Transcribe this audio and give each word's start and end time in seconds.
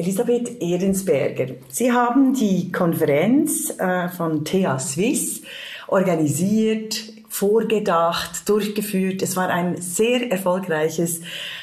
Elisabeth 0.00 0.62
Ehrensberger, 0.62 1.56
Sie 1.68 1.92
haben 1.92 2.32
die 2.32 2.72
Konferenz 2.72 3.68
äh, 3.78 4.08
von 4.08 4.46
TEA 4.46 4.78
Swiss 4.78 5.42
organisiert, 5.88 7.12
vorgedacht, 7.28 8.48
durchgeführt. 8.48 9.20
Es 9.20 9.36
war 9.36 9.50
ein 9.50 9.78
sehr 9.82 10.32
erfolgreiches 10.32 11.20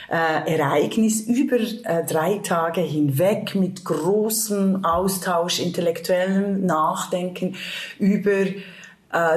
äh, 0.08 0.56
Ereignis 0.56 1.22
über 1.22 1.56
äh, 1.56 2.06
drei 2.06 2.38
Tage 2.44 2.82
hinweg 2.82 3.56
mit 3.56 3.84
großem 3.84 4.86
Austausch, 4.86 5.60
intellektuellem 5.60 6.64
Nachdenken 6.66 7.56
über 7.98 8.46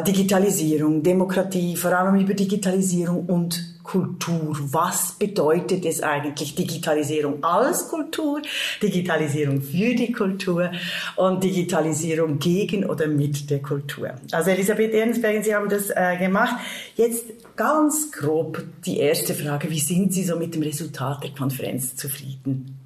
Digitalisierung, 0.05 1.05
Demokratie, 1.05 1.77
vor 1.77 1.93
allem 1.93 2.21
über 2.21 2.35
Digitalisierung 2.35 3.27
und 3.27 3.70
Kultur. 3.91 4.57
Was 4.71 5.13
bedeutet 5.19 5.85
es 5.85 6.01
eigentlich 6.01 6.55
Digitalisierung 6.55 7.43
als 7.43 7.89
Kultur, 7.89 8.41
Digitalisierung 8.81 9.61
für 9.61 9.97
die 9.97 10.13
Kultur 10.13 10.71
und 11.17 11.43
Digitalisierung 11.43 12.39
gegen 12.39 12.84
oder 12.84 13.09
mit 13.09 13.51
der 13.51 13.61
Kultur? 13.61 14.12
Also 14.31 14.51
Elisabeth 14.51 14.95
Ernstbergen, 14.95 15.43
Sie 15.43 15.53
haben 15.53 15.69
das 15.69 15.91
äh, 15.91 16.17
gemacht. 16.19 16.55
Jetzt 16.95 17.25
ganz 17.57 18.12
grob 18.12 18.62
die 18.87 18.98
erste 18.98 19.34
Frage. 19.34 19.69
Wie 19.71 19.81
sind 19.81 20.12
Sie 20.12 20.23
so 20.23 20.37
mit 20.37 20.55
dem 20.55 20.62
Resultat 20.62 21.25
der 21.25 21.31
Konferenz 21.31 21.97
zufrieden? 21.97 22.79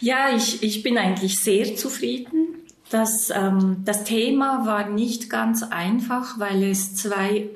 Ja, 0.00 0.34
ich, 0.34 0.62
ich 0.62 0.82
bin 0.82 0.96
eigentlich 0.96 1.40
sehr 1.40 1.76
zufrieden. 1.76 2.54
Das, 2.88 3.28
ähm, 3.28 3.82
das 3.84 4.04
Thema 4.04 4.64
war 4.64 4.88
nicht 4.88 5.28
ganz 5.28 5.62
einfach, 5.62 6.38
weil 6.38 6.62
es 6.64 6.94
zwei 6.94 7.50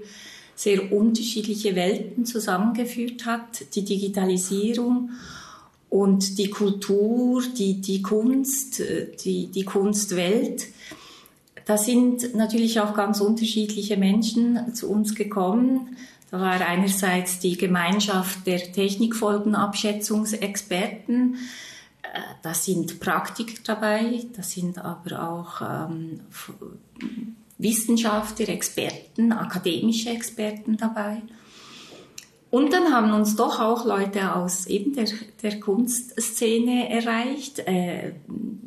sehr 0.56 0.90
unterschiedliche 0.90 1.76
Welten 1.76 2.26
zusammengeführt 2.26 3.26
hat. 3.26 3.76
Die 3.76 3.84
Digitalisierung 3.84 5.10
und 5.90 6.38
die 6.38 6.50
Kultur, 6.50 7.44
die, 7.56 7.80
die 7.80 8.02
Kunst, 8.02 8.82
die, 9.24 9.46
die 9.46 9.64
Kunstwelt. 9.64 10.66
Da 11.66 11.78
sind 11.78 12.34
natürlich 12.34 12.80
auch 12.80 12.94
ganz 12.94 13.20
unterschiedliche 13.20 13.96
Menschen 13.96 14.74
zu 14.74 14.90
uns 14.90 15.14
gekommen. 15.14 15.96
Da 16.30 16.40
war 16.40 16.60
einerseits 16.60 17.38
die 17.38 17.56
Gemeinschaft 17.56 18.44
der 18.46 18.72
Technikfolgenabschätzungsexperten. 18.72 21.36
Äh, 22.02 22.20
da 22.42 22.52
sind 22.54 22.98
Praktiker 22.98 23.54
dabei, 23.64 24.24
da 24.34 24.42
sind 24.42 24.78
aber 24.78 25.30
auch 25.30 25.62
ähm, 25.62 26.18
Wissenschaftler, 27.58 28.48
Experten, 28.48 29.32
akademische 29.32 30.10
Experten 30.10 30.76
dabei. 30.76 31.22
Und 32.50 32.72
dann 32.72 32.92
haben 32.92 33.12
uns 33.12 33.36
doch 33.36 33.60
auch 33.60 33.84
Leute 33.84 34.34
aus 34.34 34.66
eben 34.66 34.94
der, 34.94 35.06
der 35.42 35.58
Kunstszene 35.60 36.88
erreicht, 36.88 37.58
äh, 37.60 38.12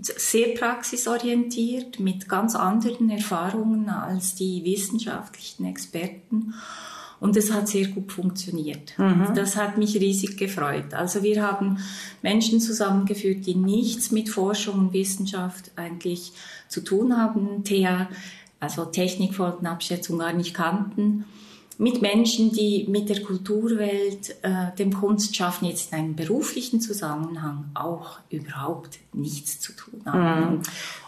sehr 0.02 0.50
praxisorientiert, 0.50 2.00
mit 2.00 2.28
ganz 2.28 2.56
anderen 2.56 3.10
Erfahrungen 3.10 3.90
als 3.90 4.36
die 4.36 4.64
wissenschaftlichen 4.64 5.66
Experten. 5.66 6.54
Und 7.20 7.36
es 7.36 7.52
hat 7.52 7.68
sehr 7.68 7.88
gut 7.88 8.12
funktioniert. 8.12 8.98
Mhm. 8.98 9.30
Das 9.36 9.58
hat 9.58 9.78
mich 9.78 9.96
riesig 9.96 10.38
gefreut. 10.38 10.94
Also 10.94 11.22
wir 11.22 11.46
haben 11.46 11.80
Menschen 12.22 12.62
zusammengeführt, 12.62 13.46
die 13.46 13.56
nichts 13.56 14.12
mit 14.12 14.30
Forschung 14.30 14.80
und 14.80 14.94
Wissenschaft 14.94 15.72
eigentlich 15.76 16.32
zu 16.70 16.82
tun 16.82 17.18
haben. 17.18 17.64
Thea 17.64 18.08
also 18.60 18.86
Technikfolgenabschätzung 18.86 20.20
gar 20.20 20.34
nicht 20.34 20.54
kannten, 20.54 21.26
mit 21.80 22.02
Menschen, 22.02 22.52
die 22.52 22.86
mit 22.90 23.08
der 23.08 23.22
Kulturwelt, 23.22 24.36
äh, 24.42 24.76
dem 24.78 24.94
Kunstschaffen 24.94 25.70
jetzt 25.70 25.94
in 25.94 25.98
einem 25.98 26.16
beruflichen 26.16 26.82
Zusammenhang 26.82 27.72
auch 27.74 28.20
überhaupt 28.30 29.00
nichts 29.14 29.62
zu 29.62 29.72
tun 29.72 30.02
haben. 30.06 30.56
Mhm. 30.58 30.62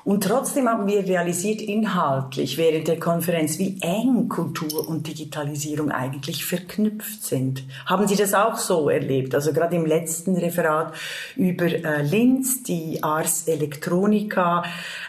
Und 0.04 0.24
trotzdem 0.24 0.68
haben 0.68 0.88
wir 0.88 1.06
realisiert 1.06 1.62
inhaltlich 1.62 2.58
während 2.58 2.88
der 2.88 3.00
Konferenz, 3.00 3.60
wie 3.60 3.78
eng 3.82 4.30
Kultur 4.30 4.88
und 4.88 5.08
Digitalisierung 5.08 5.92
eigentlich 5.92 6.46
verknüpft 6.46 7.24
sind. 7.24 7.64
Haben 7.86 8.08
Sie 8.08 8.16
das 8.16 8.34
auch 8.34 8.58
so 8.58 8.90
erlebt? 8.90 9.36
Also 9.36 9.54
gerade 9.54 9.76
im 9.76 9.86
letzten 9.86 10.36
Referat 10.38 10.94
über 11.36 11.66
äh, 11.66 12.02
Linz, 12.02 12.64
die 12.64 13.04
Ars 13.04 13.48
Electronica, 13.48 14.64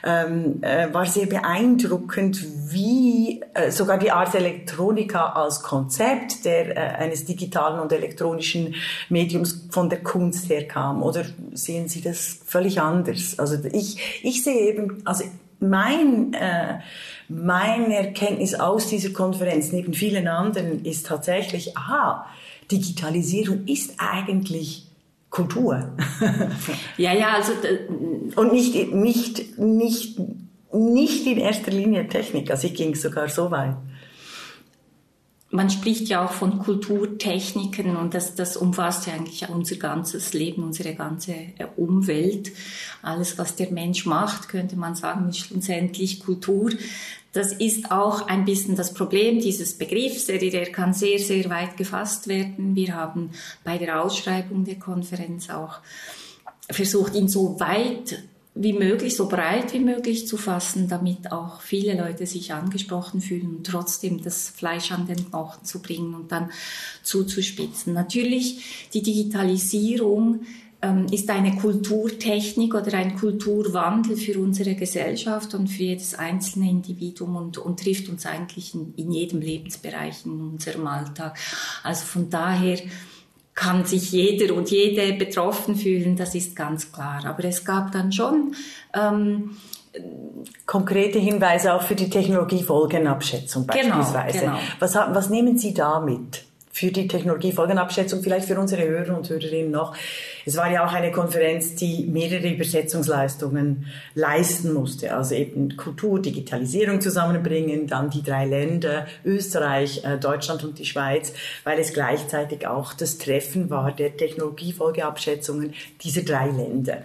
ähm, 0.04 0.58
äh, 0.60 0.92
war 0.92 1.06
sehr 1.06 1.26
beeindruckend, 1.26 2.44
wie 2.70 3.42
äh, 3.54 3.70
sogar 3.70 3.96
die 3.96 4.10
Ars 4.10 4.34
Electronica 4.34 5.30
als 5.32 5.51
Konzept 5.60 6.44
der, 6.44 6.76
äh, 6.76 6.80
eines 7.02 7.24
digitalen 7.24 7.80
und 7.80 7.92
elektronischen 7.92 8.76
Mediums 9.08 9.66
von 9.70 9.90
der 9.90 10.02
Kunst 10.02 10.48
herkam. 10.48 11.02
Oder 11.02 11.24
sehen 11.52 11.88
Sie 11.88 12.00
das 12.00 12.38
völlig 12.46 12.80
anders? 12.80 13.38
Also 13.38 13.58
ich, 13.72 14.20
ich 14.22 14.42
sehe 14.42 14.68
eben 14.68 15.02
also 15.04 15.24
mein, 15.60 16.32
äh, 16.34 16.80
meine 17.28 17.96
Erkenntnis 17.96 18.54
aus 18.54 18.88
dieser 18.88 19.10
Konferenz 19.10 19.72
neben 19.72 19.94
vielen 19.94 20.28
anderen 20.28 20.84
ist 20.84 21.06
tatsächlich, 21.06 21.76
aha, 21.76 22.26
Digitalisierung 22.70 23.66
ist 23.66 23.94
eigentlich 23.98 24.86
Kultur. 25.30 25.92
ja, 26.98 27.12
ja, 27.14 27.32
also 27.34 27.52
und 28.36 28.52
nicht 28.52 28.92
nicht 28.92 29.58
nicht 29.58 30.20
nicht 30.72 31.26
in 31.26 31.38
erster 31.38 31.70
Linie 31.70 32.08
Technik. 32.08 32.50
Also 32.50 32.66
ich 32.66 32.74
ging 32.74 32.94
sogar 32.94 33.28
so 33.28 33.50
weit 33.50 33.76
man 35.52 35.68
spricht 35.68 36.08
ja 36.08 36.24
auch 36.24 36.32
von 36.32 36.58
Kulturtechniken 36.58 37.94
und 37.96 38.14
das, 38.14 38.34
das 38.34 38.56
umfasst 38.56 39.06
ja 39.06 39.12
eigentlich 39.12 39.46
unser 39.50 39.76
ganzes 39.76 40.32
Leben, 40.32 40.64
unsere 40.64 40.94
ganze 40.94 41.32
äh, 41.32 41.66
Umwelt. 41.76 42.52
Alles, 43.02 43.36
was 43.36 43.54
der 43.54 43.70
Mensch 43.70 44.06
macht, 44.06 44.48
könnte 44.48 44.76
man 44.76 44.94
sagen, 44.94 45.28
ist 45.28 45.40
schlussendlich 45.40 46.20
Kultur. 46.20 46.70
Das 47.34 47.52
ist 47.52 47.90
auch 47.90 48.26
ein 48.28 48.46
bisschen 48.46 48.76
das 48.76 48.94
Problem 48.94 49.40
dieses 49.40 49.76
Begriffs. 49.76 50.26
Der, 50.26 50.72
kann 50.72 50.94
sehr, 50.94 51.18
sehr 51.18 51.48
weit 51.50 51.76
gefasst 51.76 52.28
werden. 52.28 52.74
Wir 52.74 52.94
haben 52.94 53.30
bei 53.62 53.76
der 53.76 54.02
Ausschreibung 54.02 54.64
der 54.64 54.78
Konferenz 54.78 55.50
auch 55.50 55.80
versucht, 56.70 57.14
ihn 57.14 57.28
so 57.28 57.60
weit 57.60 58.22
wie 58.54 58.74
möglich, 58.74 59.16
so 59.16 59.28
breit 59.28 59.72
wie 59.72 59.80
möglich 59.80 60.26
zu 60.26 60.36
fassen, 60.36 60.88
damit 60.88 61.32
auch 61.32 61.62
viele 61.62 61.96
Leute 61.96 62.26
sich 62.26 62.52
angesprochen 62.52 63.22
fühlen 63.22 63.56
und 63.56 63.66
trotzdem 63.66 64.22
das 64.22 64.50
Fleisch 64.50 64.92
an 64.92 65.06
den 65.06 65.30
Knochen 65.30 65.64
zu 65.64 65.80
bringen 65.80 66.14
und 66.14 66.32
dann 66.32 66.50
zuzuspitzen. 67.02 67.94
Natürlich, 67.94 68.90
die 68.92 69.02
Digitalisierung 69.02 70.40
ähm, 70.82 71.06
ist 71.10 71.30
eine 71.30 71.56
Kulturtechnik 71.56 72.74
oder 72.74 72.92
ein 72.94 73.16
Kulturwandel 73.16 74.16
für 74.16 74.38
unsere 74.38 74.74
Gesellschaft 74.74 75.54
und 75.54 75.68
für 75.68 75.84
jedes 75.84 76.14
einzelne 76.14 76.68
Individuum 76.68 77.36
und, 77.36 77.56
und 77.56 77.80
trifft 77.80 78.10
uns 78.10 78.26
eigentlich 78.26 78.74
in, 78.74 78.92
in 78.96 79.12
jedem 79.12 79.40
Lebensbereich 79.40 80.26
in 80.26 80.40
unserem 80.40 80.86
Alltag. 80.86 81.38
Also 81.84 82.04
von 82.04 82.28
daher, 82.28 82.78
kann 83.54 83.84
sich 83.84 84.12
jeder 84.12 84.54
und 84.54 84.70
jede 84.70 85.12
betroffen 85.12 85.76
fühlen, 85.76 86.16
das 86.16 86.34
ist 86.34 86.56
ganz 86.56 86.90
klar. 86.90 87.24
Aber 87.26 87.44
es 87.44 87.64
gab 87.64 87.92
dann 87.92 88.12
schon 88.12 88.54
ähm, 88.94 89.56
konkrete 90.66 91.18
Hinweise 91.18 91.74
auch 91.74 91.82
für 91.82 91.94
die 91.94 92.08
Technologiefolgenabschätzung 92.08 93.66
genau, 93.66 93.96
beispielsweise. 93.96 94.38
Genau, 94.40 94.52
genau. 94.52 94.64
Was, 94.78 94.94
was 94.94 95.30
nehmen 95.30 95.58
Sie 95.58 95.74
da 95.74 96.00
mit? 96.00 96.44
Für 96.72 96.90
die 96.90 97.06
Technologiefolgenabschätzung, 97.06 98.22
vielleicht 98.22 98.48
für 98.48 98.58
unsere 98.58 98.82
Hörer 98.88 99.16
und 99.16 99.28
Hörerinnen 99.28 99.70
noch. 99.70 99.94
Es 100.46 100.56
war 100.56 100.70
ja 100.70 100.86
auch 100.86 100.92
eine 100.92 101.12
Konferenz, 101.12 101.74
die 101.74 102.06
mehrere 102.10 102.48
Übersetzungsleistungen 102.48 103.86
leisten 104.14 104.72
musste, 104.72 105.14
also 105.14 105.34
eben 105.34 105.76
Kultur, 105.76 106.20
Digitalisierung 106.20 107.02
zusammenbringen, 107.02 107.86
dann 107.86 108.08
die 108.08 108.22
drei 108.22 108.46
Länder, 108.46 109.06
Österreich, 109.22 110.02
äh, 110.02 110.16
Deutschland 110.18 110.64
und 110.64 110.78
die 110.78 110.86
Schweiz, 110.86 111.34
weil 111.62 111.78
es 111.78 111.92
gleichzeitig 111.92 112.66
auch 112.66 112.94
das 112.94 113.18
Treffen 113.18 113.68
war 113.68 113.92
der 113.92 114.16
Technologiefolgeabschätzungen 114.16 115.74
dieser 116.02 116.22
drei 116.22 116.48
Länder. 116.48 117.02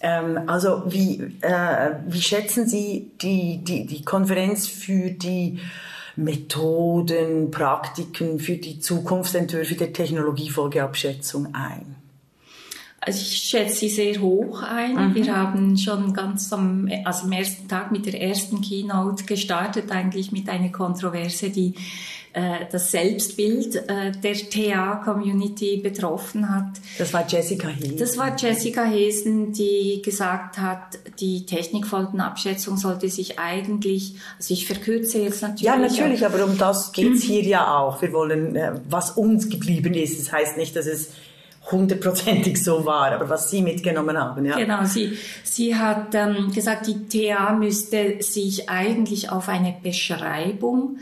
Ähm, 0.00 0.40
also 0.48 0.82
wie, 0.86 1.32
äh, 1.42 1.90
wie 2.08 2.20
schätzen 2.20 2.68
Sie 2.68 3.12
die, 3.22 3.58
die, 3.62 3.86
die 3.86 4.04
Konferenz 4.04 4.66
für 4.66 5.10
die 5.10 5.60
Methoden, 6.16 7.50
Praktiken 7.50 8.40
für 8.40 8.56
die 8.56 8.80
Zukunftsentwürfe 8.80 9.74
der 9.74 9.92
Technologiefolgeabschätzung 9.92 11.54
ein? 11.54 11.96
Also 13.00 13.20
ich 13.20 13.36
schätze 13.36 13.76
sie 13.76 13.88
sehr 13.88 14.20
hoch 14.20 14.62
ein. 14.62 15.10
Mhm. 15.10 15.14
Wir 15.14 15.36
haben 15.36 15.76
schon 15.76 16.12
ganz 16.12 16.52
am, 16.52 16.90
also 17.04 17.26
am 17.26 17.32
ersten 17.32 17.68
Tag 17.68 17.92
mit 17.92 18.06
der 18.06 18.20
ersten 18.20 18.60
Keynote 18.62 19.24
gestartet, 19.24 19.92
eigentlich 19.92 20.32
mit 20.32 20.48
einer 20.48 20.70
Kontroverse, 20.70 21.50
die 21.50 21.74
äh, 22.36 22.66
das 22.70 22.90
Selbstbild 22.90 23.76
äh, 23.88 24.12
der 24.12 24.34
TA-Community 24.34 25.78
betroffen 25.78 26.54
hat. 26.54 26.66
Das 26.98 27.14
war 27.14 27.26
Jessica 27.26 27.68
Hesen. 27.68 27.96
Das 27.96 28.18
war 28.18 28.36
Jessica 28.36 28.84
Hesen, 28.84 29.54
die 29.54 30.02
gesagt 30.04 30.58
hat, 30.58 30.98
die 31.18 31.46
Technikfolgenabschätzung 31.46 32.76
sollte 32.76 33.08
sich 33.08 33.38
eigentlich, 33.38 34.16
also 34.36 34.52
ich 34.52 34.66
verkürze 34.66 35.18
jetzt 35.20 35.40
natürlich. 35.40 35.62
Ja, 35.62 35.76
natürlich, 35.76 36.26
aber 36.26 36.44
um 36.44 36.58
das 36.58 36.92
geht's 36.92 37.22
hier 37.22 37.42
ja 37.42 37.74
auch. 37.74 38.02
Wir 38.02 38.12
wollen, 38.12 38.54
äh, 38.54 38.72
was 38.86 39.12
uns 39.12 39.48
geblieben 39.48 39.94
ist. 39.94 40.20
Das 40.20 40.30
heißt 40.30 40.58
nicht, 40.58 40.76
dass 40.76 40.84
es 40.84 41.12
hundertprozentig 41.70 42.62
so 42.62 42.84
war, 42.84 43.12
aber 43.12 43.30
was 43.30 43.50
Sie 43.50 43.62
mitgenommen 43.62 44.18
haben. 44.18 44.44
Ja. 44.44 44.56
Genau, 44.56 44.84
sie, 44.84 45.16
sie 45.42 45.74
hat 45.74 46.14
ähm, 46.14 46.52
gesagt, 46.52 46.86
die 46.86 47.08
TA 47.08 47.54
müsste 47.54 48.18
sich 48.20 48.68
eigentlich 48.68 49.30
auf 49.30 49.48
eine 49.48 49.74
Beschreibung 49.82 50.98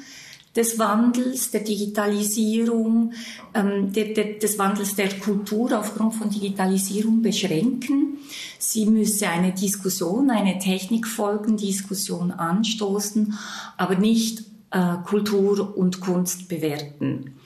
des 0.57 0.79
Wandels, 0.79 1.51
der 1.51 1.61
Digitalisierung, 1.63 3.13
ähm, 3.55 3.93
der, 3.93 4.15
der, 4.15 4.35
des 4.35 4.59
Wandels 4.59 4.95
der 4.95 5.19
Kultur 5.19 5.79
aufgrund 5.79 6.15
von 6.15 6.31
Digitalisierung 6.31 7.23
beschränken. 7.23 8.19
Sie 8.59 8.87
müsse 8.87 9.29
eine 9.29 9.53
Diskussion, 9.53 10.31
eine 10.31 10.59
Technikfolgendiskussion 10.59 12.31
anstoßen, 12.31 13.35
aber 13.77 13.97
nicht 13.97 14.45
äh, 14.71 14.97
Kultur 15.05 15.77
und 15.77 16.01
Kunst 16.01 16.49
bewerten. 16.49 17.37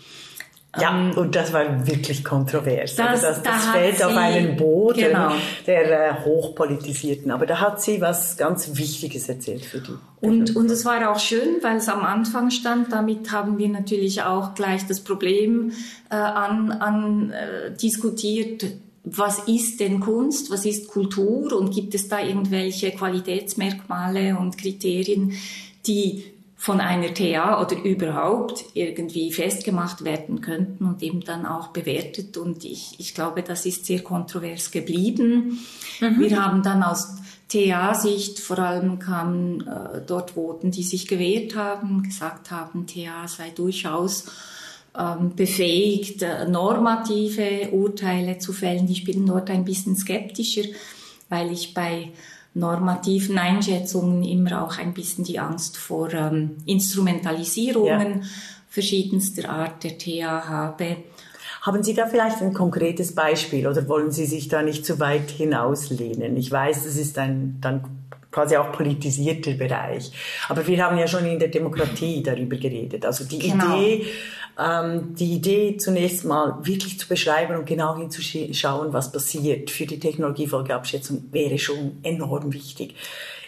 Ja, 0.81 0.91
ähm, 0.91 1.17
und 1.17 1.35
das 1.35 1.53
war 1.53 1.87
wirklich 1.87 2.25
kontrovers. 2.25 2.97
Das, 2.97 3.25
also 3.25 3.27
das, 3.27 3.43
das 3.43 3.67
da 3.67 3.73
fällt 3.73 4.03
auf 4.03 4.17
einen 4.17 4.57
Boden 4.57 5.01
genau. 5.01 5.33
der 5.67 6.11
äh, 6.11 6.25
hochpolitisierten. 6.25 7.31
Aber 7.31 7.47
da 7.47 7.61
hat 7.61 7.81
sie 7.83 8.01
was 8.01 8.37
ganz 8.37 8.77
Wichtiges 8.77 9.29
erzählt 9.29 9.65
für 9.65 9.81
die. 9.81 9.93
Und, 10.21 10.57
und 10.57 10.71
es 10.71 10.85
war 10.85 11.11
auch 11.11 11.19
schön, 11.19 11.59
weil 11.63 11.77
es 11.77 11.89
am 11.89 12.05
Anfang 12.05 12.51
stand. 12.51 12.93
Damit 12.93 13.31
haben 13.33 13.59
wir 13.59 13.69
natürlich 13.69 14.23
auch 14.23 14.55
gleich 14.55 14.87
das 14.87 15.01
Problem 15.01 15.73
äh, 16.11 16.15
an, 16.15 16.73
an 16.73 17.31
äh, 17.31 17.73
diskutiert. 17.73 18.65
Was 19.05 19.41
ist 19.49 19.81
denn 19.81 20.01
Kunst? 20.01 20.51
Was 20.51 20.67
ist 20.67 20.89
Kultur? 20.89 21.53
Und 21.59 21.75
gibt 21.75 21.95
es 21.95 22.09
da 22.09 22.21
irgendwelche 22.21 22.91
Qualitätsmerkmale 22.91 24.37
und 24.37 24.59
Kriterien, 24.59 25.33
die 25.87 26.25
von 26.60 26.81
einer 26.81 27.14
TA 27.14 27.62
oder 27.62 27.76
überhaupt 27.84 28.64
irgendwie 28.75 29.32
festgemacht 29.32 30.02
werden 30.02 30.40
könnten 30.40 30.84
und 30.87 31.00
eben 31.05 31.20
dann 31.20 31.46
auch 31.46 31.69
bewertet. 31.69 32.37
Und 32.37 32.64
ich, 32.64 32.96
ich 32.99 33.14
glaube, 33.14 33.44
das 33.44 33.64
ist 33.64 33.87
sehr 33.87 34.02
kontrovers 34.02 34.72
geblieben. 34.72 35.60
Mhm. 36.00 36.19
Wir 36.19 36.44
haben 36.44 36.64
dann 36.64 36.82
aus 36.82 37.14
TA-Sicht, 37.49 38.40
vor 38.40 38.58
allem 38.58 38.99
kamen 38.99 39.60
äh, 39.69 40.00
dort 40.05 40.32
Voten, 40.32 40.72
die 40.72 40.82
sich 40.82 41.06
gewehrt 41.06 41.55
haben, 41.55 42.02
gesagt 42.02 42.50
haben, 42.50 42.88
TA 42.88 43.28
sei 43.28 43.50
durchaus 43.55 44.25
ähm, 44.99 45.37
befähigt, 45.37 46.22
äh, 46.22 46.49
normative 46.49 47.70
Urteile 47.70 48.38
zu 48.38 48.52
fällen. 48.52 48.90
Ich 48.90 49.05
bin 49.05 49.25
dort 49.25 49.49
ein 49.49 49.64
bisschen 49.64 49.96
skeptischer, 49.96 50.64
weil 51.28 51.52
ich 51.52 51.72
bei 51.72 52.10
normativen 52.55 53.39
Einschätzungen 53.39 54.23
immer 54.23 54.65
auch 54.65 54.79
ein 54.79 54.95
bisschen 54.95 55.25
die 55.25 55.39
Angst 55.39 55.77
vor 55.77 56.12
ähm, 56.12 56.56
Instrumentalisierungen 56.67 58.23
ja. 58.23 58.29
verschiedenster 58.69 59.49
Art 59.49 59.85
der 59.85 59.99
TA 59.99 60.49
habe. 60.49 60.97
Haben 61.62 61.83
Sie 61.83 61.95
da 61.95 62.06
vielleicht 62.06 62.41
ein 62.41 62.55
konkretes 62.55 63.15
Beispiel 63.15 63.67
oder 63.67 63.89
wollen 63.89 64.11
Sie 64.11 64.27
sich 64.27 64.49
da 64.49 64.62
nicht 64.62 64.87
zu 64.87 65.00
weit 65.00 65.31
hinauslehnen? 65.31 66.37
Ich 66.37 66.50
weiß, 66.50 66.85
das 66.85 66.97
ist 66.97 67.19
ein 67.19 67.59
dann 67.61 67.85
quasi 68.31 68.57
auch 68.57 68.73
politisierter 68.73 69.53
Bereich. 69.53 70.11
Aber 70.49 70.67
wir 70.67 70.85
haben 70.85 70.99
ja 70.99 71.07
schon 71.07 71.25
in 71.27 71.39
der 71.39 71.49
Demokratie 71.49 72.23
darüber 72.23 72.57
geredet. 72.57 73.05
Also 73.05 73.25
die 73.25 73.39
genau. 73.39 73.79
Idee, 73.79 74.07
ähm, 74.59 75.15
die 75.15 75.35
Idee 75.35 75.77
zunächst 75.77 76.25
mal 76.25 76.59
wirklich 76.63 76.99
zu 76.99 77.09
beschreiben 77.09 77.57
und 77.57 77.65
genau 77.65 77.97
hinzuschauen, 77.97 78.93
was 78.93 79.13
passiert 79.13 79.71
für 79.71 79.87
die 79.87 79.99
Technologiefolgeabschätzung, 79.99 81.29
wäre 81.33 81.59
schon 81.59 81.99
enorm 82.03 82.53
wichtig. 82.53 82.95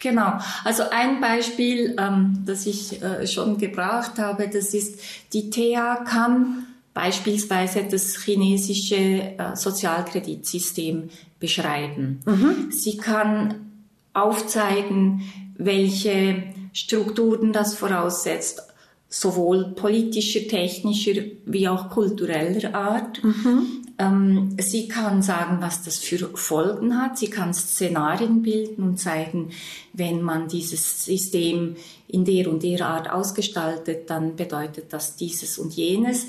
Genau. 0.00 0.38
Also 0.64 0.84
ein 0.90 1.20
Beispiel, 1.20 1.96
ähm, 1.98 2.42
das 2.46 2.64
ich 2.66 3.02
äh, 3.02 3.26
schon 3.26 3.58
gebracht 3.58 4.18
habe, 4.18 4.48
das 4.48 4.72
ist, 4.72 5.00
die 5.32 5.50
TEA 5.50 6.04
kann 6.08 6.66
beispielsweise 6.94 7.84
das 7.90 8.16
chinesische 8.16 8.94
äh, 8.96 9.54
Sozialkreditsystem 9.54 11.10
beschreiben. 11.38 12.20
Mhm. 12.24 12.70
Sie 12.70 12.96
kann 12.96 13.69
aufzeigen, 14.12 15.22
welche 15.56 16.42
Strukturen 16.72 17.52
das 17.52 17.74
voraussetzt, 17.74 18.62
sowohl 19.08 19.72
politischer, 19.74 20.46
technischer 20.48 21.22
wie 21.44 21.68
auch 21.68 21.90
kultureller 21.90 22.74
Art. 22.74 23.22
Mhm. 23.24 23.82
Ähm, 23.98 24.56
sie 24.58 24.88
kann 24.88 25.20
sagen, 25.20 25.58
was 25.60 25.82
das 25.82 25.98
für 25.98 26.30
Folgen 26.34 26.96
hat. 26.98 27.18
Sie 27.18 27.28
kann 27.28 27.52
Szenarien 27.52 28.40
bilden 28.40 28.84
und 28.84 28.98
zeigen, 28.98 29.50
wenn 29.92 30.22
man 30.22 30.48
dieses 30.48 31.04
System 31.04 31.76
in 32.08 32.24
der 32.24 32.48
und 32.48 32.62
der 32.62 32.86
Art 32.86 33.10
ausgestaltet, 33.10 34.08
dann 34.08 34.36
bedeutet 34.36 34.92
das 34.92 35.16
dieses 35.16 35.58
und 35.58 35.74
jenes. 35.74 36.28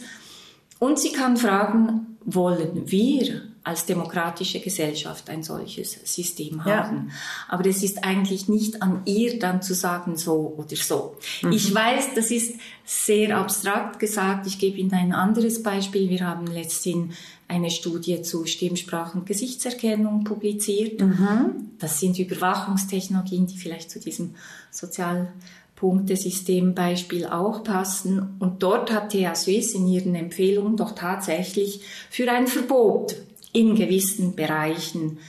Und 0.79 0.99
sie 0.99 1.11
kann 1.11 1.37
fragen, 1.37 2.17
wollen 2.25 2.83
wir 2.85 3.43
als 3.63 3.85
demokratische 3.85 4.59
Gesellschaft 4.59 5.29
ein 5.29 5.43
solches 5.43 5.91
System 6.03 6.65
haben. 6.65 7.09
Ja. 7.09 7.13
Aber 7.47 7.67
es 7.67 7.83
ist 7.83 8.03
eigentlich 8.03 8.49
nicht 8.49 8.81
an 8.81 9.03
ihr 9.05 9.37
dann 9.37 9.61
zu 9.61 9.75
sagen 9.75 10.17
so 10.17 10.55
oder 10.57 10.75
so. 10.75 11.15
Mhm. 11.43 11.51
Ich 11.51 11.71
weiß, 11.73 12.15
das 12.15 12.31
ist 12.31 12.55
sehr 12.85 13.37
abstrakt 13.37 13.99
gesagt. 13.99 14.47
Ich 14.47 14.57
gebe 14.57 14.79
Ihnen 14.79 14.93
ein 14.93 15.13
anderes 15.13 15.61
Beispiel. 15.61 16.09
Wir 16.09 16.25
haben 16.25 16.47
letztens 16.47 17.15
eine 17.47 17.69
Studie 17.69 18.23
zu 18.23 18.47
Stimmsprache 18.47 19.19
und 19.19 19.27
Gesichtserkennung 19.27 20.23
publiziert. 20.23 20.99
Mhm. 21.01 21.69
Das 21.77 21.99
sind 21.99 22.17
Überwachungstechnologien, 22.17 23.45
die 23.45 23.57
vielleicht 23.57 23.91
zu 23.91 23.99
diesem 23.99 24.33
Sozialpunktesystembeispiel 24.71 27.27
auch 27.27 27.63
passen. 27.63 28.37
Und 28.39 28.63
dort 28.63 28.91
hat 28.91 29.11
TH 29.11 29.35
Swiss 29.35 29.73
in 29.73 29.87
ihren 29.87 30.15
Empfehlungen 30.15 30.77
doch 30.77 30.95
tatsächlich 30.95 31.81
für 32.09 32.31
ein 32.31 32.47
Verbot 32.47 33.17
in 33.53 33.75
gewissen 33.75 34.35
Bereichen 34.35 35.19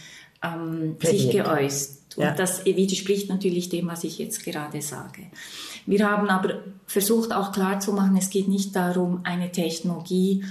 ähm, 0.42 0.96
sich 1.00 1.30
geäußert. 1.30 2.16
Und 2.16 2.24
ja. 2.24 2.34
das 2.34 2.64
widerspricht 2.64 3.28
natürlich 3.28 3.68
dem, 3.68 3.88
was 3.88 4.04
ich 4.04 4.18
jetzt 4.18 4.44
gerade 4.44 4.82
sage. 4.82 5.22
Wir 5.86 6.08
haben 6.08 6.28
aber 6.28 6.60
versucht 6.86 7.32
auch 7.32 7.52
klarzumachen, 7.52 8.16
es 8.16 8.30
geht 8.30 8.48
nicht 8.48 8.76
darum, 8.76 9.20
eine 9.24 9.50
Technologie 9.50 10.44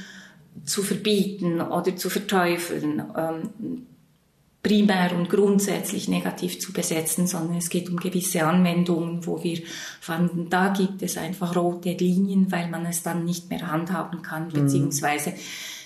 zu 0.66 0.84
verbieten 0.84 1.62
oder 1.62 1.96
zu 1.96 2.10
verteufeln, 2.10 3.04
ähm, 3.16 3.88
primär 4.64 5.16
und 5.16 5.30
grundsätzlich 5.30 6.08
negativ 6.08 6.60
zu 6.60 6.72
besetzen, 6.72 7.26
sondern 7.26 7.58
es 7.58 7.70
geht 7.70 7.90
um 7.90 7.98
gewisse 7.98 8.46
Anwendungen, 8.46 9.26
wo 9.26 9.44
wir 9.44 9.60
fanden, 10.00 10.50
da 10.50 10.70
gibt 10.70 11.02
es 11.02 11.18
einfach 11.18 11.56
rote 11.56 11.94
Linien, 11.94 12.52
weil 12.52 12.70
man 12.70 12.86
es 12.86 13.02
dann 13.02 13.26
nicht 13.26 13.50
mehr 13.50 13.72
handhaben 13.72 14.22
kann, 14.22 14.48
mhm. 14.48 14.54
beziehungsweise 14.54 15.34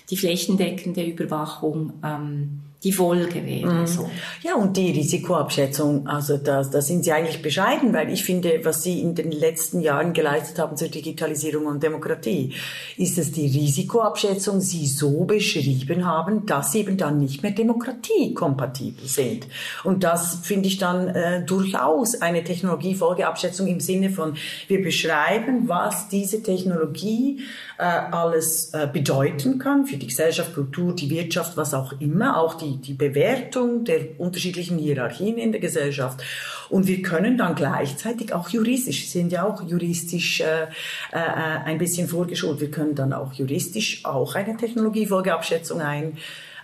die 0.10 0.18
flächendeckende 0.18 1.04
Überwachung 1.04 1.94
ähm, 2.04 2.62
die 2.86 2.94
Folge 2.94 3.46
wäre. 3.46 3.74
Mhm. 3.74 3.88
So. 3.88 4.10
Ja, 4.44 4.56
und 4.56 4.78
die 4.78 4.92
Risikoabschätzung, 4.92 6.08
also 6.08 6.38
da, 6.38 6.64
da 6.64 6.82
sind 6.82 7.04
Sie 7.04 7.12
eigentlich 7.12 7.42
bescheiden, 7.42 7.92
weil 7.94 8.12
ich 8.14 8.24
finde, 8.24 8.62
was 8.64 8.84
Sie 8.84 9.02
in 9.02 9.16
den 9.16 9.32
letzten 9.32 9.82
Jahren 9.82 10.14
geleistet 10.14 10.60
haben 10.60 10.78
zur 10.78 10.88
Digitalisierung 10.88 11.66
und 11.66 11.84
Demokratie, 11.84 12.54
ist 12.96 13.18
es 13.18 13.32
die 13.32 13.48
Risikoabschätzung, 13.48 14.62
Sie 14.62 14.86
so 14.86 15.26
beschrieben 15.26 16.06
haben, 16.06 16.46
dass 16.46 16.72
sie 16.72 16.82
eben 16.82 16.98
dann 16.98 17.20
nicht 17.20 17.42
mehr 17.42 17.52
demokratiekompatibel 17.52 19.08
sind. 19.08 19.48
Und 19.84 20.04
das 20.04 20.40
finde 20.44 20.68
ich 20.68 20.78
dann 20.78 21.08
äh, 21.08 21.44
durchaus 21.44 22.22
eine 22.22 22.44
Technologiefolgeabschätzung 22.44 23.68
im 23.68 23.80
Sinne 23.80 24.10
von, 24.12 24.36
wir 24.68 24.84
beschreiben, 24.84 25.68
was 25.68 26.08
diese 26.10 26.44
Technologie 26.44 27.42
äh, 27.78 27.84
alles 27.84 28.74
äh, 28.74 28.88
bedeuten 28.92 29.58
kann 29.58 29.86
für 29.86 29.98
die 29.98 30.08
Gesellschaft, 30.08 30.54
Kultur, 30.54 30.94
die 30.94 31.10
Wirtschaft, 31.10 31.58
was 31.58 31.74
auch 31.74 31.94
immer, 32.00 32.40
auch 32.40 32.56
die 32.56 32.75
die, 32.76 32.94
Bewertung 32.94 33.84
der 33.84 34.20
unterschiedlichen 34.20 34.78
Hierarchien 34.78 35.38
in 35.38 35.52
der 35.52 35.62
Gesellschaft. 35.62 36.24
Und 36.70 36.88
wir 36.88 37.02
können 37.02 37.38
dann 37.38 37.56
gleichzeitig 37.56 38.34
auch 38.34 38.50
juristisch, 38.50 39.10
sind 39.10 39.32
ja 39.32 39.48
auch 39.48 39.62
juristisch 39.62 40.42
äh, 40.42 40.64
äh, 41.12 41.18
ein 41.66 41.78
bisschen 41.78 42.08
vorgeschult, 42.08 42.60
wir 42.60 42.72
können 42.72 42.96
dann 42.96 43.14
auch 43.14 43.34
juristisch 43.34 44.04
auch 44.06 44.36
eine 44.36 44.58
Technologiefolgeabschätzung 44.58 45.82
ein, 45.82 46.18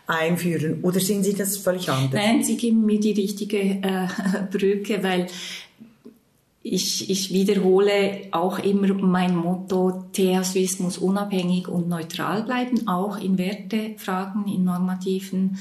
einführen. 0.07 0.79
Oder 0.81 0.99
sehen 0.99 1.23
Sie 1.23 1.33
das 1.33 1.57
völlig 1.57 1.89
anders? 1.89 2.13
Nein, 2.13 2.43
Sie 2.43 2.57
geben 2.57 2.85
mir 2.85 2.99
die 2.99 3.13
richtige 3.13 3.57
äh, 3.59 4.07
Brücke, 4.51 5.03
weil 5.03 5.27
ich, 6.63 7.09
ich 7.09 7.33
wiederhole 7.33 8.27
auch 8.31 8.59
immer 8.59 8.93
mein 8.93 9.35
Motto, 9.35 10.05
TH 10.13 10.43
Swiss 10.43 10.79
muss 10.79 10.99
unabhängig 10.99 11.67
und 11.67 11.89
neutral 11.89 12.43
bleiben, 12.43 12.87
auch 12.87 13.19
in 13.19 13.39
Wertefragen, 13.39 14.47
in 14.47 14.63
normativen 14.63 15.57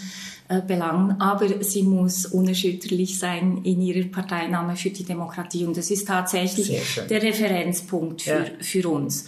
äh, 0.48 0.60
Belangen, 0.60 1.18
aber 1.18 1.62
sie 1.64 1.84
muss 1.84 2.26
unerschütterlich 2.26 3.18
sein 3.18 3.62
in 3.64 3.80
ihrer 3.80 4.08
Parteinahme 4.08 4.76
für 4.76 4.90
die 4.90 5.04
Demokratie. 5.04 5.64
Und 5.64 5.76
das 5.78 5.90
ist 5.90 6.06
tatsächlich 6.06 6.70
der 7.08 7.22
Referenzpunkt 7.22 8.22
für, 8.22 8.30
ja. 8.30 8.44
für 8.60 8.86
uns. 8.90 9.24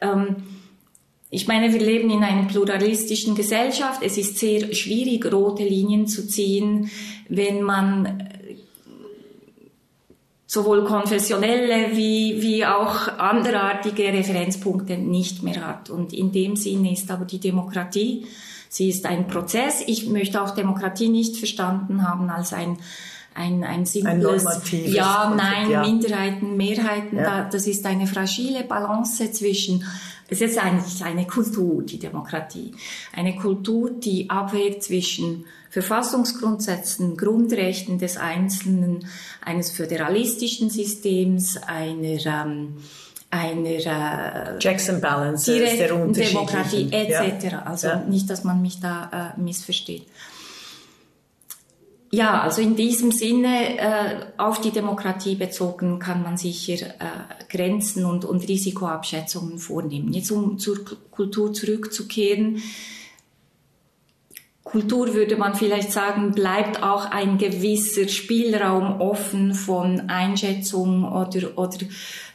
Ähm, 0.00 0.36
ich 1.28 1.46
meine, 1.46 1.72
wir 1.72 1.80
leben 1.80 2.10
in 2.10 2.22
einer 2.24 2.46
pluralistischen 2.46 3.34
Gesellschaft. 3.34 4.02
Es 4.02 4.18
ist 4.18 4.38
sehr 4.38 4.74
schwierig, 4.74 5.30
rote 5.32 5.64
Linien 5.64 6.06
zu 6.06 6.26
ziehen, 6.26 6.90
wenn 7.28 7.62
man 7.62 8.28
sowohl 10.52 10.84
konfessionelle 10.84 11.96
wie, 11.96 12.42
wie 12.42 12.66
auch 12.66 13.08
anderartige 13.16 14.04
Referenzpunkte 14.12 14.98
nicht 14.98 15.42
mehr 15.42 15.66
hat. 15.66 15.88
Und 15.88 16.12
in 16.12 16.30
dem 16.30 16.56
Sinne 16.56 16.92
ist 16.92 17.10
aber 17.10 17.24
die 17.24 17.40
Demokratie 17.40 18.26
Sie 18.72 18.88
ist 18.88 19.04
ein 19.04 19.26
Prozess. 19.26 19.82
Ich 19.86 20.06
möchte 20.06 20.40
auch 20.40 20.52
Demokratie 20.52 21.10
nicht 21.10 21.36
verstanden 21.36 22.08
haben 22.08 22.30
als 22.30 22.54
ein 22.54 22.78
ein, 23.34 23.64
ein 23.64 23.84
simples, 23.86 24.46
ein 24.46 24.84
ja, 24.86 25.32
nein, 25.36 25.70
ja. 25.70 25.82
Minderheiten, 25.82 26.56
Mehrheiten, 26.56 27.16
ja. 27.16 27.22
Da, 27.22 27.48
das 27.48 27.66
ist 27.66 27.84
eine 27.86 28.06
fragile 28.06 28.64
Balance 28.64 29.30
zwischen, 29.32 29.84
es 30.28 30.40
ist 30.40 30.58
eigentlich 30.58 31.04
eine 31.04 31.26
Kultur, 31.26 31.82
die 31.82 31.98
Demokratie, 31.98 32.72
eine 33.14 33.36
Kultur, 33.36 33.90
die 33.90 34.28
abwägt 34.30 34.84
zwischen 34.84 35.44
Verfassungsgrundsätzen, 35.70 37.16
Grundrechten 37.16 37.98
des 37.98 38.18
Einzelnen, 38.18 39.06
eines 39.40 39.70
föderalistischen 39.70 40.68
Systems, 40.68 41.56
einer 41.56 42.26
ähm, 42.26 42.76
einer 43.32 44.56
äh, 44.56 44.58
Checks 44.58 44.90
and 44.90 45.00
Balances 45.00 45.46
direkten 45.46 46.12
Demokratie 46.12 46.92
etc. 46.92 47.44
Ja. 47.44 47.62
Also 47.62 47.86
ja. 47.88 47.96
nicht, 47.96 48.28
dass 48.28 48.44
man 48.44 48.60
mich 48.60 48.78
da 48.80 49.32
äh, 49.36 49.40
missversteht. 49.40 50.06
Ja, 52.14 52.42
also 52.42 52.60
in 52.60 52.76
diesem 52.76 53.10
Sinne 53.10 53.78
äh, 53.78 54.26
auf 54.36 54.60
die 54.60 54.70
Demokratie 54.70 55.34
bezogen 55.34 55.98
kann 55.98 56.22
man 56.22 56.36
sicher 56.36 56.88
äh, 56.88 57.44
Grenzen 57.48 58.04
und, 58.04 58.26
und 58.26 58.46
Risikoabschätzungen 58.46 59.58
vornehmen. 59.58 60.12
Jetzt 60.12 60.30
um 60.30 60.58
zur 60.58 60.84
Kultur 61.10 61.54
zurückzukehren. 61.54 62.62
Kultur 64.64 65.14
würde 65.14 65.36
man 65.36 65.54
vielleicht 65.54 65.90
sagen, 65.90 66.32
bleibt 66.32 66.82
auch 66.82 67.10
ein 67.10 67.36
gewisser 67.36 68.08
Spielraum 68.08 69.00
offen 69.00 69.54
von 69.54 70.08
Einschätzung 70.08 71.04
oder, 71.04 71.58
oder 71.58 71.78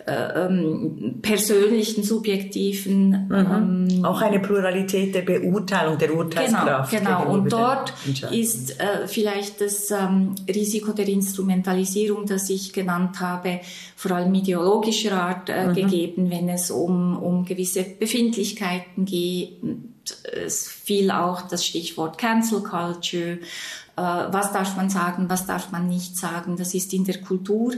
äh, 0.08 0.46
ähm, 0.46 1.20
persönlichen, 1.22 2.04
subjektiven. 2.04 3.28
Mhm. 3.28 3.90
Ähm, 3.94 4.06
Auch 4.06 4.22
eine 4.22 4.40
Pluralität 4.40 5.14
der 5.14 5.22
Beurteilung, 5.22 5.98
der 5.98 6.14
Urteilskraft. 6.14 6.92
Genau, 6.92 7.24
genau. 7.24 7.34
Und 7.34 7.52
dort 7.52 7.94
ist 8.32 8.80
äh, 8.80 9.08
vielleicht 9.08 9.60
das 9.60 9.92
ähm, 9.92 10.36
Risiko 10.48 10.94
der 10.94 11.10
Instrumentalisierung, 11.10 12.26
das 12.26 12.50
ich 12.50 12.72
genannt 12.72 13.20
habe, 13.20 13.60
vor 13.98 14.12
allem 14.12 14.34
ideologischer 14.34 15.12
Art 15.12 15.50
äh, 15.50 15.68
mhm. 15.68 15.74
gegeben, 15.74 16.32
wenn 16.32 16.48
es 16.48 16.72
um, 16.72 17.18
um 17.18 17.44
gewisse 17.44 17.84
Befindlichkeiten 17.84 19.04
geht. 19.04 19.58
Es 20.24 20.68
fiel 20.68 21.12
auch 21.12 21.44
das 21.44 21.66
Stichwort 21.66 22.18
Cancel 22.18 22.62
Culture. 22.62 23.40
Äh, 23.96 24.02
was 24.02 24.52
darf 24.52 24.76
man 24.76 24.90
sagen, 24.90 25.30
was 25.30 25.46
darf 25.46 25.72
man 25.72 25.88
nicht 25.88 26.18
sagen? 26.18 26.58
Das 26.58 26.74
ist 26.74 26.94
in 26.94 27.06
der 27.06 27.22
Kultur 27.22 27.74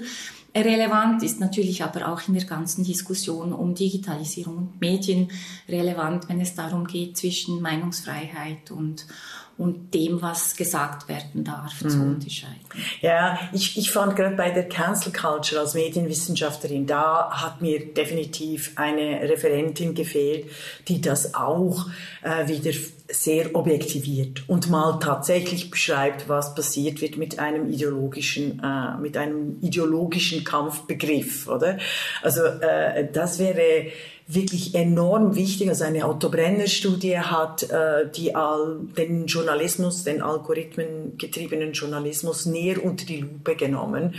relevant, 0.55 1.23
ist 1.23 1.39
natürlich 1.39 1.83
aber 1.83 2.11
auch 2.11 2.27
in 2.27 2.33
der 2.33 2.45
ganzen 2.45 2.83
Diskussion 2.83 3.53
um 3.53 3.75
Digitalisierung 3.75 4.57
und 4.57 4.81
Medien 4.81 5.29
relevant, 5.67 6.27
wenn 6.27 6.41
es 6.41 6.55
darum 6.55 6.87
geht, 6.87 7.17
zwischen 7.17 7.61
Meinungsfreiheit 7.61 8.71
und, 8.71 9.05
und 9.59 9.93
dem, 9.93 10.21
was 10.21 10.55
gesagt 10.55 11.09
werden 11.09 11.43
darf, 11.43 11.83
mhm. 11.83 11.89
zu 11.89 11.99
unterscheiden. 11.99 12.55
Ja, 13.01 13.37
ich, 13.51 13.77
ich 13.77 13.91
fand 13.91 14.15
gerade 14.15 14.37
bei 14.37 14.51
der 14.51 14.69
Cancel 14.69 15.11
Culture 15.11 15.59
als 15.59 15.73
Medienwissenschaftlerin, 15.73 16.87
da 16.87 17.29
hat 17.29 17.61
mir 17.61 17.93
definitiv 17.93 18.71
eine 18.77 19.19
Referentin 19.29 19.93
gefehlt, 19.93 20.49
die 20.87 21.01
das 21.01 21.35
auch 21.35 21.87
äh, 22.23 22.47
wieder 22.47 22.71
sehr 23.11 23.53
objektiviert 23.53 24.47
und 24.47 24.69
mal 24.69 24.97
tatsächlich 24.99 25.69
beschreibt, 25.69 26.29
was 26.29 26.55
passiert 26.55 27.01
wird 27.01 27.17
mit 27.17 27.39
einem 27.39 27.69
ideologischen, 27.69 28.61
äh, 28.63 28.97
mit 29.01 29.17
einem 29.17 29.57
ideologischen 29.61 30.45
Kampfbegriff, 30.45 31.49
oder? 31.49 31.79
Also 32.21 32.45
äh, 32.45 33.11
das 33.11 33.39
wäre 33.39 33.91
wirklich 34.31 34.75
enorm 34.75 35.35
wichtig. 35.35 35.69
Also 35.69 35.83
eine 35.85 36.07
Otto 36.07 36.29
Brenner 36.29 36.67
Studie 36.67 37.17
hat 37.17 37.63
äh, 37.63 38.09
die 38.15 38.35
all, 38.35 38.79
den 38.95 39.25
Journalismus, 39.25 40.03
den 40.03 40.21
algorithmengetriebenen 40.21 41.73
Journalismus 41.73 42.45
näher 42.45 42.83
unter 42.83 43.05
die 43.05 43.21
Lupe 43.21 43.55
genommen 43.55 44.13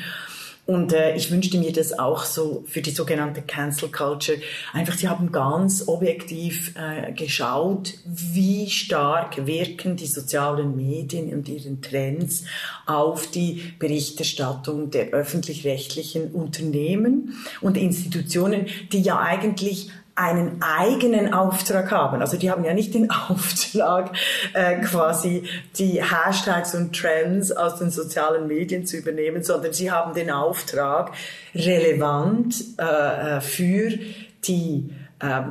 und 0.71 0.93
äh, 0.93 1.17
ich 1.17 1.33
wünschte 1.33 1.59
mir 1.59 1.73
das 1.73 1.99
auch 1.99 2.23
so 2.23 2.63
für 2.69 2.81
die 2.81 2.93
sogenannte 2.93 3.43
Cancel 3.43 3.89
Culture. 3.89 4.39
Einfach, 4.73 4.97
sie 4.97 5.09
haben 5.09 5.33
ganz 5.33 5.89
objektiv 5.89 6.75
äh, 6.77 7.11
geschaut, 7.11 7.95
wie 8.05 8.71
stark 8.71 9.47
wirken 9.47 9.97
die 9.97 10.07
sozialen 10.07 10.77
Medien 10.77 11.33
und 11.33 11.49
ihren 11.49 11.83
Trends 11.83 12.45
auf 12.87 13.27
die 13.27 13.73
Berichterstattung 13.81 14.93
der 14.93 15.09
öffentlich-rechtlichen 15.09 16.31
Unternehmen 16.31 17.35
und 17.61 17.77
Institutionen, 17.77 18.67
die 18.93 19.01
ja 19.01 19.19
eigentlich 19.19 19.91
einen 20.15 20.61
eigenen 20.61 21.33
Auftrag 21.33 21.91
haben. 21.91 22.21
Also 22.21 22.37
die 22.37 22.51
haben 22.51 22.65
ja 22.65 22.75
nicht 22.75 22.95
den 22.95 23.11
Auftrag, 23.29 24.13
äh, 24.53 24.81
quasi 24.81 25.45
die 25.77 26.03
Hashtags 26.03 26.75
und 26.75 26.95
Trends 26.95 27.53
aus 27.53 27.79
den 27.79 27.91
sozialen 27.91 28.47
Medien 28.47 28.87
zu 28.87 28.97
übernehmen, 28.97 29.43
sondern 29.43 29.73
sie 29.73 29.91
haben 29.91 30.15
den 30.15 30.31
Auftrag, 30.31 31.13
relevant 31.55 32.55
äh, 32.79 33.37
äh 33.37 33.41
für 33.41 33.99
die 34.45 34.91
äh, 35.21 35.43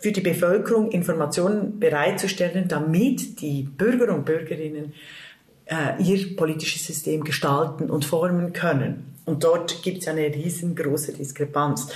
für 0.00 0.12
die 0.12 0.20
Bevölkerung 0.20 0.90
Informationen 0.90 1.80
bereitzustellen, 1.80 2.68
damit 2.68 3.40
die 3.40 3.62
Bürger 3.62 4.14
und 4.14 4.26
Bürgerinnen 4.26 4.92
äh, 5.64 6.02
ihr 6.02 6.36
politisches 6.36 6.86
System 6.86 7.24
gestalten 7.24 7.88
und 7.90 8.04
formen 8.04 8.52
können. 8.52 9.14
Und 9.24 9.44
dort 9.44 9.82
gibt 9.82 10.02
es 10.02 10.08
eine 10.08 10.26
riesengroße 10.26 11.14
Diskrepanz. 11.14 11.88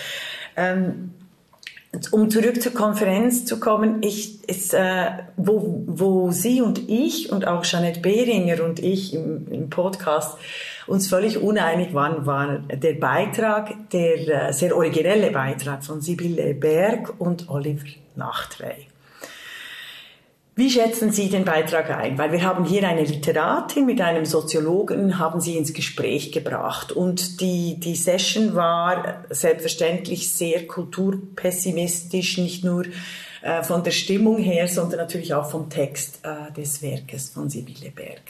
Ähm, 0.57 1.11
um 2.13 2.31
zurück 2.31 2.61
zur 2.61 2.73
Konferenz 2.73 3.45
zu 3.45 3.59
kommen, 3.59 4.03
ich, 4.03 4.49
ist, 4.49 4.75
äh, 4.75 5.11
wo, 5.37 5.85
wo 5.87 6.31
Sie 6.31 6.61
und 6.61 6.89
ich 6.89 7.33
und 7.33 7.47
auch 7.47 7.65
Jeanette 7.65 8.01
Behringer 8.01 8.63
und 8.63 8.79
ich 8.79 9.15
im, 9.15 9.51
im 9.51 9.71
Podcast 9.71 10.37
uns 10.87 11.09
völlig 11.09 11.39
uneinig 11.39 11.95
waren, 11.95 12.27
war 12.27 12.59
der 12.59 12.95
Beitrag, 12.95 13.91
der 13.91 14.49
äh, 14.49 14.53
sehr 14.53 14.77
originelle 14.77 15.31
Beitrag 15.31 15.85
von 15.85 16.01
Sibylle 16.01 16.55
Berg 16.55 17.15
und 17.19 17.49
Oliver 17.49 17.87
Nachtrey. 18.17 18.87
Wie 20.59 20.71
schätzen 20.71 21.13
Sie 21.13 21.29
den 21.29 21.45
Beitrag 21.45 21.89
ein? 21.89 22.19
Weil 22.19 22.33
wir 22.33 22.43
haben 22.43 22.65
hier 22.65 22.83
eine 22.83 23.05
Literatin 23.05 23.87
mit 23.87 24.01
einem 24.01 24.25
Soziologen, 24.25 25.21
haben 25.21 25.41
Sie 25.41 25.57
ins 25.57 25.73
Gespräch 25.73 26.33
gebracht. 26.33 26.91
Und 26.91 27.41
die, 27.41 27.79
die 27.79 27.95
Session 27.95 28.57
war 28.57 29.23
selbstverständlich 29.31 30.33
sehr 30.33 30.67
kulturpessimistisch, 30.67 32.39
nicht 32.39 32.65
nur 32.65 32.87
äh, 33.43 33.63
von 33.63 33.85
der 33.85 33.93
Stimmung 33.93 34.39
her, 34.39 34.67
sondern 34.67 34.99
natürlich 34.99 35.33
auch 35.33 35.49
vom 35.49 35.71
Text 35.71 36.19
äh, 36.25 36.53
des 36.53 36.83
Werkes 36.83 37.29
von 37.29 37.49
Sibylle 37.49 37.93
Berg. 37.93 38.23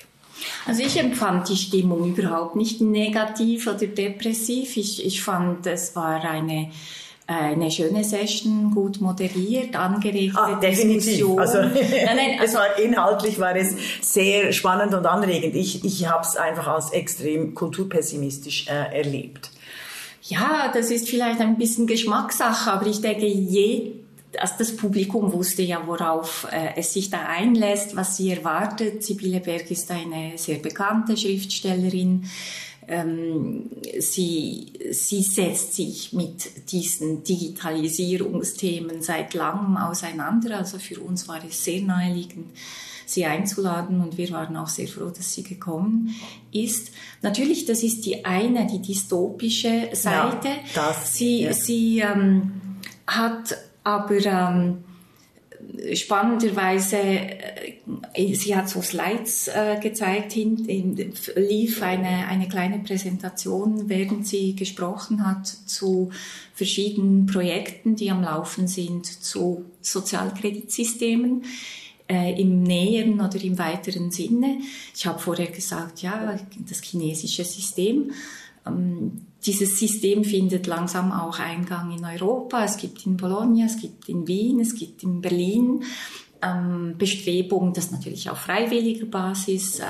Also 0.66 0.82
ich 0.82 0.98
empfand 0.98 1.48
die 1.48 1.56
Stimmung 1.56 2.14
überhaupt 2.14 2.56
nicht 2.56 2.82
negativ 2.82 3.66
oder 3.68 3.86
depressiv. 3.86 4.76
Ich, 4.76 5.02
ich 5.02 5.22
fand, 5.22 5.66
es 5.66 5.96
war 5.96 6.22
eine 6.22 6.72
eine 7.28 7.70
schöne 7.70 8.04
Session, 8.04 8.70
gut 8.74 9.02
moderiert, 9.02 9.76
angeregte 9.76 10.38
ah. 10.38 10.58
Diskussion. 10.58 11.38
Also, 11.38 11.58
nein, 11.58 12.16
nein, 12.16 12.30
also 12.40 12.56
war 12.56 12.78
inhaltlich 12.78 13.38
war 13.38 13.54
es 13.54 13.74
sehr 14.00 14.52
spannend 14.52 14.94
und 14.94 15.04
anregend. 15.04 15.54
Ich, 15.54 15.84
ich 15.84 16.08
habe 16.08 16.22
es 16.22 16.36
einfach 16.36 16.66
als 16.66 16.90
extrem 16.90 17.54
kulturpessimistisch 17.54 18.68
äh, 18.68 18.96
erlebt. 18.96 19.50
Ja, 20.22 20.70
das 20.72 20.90
ist 20.90 21.08
vielleicht 21.08 21.40
ein 21.40 21.58
bisschen 21.58 21.86
Geschmackssache, 21.86 22.72
aber 22.72 22.86
ich 22.86 23.02
denke, 23.02 23.26
je, 23.26 23.92
also 24.38 24.54
das 24.58 24.74
Publikum 24.74 25.30
wusste 25.32 25.62
ja, 25.62 25.82
worauf 25.86 26.46
äh, 26.50 26.78
es 26.78 26.94
sich 26.94 27.10
da 27.10 27.26
einlässt, 27.26 27.94
was 27.94 28.16
sie 28.16 28.30
erwartet. 28.30 29.04
Sibylle 29.04 29.40
Berg 29.40 29.70
ist 29.70 29.90
eine 29.90 30.32
sehr 30.36 30.58
bekannte 30.58 31.16
Schriftstellerin 31.16 32.24
ähm, 32.88 33.70
sie, 33.98 34.72
sie 34.90 35.22
setzt 35.22 35.74
sich 35.74 36.12
mit 36.12 36.70
diesen 36.72 37.22
Digitalisierungsthemen 37.22 39.02
seit 39.02 39.34
langem 39.34 39.76
auseinander. 39.76 40.56
Also 40.56 40.78
für 40.78 41.00
uns 41.00 41.28
war 41.28 41.44
es 41.44 41.62
sehr 41.62 41.82
naheliegend, 41.82 42.46
sie 43.04 43.26
einzuladen 43.26 44.00
und 44.00 44.16
wir 44.16 44.30
waren 44.30 44.56
auch 44.56 44.68
sehr 44.68 44.88
froh, 44.88 45.10
dass 45.14 45.34
sie 45.34 45.42
gekommen 45.42 46.14
ist. 46.50 46.90
Natürlich, 47.22 47.66
das 47.66 47.82
ist 47.82 48.06
die 48.06 48.24
eine, 48.24 48.66
die 48.66 48.80
dystopische 48.80 49.90
Seite. 49.92 50.48
Ja, 50.48 50.88
das, 50.88 51.14
sie 51.14 51.42
ja. 51.42 51.52
sie 51.52 52.00
ähm, 52.00 52.52
hat 53.06 53.56
aber 53.84 54.24
ähm, 54.24 54.84
spannenderweise, 55.94 56.96
äh, 56.98 58.34
sie 58.34 58.56
hat 58.56 58.68
so 58.68 58.80
Slides 58.82 59.48
äh, 59.48 59.78
gezeigt, 59.80 60.32
hin, 60.32 60.64
in, 60.66 61.12
lief 61.36 61.82
eine, 61.82 62.26
eine 62.28 62.48
kleine 62.48 62.78
Präsentation, 62.78 63.88
während 63.88 64.26
sie 64.26 64.56
gesprochen 64.56 65.26
hat 65.26 65.46
zu 65.46 66.10
verschiedenen 66.54 67.26
Projekten, 67.26 67.96
die 67.96 68.10
am 68.10 68.22
Laufen 68.22 68.66
sind, 68.66 69.06
zu 69.06 69.66
Sozialkreditsystemen 69.80 71.44
äh, 72.08 72.40
im 72.40 72.62
näheren 72.62 73.20
oder 73.20 73.40
im 73.42 73.58
weiteren 73.58 74.10
Sinne. 74.10 74.58
Ich 74.94 75.06
habe 75.06 75.18
vorher 75.18 75.48
gesagt, 75.48 76.02
ja, 76.02 76.38
das 76.68 76.82
chinesische 76.82 77.44
System. 77.44 78.12
Ähm, 78.66 79.27
dieses 79.46 79.78
System 79.78 80.24
findet 80.24 80.66
langsam 80.66 81.12
auch 81.12 81.38
Eingang 81.38 81.96
in 81.96 82.04
Europa. 82.04 82.64
Es 82.64 82.76
gibt 82.76 83.06
in 83.06 83.16
Bologna, 83.16 83.66
es 83.66 83.80
gibt 83.80 84.08
in 84.08 84.26
Wien, 84.26 84.60
es 84.60 84.74
gibt 84.74 85.02
in 85.02 85.20
Berlin. 85.20 85.84
Ähm, 86.42 86.94
Bestrebung, 86.96 87.72
dass 87.72 87.90
natürlich 87.90 88.30
auf 88.30 88.38
freiwilliger 88.38 89.06
Basis 89.06 89.80
äh, 89.80 89.84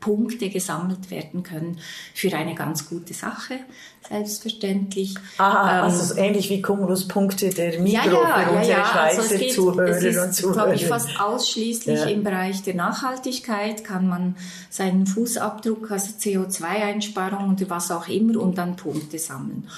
Punkte 0.00 0.50
gesammelt 0.50 1.10
werden 1.10 1.42
können 1.42 1.78
für 2.14 2.32
eine 2.36 2.54
ganz 2.54 2.88
gute 2.88 3.14
Sache, 3.14 3.60
selbstverständlich. 4.06 5.14
Aha, 5.38 5.78
ähm, 5.78 5.84
also 5.84 6.14
ähnlich 6.16 6.50
wie 6.50 6.60
Cumulus-Punkte 6.60 7.50
der 7.50 7.80
Migros 7.80 8.04
ja, 8.04 8.04
ja, 8.04 8.44
für 8.44 8.50
unsere 8.50 8.70
ja, 8.70 8.78
ja. 8.78 8.86
Schweizer 8.86 9.22
also 9.22 9.38
geht, 9.38 9.54
Zuhörer 9.54 9.96
ist, 9.96 10.18
und 10.18 10.34
Zuhörer. 10.34 10.54
glaube 10.54 10.74
ich, 10.74 10.86
fast 10.86 11.20
ausschließlich 11.20 12.00
Ja. 12.00 12.06
im 12.06 12.22
Bereich 12.24 12.62
der 12.62 12.74
Nachhaltigkeit 12.74 13.82
kann 13.82 14.06
man 14.06 14.36
seinen 14.68 15.06
Fußabdruck, 15.06 15.90
also 15.90 16.08
CO2-Einsparung 16.18 17.48
und 17.48 17.70
was 17.70 17.90
auch 17.90 18.08
immer 18.08 18.40
und 18.40 18.58
dann 18.58 18.76
Punkte 18.76 19.18
sammeln. 19.18 19.68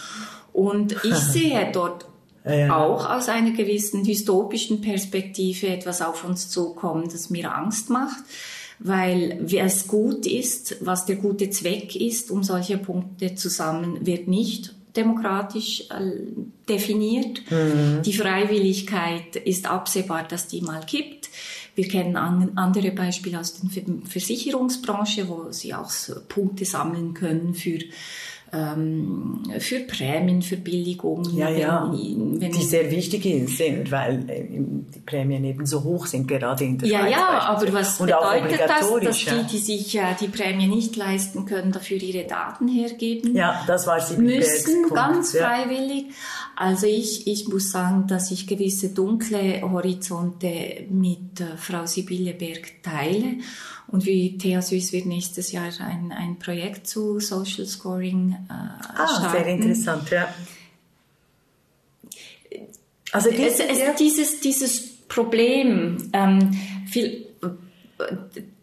Und 0.53 0.93
ich 1.05 1.15
sehe 1.15 1.71
dort 1.73 2.08
Ja, 2.49 2.55
ja. 2.55 2.77
auch 2.77 3.09
aus 3.09 3.29
einer 3.29 3.51
gewissen 3.51 4.05
dystopischen 4.05 4.81
Perspektive 4.81 5.69
etwas 5.69 6.03
auf 6.03 6.25
uns 6.25 6.49
zukommen, 6.49 7.09
das 7.11 7.31
mir 7.31 7.55
Angst 7.55 7.91
macht, 7.91 8.19
weil 8.79 9.47
es 9.53 9.87
gut 9.87 10.27
ist, 10.27 10.77
was 10.81 11.05
der 11.07 11.17
gute 11.17 11.51
Zweck 11.51 11.95
ist, 11.97 12.31
um 12.31 12.43
solche 12.43 12.79
Punkte 12.79 13.35
zu 13.35 13.49
sammeln, 13.49 14.07
wird 14.07 14.29
nicht 14.29 14.75
demokratisch 14.97 15.85
äh, 15.91 16.13
definiert. 16.69 17.43
Die 18.05 18.13
Freiwilligkeit 18.13 19.37
ist 19.37 19.71
absehbar, 19.71 20.27
dass 20.27 20.49
die 20.49 20.61
mal 20.61 20.81
kippt. 20.85 21.29
Wir 21.75 21.87
kennen 21.87 22.17
an, 22.17 22.53
andere 22.57 22.91
Beispiele 22.91 23.39
aus 23.39 23.61
der 23.61 23.71
Ver- 23.71 23.83
Versicherungsbranche, 24.05 25.29
wo 25.29 25.53
sie 25.53 25.75
auch 25.75 25.91
Punkte 26.29 26.65
sammeln 26.65 27.15
können 27.15 27.55
für 27.55 27.79
ähm, 28.53 29.43
für 29.59 29.81
Prämien, 29.81 30.43
für 30.43 30.57
Billigungen. 30.57 31.37
Ja, 31.37 31.51
ja, 31.51 31.91
wenn, 31.93 32.41
wenn, 32.41 32.53
die 32.53 32.63
sehr 32.63 32.91
wichtig 32.91 33.23
sind, 33.51 33.91
weil 33.91 34.29
äh, 34.31 34.47
die 34.49 35.01
Prämien 35.01 35.45
eben 35.45 35.67
so 35.67 35.85
hoch 35.85 36.07
sind, 36.07 36.27
gerade 36.27 36.65
in 36.65 36.79
der 36.79 36.89
ja, 36.89 37.01
Schweiz 37.01 37.11
ja, 37.11 37.19
beispielsweise. 37.19 37.67
aber 37.69 37.81
was 37.81 38.01
Und 38.01 38.07
bedeutet 38.07 38.61
das, 38.69 39.05
dass 39.05 39.19
die, 39.19 39.27
ja. 39.27 39.43
die 39.43 39.59
sich 39.59 39.97
äh, 39.97 40.15
die 40.21 40.29
Prämie 40.29 40.67
nicht 40.67 40.97
leisten 40.97 41.45
können, 41.45 41.73
dafür 41.73 41.99
ihre 41.99 42.27
Daten 42.27 42.69
hergeben? 42.69 43.35
Ja, 43.35 43.63
das 43.67 43.87
war 43.87 44.01
sie 44.01 44.17
mit 44.17 44.37
müssen 44.37 44.89
ganz 44.95 45.35
ja. 45.35 45.47
freiwillig. 45.47 46.07
Also 46.61 46.89
ich, 46.89 47.29
ich 47.29 47.47
muss 47.47 47.71
sagen, 47.71 48.09
dass 48.09 48.33
ich 48.33 48.49
gewisse 48.49 48.89
dunkle 48.89 49.63
Horizonte 49.63 50.87
mit 50.91 51.41
äh, 51.41 51.57
Frau 51.57 51.87
Sibylle 51.87 52.35
Berg 52.35 52.83
teile. 52.83 53.37
Und 53.87 54.05
wie 54.07 54.37
TH 54.37 54.61
Suisse 54.61 54.93
wird 54.93 55.07
nächstes 55.07 55.53
Jahr 55.53 55.71
ein, 55.79 56.11
ein 56.11 56.37
Projekt 56.41 56.89
zu 56.89 57.21
Social 57.21 57.65
Scoring 57.65 58.33
äh, 58.49 58.53
Ah, 58.53 59.07
starten. 59.07 59.31
sehr 59.31 59.47
interessant, 59.47 60.11
ja. 60.11 60.35
Also 63.13 63.29
Es, 63.31 63.37
diese, 63.37 63.69
es, 63.69 63.79
ja. 63.79 63.93
dieses, 63.93 64.41
dieses 64.41 64.97
Problem, 65.07 66.11
ähm, 66.13 66.59
viel, 66.91 67.28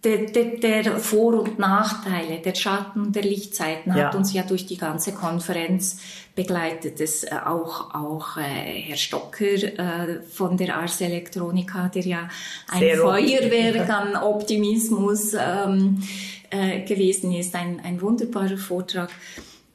der, 0.04 0.18
der, 0.27 0.46
der 0.84 0.98
Vor- 1.00 1.42
und 1.42 1.60
Nachteile, 1.60 2.39
der 2.39 2.56
Schatten 2.56 3.01
und 3.01 3.15
der 3.15 3.24
Lichtseiten 3.24 3.94
hat 3.94 4.13
Ja. 4.13 4.18
uns 4.18 4.34
ja 4.34 4.44
durch 4.44 4.65
die 4.65 4.77
ganze 4.77 5.12
Konferenz 5.13 6.00
begleitet. 6.36 7.01
Es, 7.01 7.24
äh, 7.24 7.32
auch 7.46 7.94
auch 7.94 8.38
äh, 8.38 8.42
Herr 8.42 8.98
Stocker 8.98 9.46
äh, 9.46 10.22
von 10.32 10.58
der 10.58 10.77
Ars 10.77 11.01
Electronica, 11.01 11.89
der 11.89 12.04
ja 12.04 12.30
ein 12.72 12.80
Sehr 12.80 12.98
Feuerwerk 12.98 13.89
an 13.94 14.15
Optimismus 14.15 15.34
ähm, 15.34 16.01
äh, 16.50 16.82
gewesen 16.82 17.34
ist, 17.34 17.56
ein, 17.56 17.82
ein 17.84 18.01
wunderbarer 18.01 18.58
Vortrag, 18.58 19.10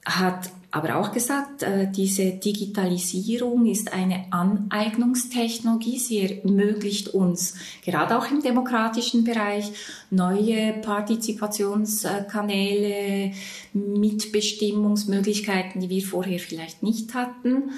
hat 0.07 0.51
aber 0.73 0.97
auch 0.97 1.13
gesagt, 1.13 1.63
äh, 1.63 1.91
diese 1.91 2.33
Digitalisierung 2.33 3.65
ist 3.67 3.93
eine 3.93 4.27
Aneignungstechnologie. 4.31 5.99
Sie 5.99 6.21
ermöglicht 6.21 7.09
uns 7.09 7.57
gerade 7.85 8.17
auch 8.17 8.31
im 8.31 8.41
demokratischen 8.41 9.25
Bereich 9.25 9.73
neue 10.11 10.75
Partizipationskanäle, 10.75 13.33
Mitbestimmungsmöglichkeiten, 13.73 15.81
die 15.81 15.91
wir 15.91 16.03
vorher 16.03 16.39
vielleicht 16.39 16.85
nicht 16.85 17.15
hatten. 17.15 17.73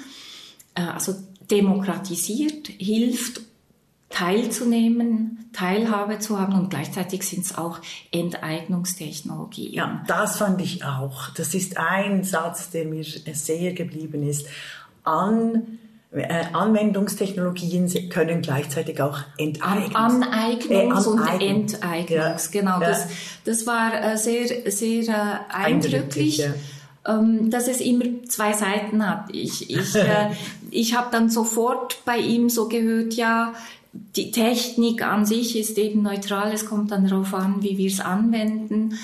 Äh, 0.75 0.81
Also 0.81 1.15
demokratisiert, 1.49 2.67
hilft 2.77 3.41
teilzunehmen, 4.13 5.49
Teilhabe 5.53 6.19
zu 6.19 6.39
haben 6.39 6.53
und 6.53 6.69
gleichzeitig 6.69 7.27
sind 7.27 7.45
es 7.45 7.57
auch 7.57 7.79
Enteignungstechnologien. 8.11 9.73
Ja, 9.73 10.03
das 10.07 10.37
fand 10.37 10.61
ich 10.61 10.83
auch. 10.85 11.29
Das 11.31 11.53
ist 11.53 11.77
ein 11.77 12.23
Satz, 12.23 12.69
der 12.69 12.85
mir 12.85 13.03
sehr 13.03 13.73
geblieben 13.73 14.23
ist. 14.27 14.45
An, 15.03 15.79
äh, 16.11 16.45
Anwendungstechnologien 16.53 18.09
können 18.09 18.41
gleichzeitig 18.41 19.01
auch 19.01 19.19
Enteignungs... 19.37 19.95
An 19.95 20.23
Aneignungs- 20.23 21.05
Äh, 21.05 21.09
und 21.09 21.41
Enteignungs, 21.41 22.49
Ja. 22.53 22.59
genau. 22.61 22.81
Ja. 22.81 22.87
Das, 22.87 23.07
das 23.45 23.67
war 23.67 23.93
äh, 24.13 24.17
sehr, 24.17 24.71
sehr 24.71 25.41
eindrücklich. 25.49 26.37
Ja. 26.37 26.53
ähm, 27.05 27.49
dass 27.49 27.67
es 27.67 27.81
immer 27.81 28.05
zwei 28.29 28.53
Seiten 28.53 29.07
hat. 29.07 29.25
Ich, 29.33 29.69
ich, 29.69 29.95
ich 30.71 30.95
habe 30.95 31.07
dann 31.11 31.29
sofort 31.29 31.97
bei 32.05 32.17
ihm 32.17 32.49
so 32.49 32.69
gehört, 32.69 33.13
ja, 33.15 33.53
die 33.93 34.31
Technik 34.31 35.05
an 35.05 35.25
sich 35.25 35.57
ist 35.57 35.77
eben 35.77 36.01
neutral, 36.01 36.51
es 36.51 36.65
kommt 36.65 36.91
dann 36.91 37.07
darauf 37.07 37.33
an, 37.33 37.61
wie 37.61 37.77
wir 37.77 37.87
es 37.87 37.99
anwenden. 37.99 38.97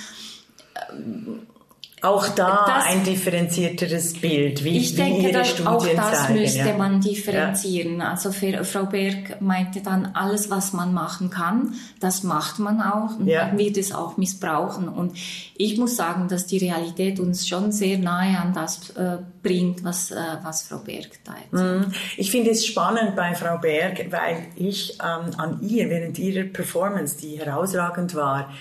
Auch 2.01 2.27
da 2.29 2.65
Das- 2.67 2.85
ein 2.85 3.03
differenzierteres 3.03 4.13
Bild, 4.19 4.63
wie, 4.63 4.77
Ich 4.77 4.93
wie 4.93 4.97
denke, 5.01 5.21
Ihre 5.23 5.31
dass 5.39 5.49
Studien 5.49 5.67
auch 5.67 5.85
das 5.85 6.23
zeigen. 6.27 6.39
müsste 6.39 6.59
ja. 6.69 6.77
man 6.77 7.01
differenzieren. 7.01 8.01
Also 8.01 8.31
für, 8.31 8.63
Frau 8.63 8.85
Berg 8.85 9.41
meinte 9.41 9.81
dann, 9.81 10.05
alles, 10.13 10.49
was 10.49 10.73
man 10.73 10.93
machen 10.93 11.29
kann, 11.29 11.73
das 11.99 12.23
macht 12.23 12.59
man 12.59 12.81
auch 12.81 13.17
und 13.19 13.27
Ja. 13.27 13.47
man 13.47 13.57
wird 13.57 13.77
es 13.77 13.93
auch 13.93 14.17
missbrauchen. 14.17 14.87
Und 14.87 15.17
ich 15.57 15.77
muss 15.77 15.95
sagen, 15.95 16.27
dass 16.29 16.45
die 16.47 16.57
Realität 16.59 17.19
uns 17.19 17.47
schon 17.47 17.71
sehr 17.71 17.97
nahe 17.97 18.37
an 18.37 18.53
das 18.53 18.91
äh, 18.91 19.17
bringt, 19.43 19.83
was, 19.83 20.11
äh, 20.11 20.15
was 20.43 20.63
Frau 20.63 20.77
Berg 20.77 21.09
da 21.25 21.33
erzählt. 21.51 21.87
Mhm. 21.87 21.93
Ich 22.17 22.31
finde 22.31 22.51
es 22.51 22.65
spannend 22.65 23.15
bei 23.15 23.35
Frau 23.35 23.57
Berg, 23.57 24.11
weil 24.11 24.47
ich 24.55 24.97
ähm, 25.01 25.31
an 25.37 25.59
ihr 25.61 25.89
während 25.89 26.17
ihrer 26.17 26.43
Performance, 26.45 27.17
die 27.17 27.39
herausragend 27.39 28.15
war, 28.15 28.51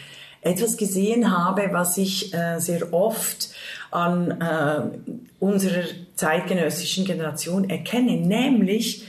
etwas 0.40 0.76
gesehen 0.76 1.36
habe, 1.36 1.68
was 1.72 1.98
ich 1.98 2.32
äh, 2.34 2.58
sehr 2.58 2.92
oft 2.92 3.50
an 3.90 4.40
äh, 4.40 5.14
unserer 5.40 5.84
zeitgenössischen 6.14 7.04
Generation 7.04 7.68
erkenne, 7.68 8.16
nämlich 8.16 9.06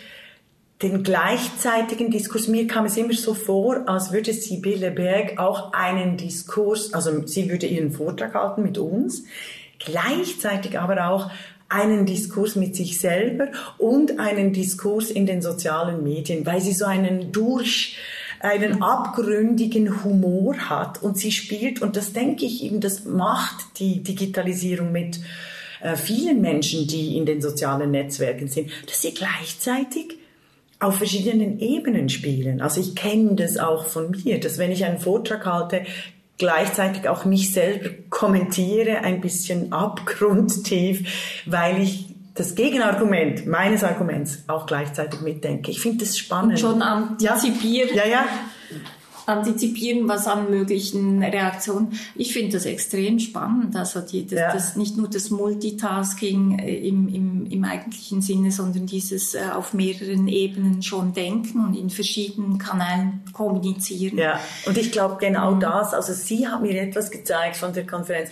den 0.82 1.04
gleichzeitigen 1.04 2.10
Diskurs. 2.10 2.48
Mir 2.48 2.68
kam 2.68 2.86
es 2.86 2.96
immer 2.96 3.14
so 3.14 3.34
vor, 3.34 3.84
als 3.88 4.12
würde 4.14 4.34
Sibylle 4.34 4.92
Berg 4.92 5.38
auch 5.38 5.74
einen 5.74 6.16
Diskurs, 6.18 6.94
also 6.94 7.26
sie 7.28 7.50
würde 7.50 7.66
ihren 7.66 7.92
Vortrag 7.92 8.34
halten 8.34 8.64
mit 8.64 8.78
uns, 8.78 9.24
gleichzeitig 9.78 10.80
aber 10.80 11.10
auch 11.10 11.30
einen 11.68 12.06
Diskurs 12.06 12.56
mit 12.56 12.76
sich 12.76 13.00
selber 13.00 13.50
und 13.78 14.20
einen 14.20 14.54
Diskurs 14.54 15.12
in 15.12 15.26
den 15.26 15.42
sozialen 15.42 16.04
Medien, 16.04 16.46
weil 16.46 16.62
sie 16.62 16.74
so 16.74 16.86
einen 16.86 17.32
durch 17.32 17.98
einen 18.40 18.82
abgründigen 18.82 20.04
Humor 20.04 20.56
hat 20.70 21.04
und 21.04 21.18
sie 21.18 21.32
spielt 21.32 21.82
und 21.82 21.96
das 21.96 22.14
denke 22.14 22.46
ich 22.46 22.64
eben, 22.64 22.80
das 22.80 23.06
macht 23.06 23.80
die 23.80 24.02
Digitalisierung 24.02 24.92
mit 24.92 25.20
äh, 25.82 25.96
vielen 25.96 26.42
Menschen, 26.42 26.88
die 26.88 27.18
in 27.18 27.26
den 27.26 27.42
sozialen 27.42 27.92
Netzwerken 27.92 28.48
sind, 28.48 28.72
dass 28.88 29.02
sie 29.02 29.14
gleichzeitig 29.14 30.18
auf 30.80 30.96
verschiedenen 30.96 31.60
Ebenen 31.60 32.08
spielen. 32.08 32.62
Also 32.62 32.80
ich 32.80 32.96
kenne 32.96 33.36
das 33.36 33.58
auch 33.58 33.86
von 33.86 34.12
mir, 34.12 34.40
dass 34.40 34.58
wenn 34.58 34.72
ich 34.72 34.86
einen 34.86 35.00
Vortrag 35.00 35.46
halte, 35.46 35.82
gleichzeitig 36.38 37.10
auch 37.10 37.26
mich 37.26 37.52
selber 37.52 37.90
kommentiere, 38.10 39.00
ein 39.00 39.20
bisschen 39.20 39.74
abgrundtief, 39.74 41.44
weil 41.46 41.82
ich 41.82 42.09
das 42.40 42.56
Gegenargument 42.56 43.46
meines 43.46 43.84
Arguments 43.84 44.44
auch 44.48 44.66
gleichzeitig 44.66 45.20
mitdenke. 45.22 45.72
Ich 45.72 45.82
finde 45.82 46.06
das 46.06 46.18
spannend. 46.18 46.54
Und 46.54 46.60
schon 46.60 46.82
antizipieren, 46.82 47.90
Ja, 47.96 48.08
ja. 48.08 48.26
antizipieren, 49.26 50.08
was 50.08 50.26
an 50.26 50.50
möglichen 50.50 51.22
Reaktionen. 51.22 52.00
Ich 52.16 52.34
finde 52.34 52.54
das 52.54 52.66
extrem 52.66 53.20
spannend. 53.20 53.76
Also 53.76 54.00
die, 54.02 54.26
das, 54.26 54.40
Ja. 54.40 54.54
das 54.54 54.76
nicht 54.76 54.98
nur 54.98 55.08
das 55.10 55.30
Multitasking 55.30 56.60
äh, 56.60 56.76
im, 56.88 57.08
im, 57.14 57.46
im 57.46 57.64
eigentlichen 57.66 58.22
Sinne, 58.22 58.52
sondern 58.52 58.86
dieses 58.88 59.36
äh, 59.36 59.42
auf 59.54 59.74
mehreren 59.74 60.28
Ebenen 60.28 60.82
schon 60.82 61.14
denken 61.14 61.64
und 61.64 61.76
in 61.76 61.90
verschiedenen 61.90 62.58
Kanälen 62.58 63.22
kommunizieren. 63.34 64.18
Ja, 64.18 64.40
und 64.66 64.78
ich 64.78 64.92
glaube 64.92 65.18
genau 65.20 65.56
das, 65.56 65.94
also 65.94 66.14
sie 66.14 66.48
hat 66.48 66.62
mir 66.62 66.82
etwas 66.82 67.12
gezeigt 67.12 67.58
von 67.58 67.74
der 67.74 67.86
Konferenz, 67.86 68.30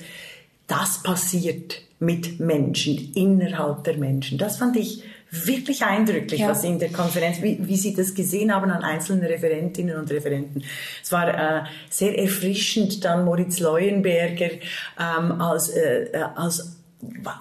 das 0.66 1.04
passiert 1.04 1.82
mit 2.00 2.40
Menschen, 2.40 3.12
innerhalb 3.16 3.84
der 3.84 3.98
Menschen. 3.98 4.38
Das 4.38 4.58
fand 4.58 4.78
ich 4.78 5.04
wirklich 5.32 5.84
eindrücklich, 5.84 6.42
Ja. 6.42 6.50
was 6.50 6.64
in 6.64 6.80
der 6.80 6.90
Konferenz, 6.90 7.42
wie, 7.42 7.58
wie 7.60 7.76
sie 7.76 7.94
das 7.94 8.14
gesehen 8.14 8.54
haben 8.54 8.72
an 8.72 8.84
einzelnen 8.84 9.26
Referentinnen 9.26 9.98
und 9.98 10.10
Referenten. 10.10 10.64
Es 11.04 11.12
war 11.12 11.28
äh, 11.28 11.64
sehr 11.90 12.18
erfrischend, 12.18 13.04
dann 13.04 13.26
Moritz 13.26 13.60
Leuenberger 13.60 14.52
ähm, 15.00 15.42
als, 15.42 15.70
äh, 15.70 16.06
äh, 16.14 16.24
als 16.36 16.78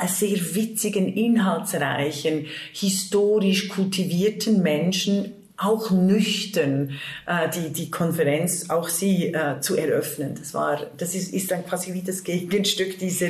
sehr 0.08 0.36
witzigen, 0.54 1.06
inhaltsreichen, 1.06 2.46
historisch 2.72 3.68
kultivierten 3.68 4.62
Menschen 4.62 5.32
auch 5.58 5.90
nüchtern 5.90 6.92
äh, 7.26 7.48
die, 7.48 7.72
die 7.72 7.90
Konferenz, 7.90 8.68
auch 8.68 8.88
sie 8.88 9.32
äh, 9.32 9.60
zu 9.60 9.76
eröffnen. 9.76 10.34
Das 10.38 10.52
war, 10.54 10.86
das 10.98 11.14
ist, 11.14 11.32
ist 11.32 11.50
dann 11.50 11.64
quasi 11.64 11.94
wie 11.94 12.02
das 12.02 12.24
Gegenstück 12.24 12.98
dieser, 12.98 13.28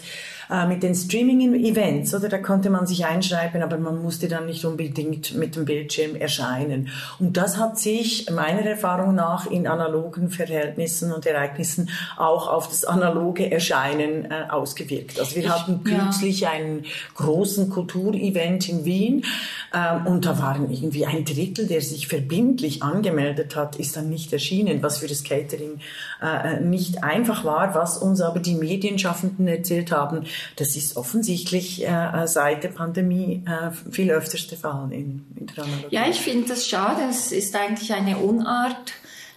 äh, 0.50 0.66
mit 0.66 0.82
den 0.82 0.94
Streaming-Events, 0.94 2.14
oder 2.14 2.28
da 2.28 2.38
konnte 2.38 2.70
man 2.70 2.86
sich 2.86 3.06
einschreiben, 3.06 3.62
aber 3.62 3.78
man 3.78 4.02
musste 4.02 4.28
dann 4.28 4.46
nicht 4.46 4.64
unbedingt 4.64 5.34
mit 5.34 5.56
dem 5.56 5.64
Bildschirm 5.64 6.16
erscheinen. 6.16 6.88
Und 7.18 7.36
das 7.36 7.58
hat 7.58 7.78
sich 7.78 8.30
meiner 8.30 8.62
Erfahrung 8.62 9.14
nach 9.14 9.50
in 9.50 9.66
analogen 9.66 10.30
Verhältnissen 10.30 11.12
und 11.12 11.26
Ereignissen 11.26 11.90
auch 12.16 12.48
auf 12.48 12.68
das 12.68 12.84
analoge 12.84 13.50
Erscheinen 13.50 14.26
äh, 14.26 14.50
ausgewirkt. 14.50 15.18
Also 15.18 15.36
wir 15.36 15.44
ich, 15.44 15.48
hatten 15.48 15.84
kürzlich 15.84 16.40
ja. 16.40 16.50
einen 16.50 16.84
großen 17.14 17.70
Kulturevent 17.70 18.68
in 18.68 18.84
Wien 18.84 19.24
äh, 19.72 20.08
und 20.08 20.26
da 20.26 20.38
waren 20.38 20.70
irgendwie 20.70 21.06
ein 21.06 21.24
Drittel, 21.24 21.66
der 21.66 21.80
sich 21.80 22.08
verbindlich 22.08 22.82
angemeldet 22.82 23.56
hat, 23.56 23.76
ist 23.76 23.96
dann 23.96 24.08
nicht 24.08 24.32
erschienen, 24.32 24.82
was 24.82 24.98
für 24.98 25.06
das 25.06 25.24
Catering 25.24 25.80
äh, 26.22 26.60
nicht 26.60 27.02
einfach 27.02 27.44
war, 27.44 27.74
was 27.74 27.98
uns 27.98 28.20
aber 28.20 28.40
die 28.40 28.54
Medienschaffenden 28.54 29.46
erzählt 29.48 29.92
haben, 29.92 30.24
das 30.56 30.76
ist 30.76 30.96
offensichtlich 30.96 31.86
äh, 31.86 32.26
seit 32.26 32.64
der 32.64 32.68
Pandemie 32.68 33.44
äh, 33.46 33.70
viel 33.90 34.10
öfters 34.10 34.46
der 34.46 34.58
Fall 34.58 34.92
in, 34.92 35.24
in 35.36 35.46
der 35.46 35.64
Analogie. 35.64 35.94
Ja, 35.94 36.08
ich 36.08 36.20
finde 36.20 36.48
das 36.48 36.68
schade. 36.68 37.02
Es 37.08 37.32
ist 37.32 37.54
eigentlich 37.56 37.92
eine 37.92 38.18
Unart. 38.18 38.92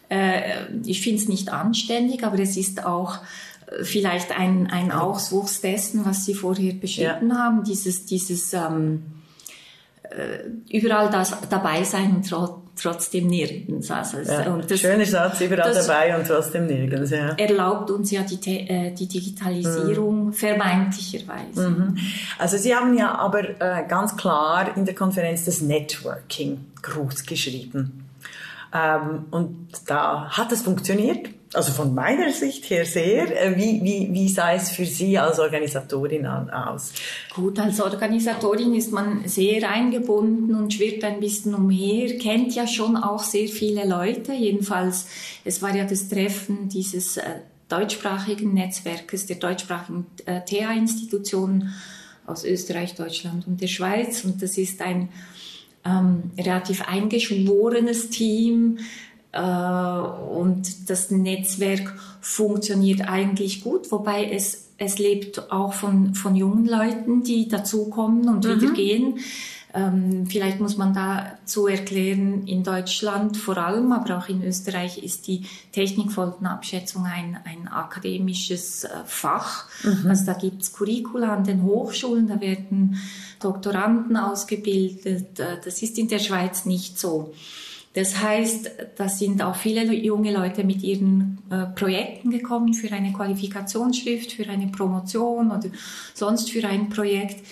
Äh, 0.09 0.65
ich 0.85 1.01
finde 1.01 1.21
es 1.21 1.27
nicht 1.27 1.49
anständig, 1.51 2.23
aber 2.23 2.39
es 2.39 2.57
ist 2.57 2.85
auch 2.85 3.19
äh, 3.67 3.83
vielleicht 3.83 4.37
ein, 4.37 4.67
ein 4.67 4.91
Auswuchs 4.91 5.61
dessen, 5.61 6.05
was 6.05 6.25
Sie 6.25 6.33
vorher 6.33 6.73
beschrieben 6.73 7.29
ja. 7.29 7.37
haben, 7.37 7.63
dieses, 7.63 8.05
dieses 8.05 8.53
ähm, 8.53 9.03
äh, 10.03 10.75
überall 10.75 11.09
das 11.09 11.35
dabei 11.49 11.83
sein 11.83 12.15
und 12.15 12.25
trotzdem 12.77 13.27
nirgends. 13.27 13.89
Also 13.91 14.17
ja, 14.19 14.57
das, 14.67 14.79
schöner 14.79 15.05
Satz, 15.05 15.41
überall 15.41 15.73
dabei 15.73 16.17
und 16.17 16.27
trotzdem 16.27 16.67
nirgends. 16.67 17.11
Ja. 17.11 17.29
Erlaubt 17.37 17.91
uns 17.91 18.11
ja 18.11 18.21
die, 18.21 18.69
äh, 18.69 18.91
die 18.93 19.07
Digitalisierung 19.07 20.27
mhm. 20.27 20.33
vermeintlicherweise. 20.33 21.69
Mhm. 21.69 21.97
Also 22.37 22.57
Sie 22.57 22.75
haben 22.75 22.97
ja 22.97 23.15
aber 23.15 23.59
äh, 23.61 23.85
ganz 23.87 24.15
klar 24.15 24.75
in 24.75 24.85
der 24.85 24.95
Konferenz 24.95 25.45
das 25.45 25.61
Networking 25.61 26.65
groß 26.81 27.25
geschrieben. 27.25 28.05
Ähm, 28.73 29.25
und 29.31 29.67
da 29.87 30.29
hat 30.29 30.51
es 30.51 30.61
funktioniert 30.61 31.29
also 31.57 31.71
von 31.71 31.95
meiner 31.95 32.31
Sicht 32.31 32.69
her 32.69 32.85
sehr. 32.85 33.43
Äh, 33.43 33.57
wie, 33.57 33.81
wie, 33.83 34.13
wie 34.13 34.29
sah 34.29 34.53
es 34.53 34.69
für 34.69 34.85
Sie 34.85 35.17
als 35.17 35.39
Organisatorin 35.39 36.25
aus? 36.25 36.93
Gut, 37.33 37.59
als 37.59 37.81
Organisatorin 37.81 38.75
ist 38.75 38.91
man 38.91 39.27
sehr 39.27 39.69
eingebunden 39.69 40.53
und 40.53 40.73
schwirrt 40.73 41.03
ein 41.03 41.19
bisschen 41.19 41.55
umher, 41.55 42.17
kennt 42.19 42.53
ja 42.53 42.67
schon 42.67 42.95
auch 42.95 43.23
sehr 43.23 43.47
viele 43.47 43.87
Leute. 43.87 44.33
Jedenfalls, 44.33 45.07
es 45.43 45.61
war 45.63 45.75
ja 45.75 45.85
das 45.85 46.07
Treffen 46.07 46.69
dieses 46.69 47.17
äh, 47.17 47.23
deutschsprachigen 47.69 48.53
Netzwerkes, 48.53 49.25
der 49.25 49.37
deutschsprachigen 49.37 50.05
äh, 50.25 50.41
TH-Institutionen 50.41 51.73
aus 52.27 52.43
Österreich, 52.45 52.93
Deutschland 52.93 53.47
und 53.47 53.61
der 53.61 53.67
Schweiz. 53.67 54.23
Und 54.23 54.43
das 54.43 54.59
ist 54.59 54.79
ein 54.81 55.09
ähm, 55.87 56.31
relativ 56.37 56.87
eingeschworenes 56.87 58.09
Team, 58.09 58.79
und 59.33 60.89
das 60.89 61.11
Netzwerk 61.11 61.93
funktioniert 62.21 63.07
eigentlich 63.07 63.63
gut, 63.63 63.91
wobei 63.91 64.31
es, 64.31 64.69
es 64.77 64.99
lebt 64.99 65.51
auch 65.51 65.73
von, 65.73 66.15
von 66.15 66.35
jungen 66.35 66.65
Leuten, 66.65 67.23
die 67.23 67.47
dazukommen 67.47 68.29
und 68.29 68.45
mhm. 68.45 68.61
wieder 68.61 68.73
gehen. 68.73 69.19
Ähm, 69.73 70.25
vielleicht 70.27 70.59
muss 70.59 70.77
man 70.77 70.93
dazu 70.93 71.67
erklären, 71.67 72.47
in 72.47 72.63
Deutschland 72.63 73.37
vor 73.37 73.57
allem, 73.57 73.91
aber 73.91 74.17
auch 74.17 74.29
in 74.29 74.41
Österreich 74.41 75.03
ist 75.03 75.27
die 75.27 75.43
Technikfolgenabschätzung 75.73 77.05
ein, 77.05 77.37
ein 77.43 77.67
akademisches 77.67 78.85
äh, 78.85 78.89
Fach. 79.05 79.65
Mhm. 79.83 80.09
Also 80.09 80.25
da 80.25 80.33
gibt 80.33 80.63
es 80.63 80.73
Curricula 80.73 81.35
an 81.35 81.43
den 81.43 81.63
Hochschulen, 81.63 82.27
da 82.27 82.39
werden 82.39 82.97
Doktoranden 83.39 84.17
ausgebildet. 84.17 85.39
Äh, 85.39 85.57
das 85.63 85.81
ist 85.83 85.97
in 85.99 86.07
der 86.07 86.19
Schweiz 86.19 86.65
nicht 86.65 86.97
so. 86.97 87.33
Das 87.97 88.21
heißt, 88.21 88.69
da 88.95 89.09
sind 89.09 89.41
auch 89.41 89.55
viele 89.55 89.91
junge 89.91 90.31
Leute 90.31 90.63
mit 90.63 90.83
ihren 90.83 91.39
äh, 91.49 91.65
Projekten 91.65 92.29
gekommen 92.29 92.75
für 92.75 92.91
eine 92.91 93.11
Qualifikationsschrift, 93.11 94.33
für 94.33 94.47
eine 94.47 94.67
Promotion 94.67 95.47
oder 95.49 95.67
sonst 96.13 96.51
für 96.51 96.67
ein 96.67 96.89
Projekt, 96.89 97.43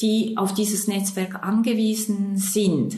die 0.00 0.36
auf 0.36 0.54
dieses 0.54 0.88
Netzwerk 0.88 1.44
angewiesen 1.44 2.36
sind. 2.36 2.96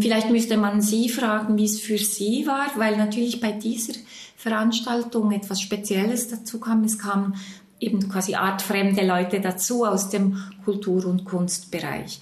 Vielleicht 0.00 0.28
müsste 0.30 0.56
man 0.56 0.82
Sie 0.82 1.08
fragen, 1.08 1.56
wie 1.56 1.66
es 1.66 1.78
für 1.78 1.98
Sie 1.98 2.48
war, 2.48 2.66
weil 2.76 2.96
natürlich 2.96 3.40
bei 3.40 3.52
dieser 3.52 3.92
Veranstaltung 4.36 5.30
etwas 5.30 5.60
Spezielles 5.60 6.26
dazu 6.26 6.58
kam. 6.58 6.82
Es 6.82 6.98
kamen 6.98 7.36
eben 7.78 8.08
quasi 8.08 8.34
artfremde 8.34 9.06
Leute 9.06 9.40
dazu 9.40 9.84
aus 9.84 10.08
dem 10.08 10.42
Kultur- 10.64 11.06
und 11.06 11.24
Kunstbereich. 11.24 12.20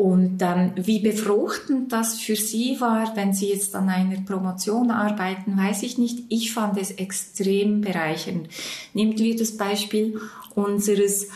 Und 0.00 0.40
ähm, 0.40 0.72
wie 0.76 1.00
befruchtend 1.00 1.92
das 1.92 2.18
für 2.18 2.34
Sie 2.34 2.80
war, 2.80 3.14
wenn 3.16 3.34
Sie 3.34 3.50
jetzt 3.50 3.76
an 3.76 3.90
einer 3.90 4.22
Promotion 4.22 4.90
arbeiten, 4.90 5.58
weiß 5.58 5.82
ich 5.82 5.98
nicht. 5.98 6.20
Ich 6.30 6.54
fand 6.54 6.78
es 6.78 6.92
extrem 6.92 7.82
bereichernd. 7.82 8.48
Nehmen 8.94 9.18
wir 9.18 9.36
das 9.36 9.58
Beispiel 9.58 10.18
unseres 10.54 11.28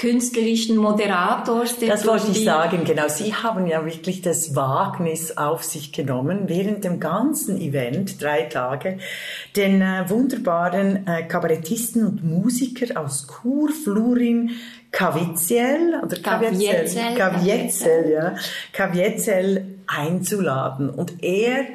künstlerischen 0.00 0.78
Moderators. 0.78 1.76
das 1.78 2.06
wollte 2.06 2.30
ich 2.30 2.42
sagen, 2.42 2.84
genau. 2.84 3.08
Sie 3.08 3.34
haben 3.34 3.66
ja 3.66 3.84
wirklich 3.84 4.22
das 4.22 4.56
Wagnis 4.56 5.36
auf 5.36 5.62
sich 5.62 5.92
genommen, 5.92 6.44
während 6.46 6.84
dem 6.84 7.00
ganzen 7.00 7.60
Event, 7.60 8.22
drei 8.22 8.44
Tage, 8.44 8.96
den 9.56 9.82
äh, 9.82 10.08
wunderbaren 10.08 11.06
äh, 11.06 11.24
Kabarettisten 11.24 12.06
und 12.06 12.24
Musiker 12.24 12.98
aus 12.98 13.26
Chur, 13.26 13.68
Flurin, 13.68 14.52
Kaviziel 14.90 16.00
oder 16.02 16.16
Kavietzel, 16.16 17.14
Kavietzel, 17.14 18.10
ja, 18.10 18.34
Kavietzel 18.72 19.66
einzuladen. 19.86 20.88
Und 20.88 21.22
er 21.22 21.66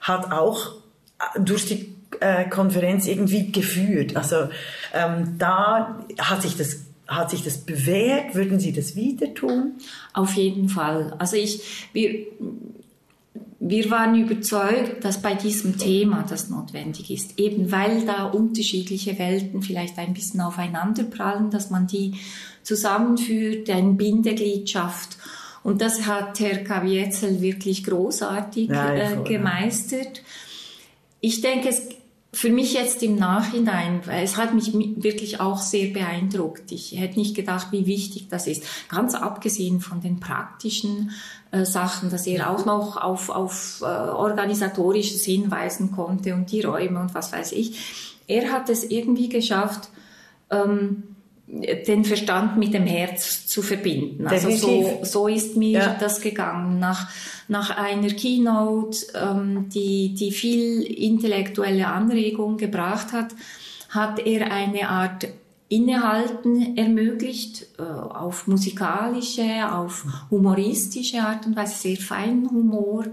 hat 0.00 0.32
auch 0.32 0.72
äh, 1.18 1.38
durch 1.38 1.66
die 1.66 1.94
äh, 2.20 2.48
Konferenz 2.48 3.06
irgendwie 3.06 3.52
geführt? 3.52 4.16
Also 4.16 4.48
ähm, 4.94 5.36
da 5.38 5.98
hat 6.18 6.40
sich 6.40 6.56
das 6.56 6.84
hat 7.06 7.30
sich 7.30 7.42
das 7.42 7.58
bewährt? 7.58 8.34
Würden 8.34 8.60
Sie 8.60 8.72
das 8.72 8.96
wieder 8.96 9.32
tun? 9.34 9.72
Auf 10.12 10.34
jeden 10.34 10.68
Fall. 10.68 11.14
Also 11.18 11.36
ich, 11.36 11.88
wir, 11.92 12.26
wir 13.60 13.90
waren 13.90 14.14
überzeugt, 14.14 15.04
dass 15.04 15.22
bei 15.22 15.34
diesem 15.34 15.78
Thema 15.78 16.24
das 16.28 16.50
notwendig 16.50 17.10
ist, 17.10 17.38
eben 17.38 17.72
weil 17.72 18.04
da 18.04 18.24
unterschiedliche 18.24 19.18
Welten 19.18 19.62
vielleicht 19.62 19.98
ein 19.98 20.14
bisschen 20.14 20.40
aufeinanderprallen, 20.40 21.50
dass 21.50 21.70
man 21.70 21.86
die 21.86 22.14
zusammenführt, 22.62 23.68
ein 23.70 23.96
Bindeglied 23.96 24.68
schafft. 24.68 25.18
Und 25.62 25.80
das 25.80 26.06
hat 26.06 26.40
Herr 26.40 26.58
Kavietzel 26.58 27.40
wirklich 27.40 27.84
großartig 27.84 28.68
ja, 28.68 28.94
äh, 28.94 29.16
gemeistert. 29.24 30.22
Ich 31.20 31.40
denke, 31.40 31.70
es 31.70 31.88
für 32.34 32.50
mich 32.50 32.74
jetzt 32.74 33.02
im 33.04 33.14
Nachhinein, 33.14 34.00
weil 34.06 34.24
es 34.24 34.36
hat 34.36 34.54
mich 34.54 34.72
wirklich 34.74 35.40
auch 35.40 35.58
sehr 35.58 35.92
beeindruckt. 35.92 36.72
Ich 36.72 36.98
hätte 36.98 37.18
nicht 37.18 37.36
gedacht, 37.36 37.68
wie 37.70 37.86
wichtig 37.86 38.28
das 38.28 38.48
ist. 38.48 38.64
Ganz 38.88 39.14
abgesehen 39.14 39.80
von 39.80 40.00
den 40.00 40.18
praktischen 40.18 41.12
äh, 41.52 41.64
Sachen, 41.64 42.10
dass 42.10 42.26
er 42.26 42.50
auch 42.50 42.66
noch 42.66 42.96
auf, 42.96 43.30
auf 43.30 43.80
äh, 43.82 43.84
organisatorisches 43.84 45.24
hinweisen 45.24 45.92
konnte 45.92 46.34
und 46.34 46.50
die 46.50 46.62
Räume 46.62 47.00
und 47.00 47.14
was 47.14 47.32
weiß 47.32 47.52
ich. 47.52 48.18
Er 48.26 48.50
hat 48.50 48.68
es 48.68 48.82
irgendwie 48.82 49.28
geschafft, 49.28 49.88
ähm, 50.50 51.13
den 51.46 52.04
Verstand 52.04 52.56
mit 52.56 52.72
dem 52.72 52.86
Herz 52.86 53.46
zu 53.46 53.60
verbinden. 53.62 54.26
Also 54.26 54.50
so, 54.50 55.00
so 55.02 55.28
ist 55.28 55.56
mir 55.56 55.78
ja. 55.78 55.96
das 56.00 56.20
gegangen. 56.20 56.78
Nach, 56.78 57.08
nach 57.48 57.76
einer 57.76 58.08
Keynote, 58.08 58.98
ähm, 59.14 59.68
die, 59.68 60.14
die 60.14 60.32
viel 60.32 60.82
intellektuelle 60.82 61.86
Anregung 61.86 62.56
gebracht 62.56 63.12
hat, 63.12 63.34
hat 63.90 64.26
er 64.26 64.50
eine 64.50 64.88
Art 64.88 65.28
Innehalten 65.68 66.76
ermöglicht, 66.76 67.66
äh, 67.78 67.82
auf 67.82 68.46
musikalische, 68.46 69.72
auf 69.72 70.04
humoristische 70.30 71.20
Art 71.20 71.46
und 71.46 71.56
Weise, 71.56 71.74
sehr 71.74 71.96
feinen 71.96 72.50
Humor, 72.50 73.04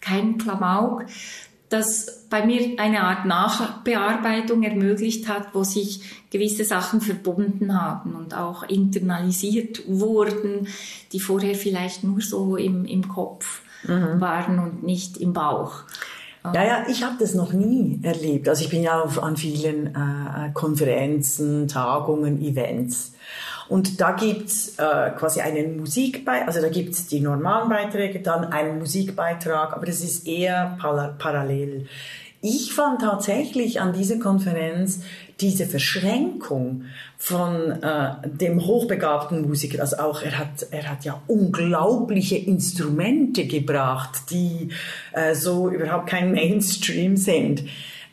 kein 0.00 0.36
Klamauk, 0.36 1.06
das 1.72 2.26
bei 2.28 2.44
mir 2.44 2.78
eine 2.78 3.02
Art 3.02 3.24
Nachbearbeitung 3.24 4.62
ermöglicht 4.62 5.28
hat, 5.28 5.54
wo 5.54 5.64
sich 5.64 6.00
gewisse 6.30 6.64
Sachen 6.64 7.00
verbunden 7.00 7.80
haben 7.80 8.14
und 8.14 8.34
auch 8.34 8.62
internalisiert 8.62 9.82
wurden, 9.86 10.68
die 11.12 11.20
vorher 11.20 11.54
vielleicht 11.54 12.04
nur 12.04 12.20
so 12.20 12.56
im, 12.56 12.84
im 12.84 13.08
Kopf 13.08 13.62
mhm. 13.84 14.20
waren 14.20 14.58
und 14.58 14.82
nicht 14.82 15.16
im 15.18 15.32
Bauch. 15.32 15.84
Ja, 16.44 16.64
ja, 16.64 16.84
ich 16.88 17.04
habe 17.04 17.14
das 17.20 17.34
noch 17.34 17.52
nie 17.52 18.00
erlebt. 18.02 18.48
Also 18.48 18.64
ich 18.64 18.70
bin 18.70 18.82
ja 18.82 19.00
auf, 19.00 19.22
an 19.22 19.36
vielen 19.36 19.94
äh, 19.94 20.50
Konferenzen, 20.52 21.68
Tagungen, 21.68 22.42
Events. 22.42 23.12
Und 23.72 24.02
da 24.02 24.12
gibt's 24.12 24.76
äh, 24.76 25.12
quasi 25.16 25.40
einen 25.40 25.78
Musikbeitrag, 25.78 26.46
also 26.46 26.60
da 26.60 26.68
gibt's 26.68 27.06
die 27.06 27.20
normalen 27.20 27.70
Beiträge, 27.70 28.20
dann 28.20 28.44
einen 28.52 28.78
Musikbeitrag, 28.78 29.72
aber 29.72 29.86
das 29.86 30.02
ist 30.02 30.28
eher 30.28 30.76
parallel. 30.78 31.86
Ich 32.42 32.74
fand 32.74 33.00
tatsächlich 33.00 33.80
an 33.80 33.94
dieser 33.94 34.18
Konferenz 34.18 35.00
diese 35.40 35.64
Verschränkung 35.64 36.84
von 37.16 37.82
äh, 37.82 38.10
dem 38.28 38.66
hochbegabten 38.66 39.48
Musiker, 39.48 39.80
also 39.80 39.96
auch 40.00 40.20
er 40.20 40.38
hat, 40.38 40.66
er 40.70 40.90
hat 40.90 41.06
ja 41.06 41.22
unglaubliche 41.26 42.36
Instrumente 42.36 43.46
gebracht, 43.46 44.24
die 44.28 44.68
äh, 45.12 45.34
so 45.34 45.70
überhaupt 45.70 46.10
kein 46.10 46.32
Mainstream 46.32 47.16
sind. 47.16 47.64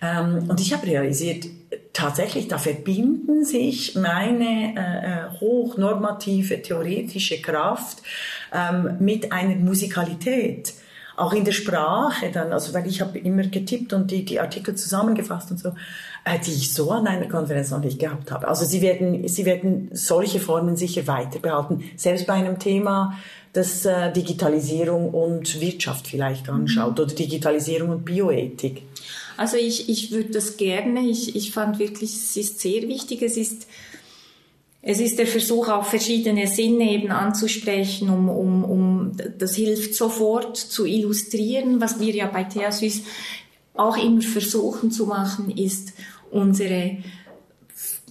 Ähm, 0.01 0.45
und 0.47 0.61
ich 0.61 0.71
habe 0.71 0.87
realisiert, 0.87 1.47
tatsächlich, 1.99 2.47
da 2.47 2.57
verbinden 2.57 3.43
sich 3.43 3.95
meine 3.95 4.73
äh, 4.75 5.35
äh, 5.35 5.39
hochnormative 5.39 6.61
theoretische 6.61 7.41
Kraft 7.41 8.01
ähm, 8.53 8.97
mit 8.99 9.31
einer 9.31 9.55
Musikalität. 9.55 10.73
Auch 11.17 11.33
in 11.33 11.43
der 11.43 11.51
Sprache 11.51 12.31
dann, 12.31 12.53
also 12.53 12.73
weil 12.73 12.87
ich 12.87 13.01
habe 13.01 13.19
immer 13.19 13.43
getippt 13.43 13.91
und 13.91 14.09
die, 14.09 14.23
die 14.23 14.39
Artikel 14.39 14.75
zusammengefasst 14.75 15.51
und 15.51 15.59
so, 15.59 15.73
äh, 16.23 16.39
die 16.39 16.51
ich 16.51 16.73
so 16.73 16.91
an 16.91 17.07
einer 17.07 17.27
Konferenz 17.27 17.71
noch 17.71 17.83
nicht 17.83 17.99
gehabt 17.99 18.31
habe. 18.31 18.47
Also 18.47 18.63
sie 18.63 18.81
werden, 18.81 19.27
sie 19.27 19.45
werden 19.45 19.89
solche 19.91 20.39
Formen 20.39 20.77
sicher 20.77 21.05
weiter 21.07 21.39
behalten, 21.39 21.83
selbst 21.97 22.25
bei 22.25 22.33
einem 22.33 22.59
Thema, 22.59 23.17
das 23.51 23.85
äh, 23.85 24.13
Digitalisierung 24.13 25.09
und 25.09 25.59
Wirtschaft 25.59 26.07
vielleicht 26.07 26.49
anschaut 26.49 26.97
mhm. 26.97 27.03
oder 27.03 27.13
Digitalisierung 27.13 27.89
und 27.89 28.05
Bioethik. 28.05 28.83
Also 29.39 29.55
ich, 29.55 29.87
ich 29.87 30.11
würde 30.11 30.31
das 30.31 30.57
gerne, 30.57 31.07
ich, 31.07 31.33
ich 31.33 31.51
fand 31.51 31.79
wirklich, 31.79 32.13
es 32.13 32.35
ist 32.35 32.59
sehr 32.59 32.81
wichtig, 32.89 33.21
es 33.21 33.37
ist, 33.37 33.67
es 34.81 34.99
ist 34.99 35.17
der 35.17 35.27
Versuch, 35.27 35.69
auch 35.69 35.85
verschiedene 35.85 36.45
Sinne 36.45 36.91
eben 36.91 37.09
anzusprechen, 37.09 38.09
um, 38.09 38.27
um, 38.27 38.65
um 38.65 39.11
das 39.37 39.55
hilft 39.55 39.95
sofort 39.95 40.57
zu 40.57 40.85
illustrieren. 40.85 41.79
Was 41.79 42.01
wir 42.01 42.13
ja 42.13 42.27
bei 42.27 42.43
Theasys 42.43 43.03
auch 43.75 43.95
immer 43.95 44.21
versuchen 44.21 44.91
zu 44.91 45.05
machen, 45.05 45.55
ist 45.55 45.93
unsere 46.31 46.97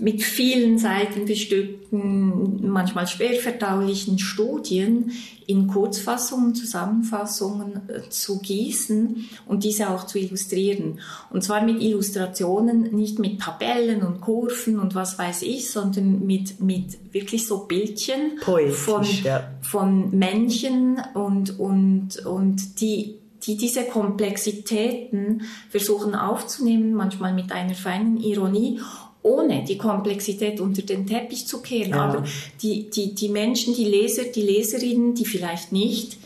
mit 0.00 0.22
vielen 0.22 0.78
Seiten 0.78 1.24
bestückten, 1.26 2.68
manchmal 2.70 3.06
schwer 3.06 3.34
verdaulichen 3.34 4.18
Studien 4.18 5.12
in 5.46 5.66
Kurzfassungen, 5.66 6.54
Zusammenfassungen 6.54 7.88
äh, 7.88 8.08
zu 8.10 8.38
gießen 8.38 9.28
und 9.46 9.64
diese 9.64 9.88
auch 9.88 10.04
zu 10.04 10.18
illustrieren. 10.18 11.00
Und 11.30 11.42
zwar 11.42 11.64
mit 11.64 11.82
Illustrationen, 11.82 12.94
nicht 12.94 13.18
mit 13.18 13.40
Tabellen 13.40 14.02
und 14.02 14.20
Kurven 14.20 14.78
und 14.78 14.94
was 14.94 15.18
weiß 15.18 15.42
ich, 15.42 15.70
sondern 15.70 16.26
mit, 16.26 16.60
mit 16.60 16.98
wirklich 17.12 17.46
so 17.46 17.64
Bildchen 17.64 18.36
Poetisch, 18.42 18.76
von, 18.76 19.06
ja. 19.24 19.50
von 19.62 20.10
Männchen 20.10 21.00
und, 21.14 21.58
und, 21.58 22.24
und 22.26 22.80
die 22.80 23.14
die 23.44 23.56
diese 23.56 23.84
Komplexitäten 23.84 25.42
versuchen 25.70 26.16
aufzunehmen, 26.16 26.92
manchmal 26.92 27.32
mit 27.32 27.52
einer 27.52 27.74
feinen 27.74 28.16
Ironie 28.18 28.80
ohne 29.28 29.64
die 29.64 29.78
Komplexität 29.78 30.60
unter 30.60 30.82
den 30.82 31.06
Teppich 31.06 31.46
zu 31.46 31.60
kehren. 31.60 31.90
Ja. 31.90 32.04
Aber 32.04 32.24
die, 32.62 32.88
die, 32.90 33.14
die 33.14 33.28
Menschen, 33.28 33.74
die 33.74 33.84
Leser, 33.84 34.24
die 34.24 34.42
Leserinnen, 34.42 35.14
die 35.14 35.26
vielleicht 35.26 35.72
nicht 35.72 36.16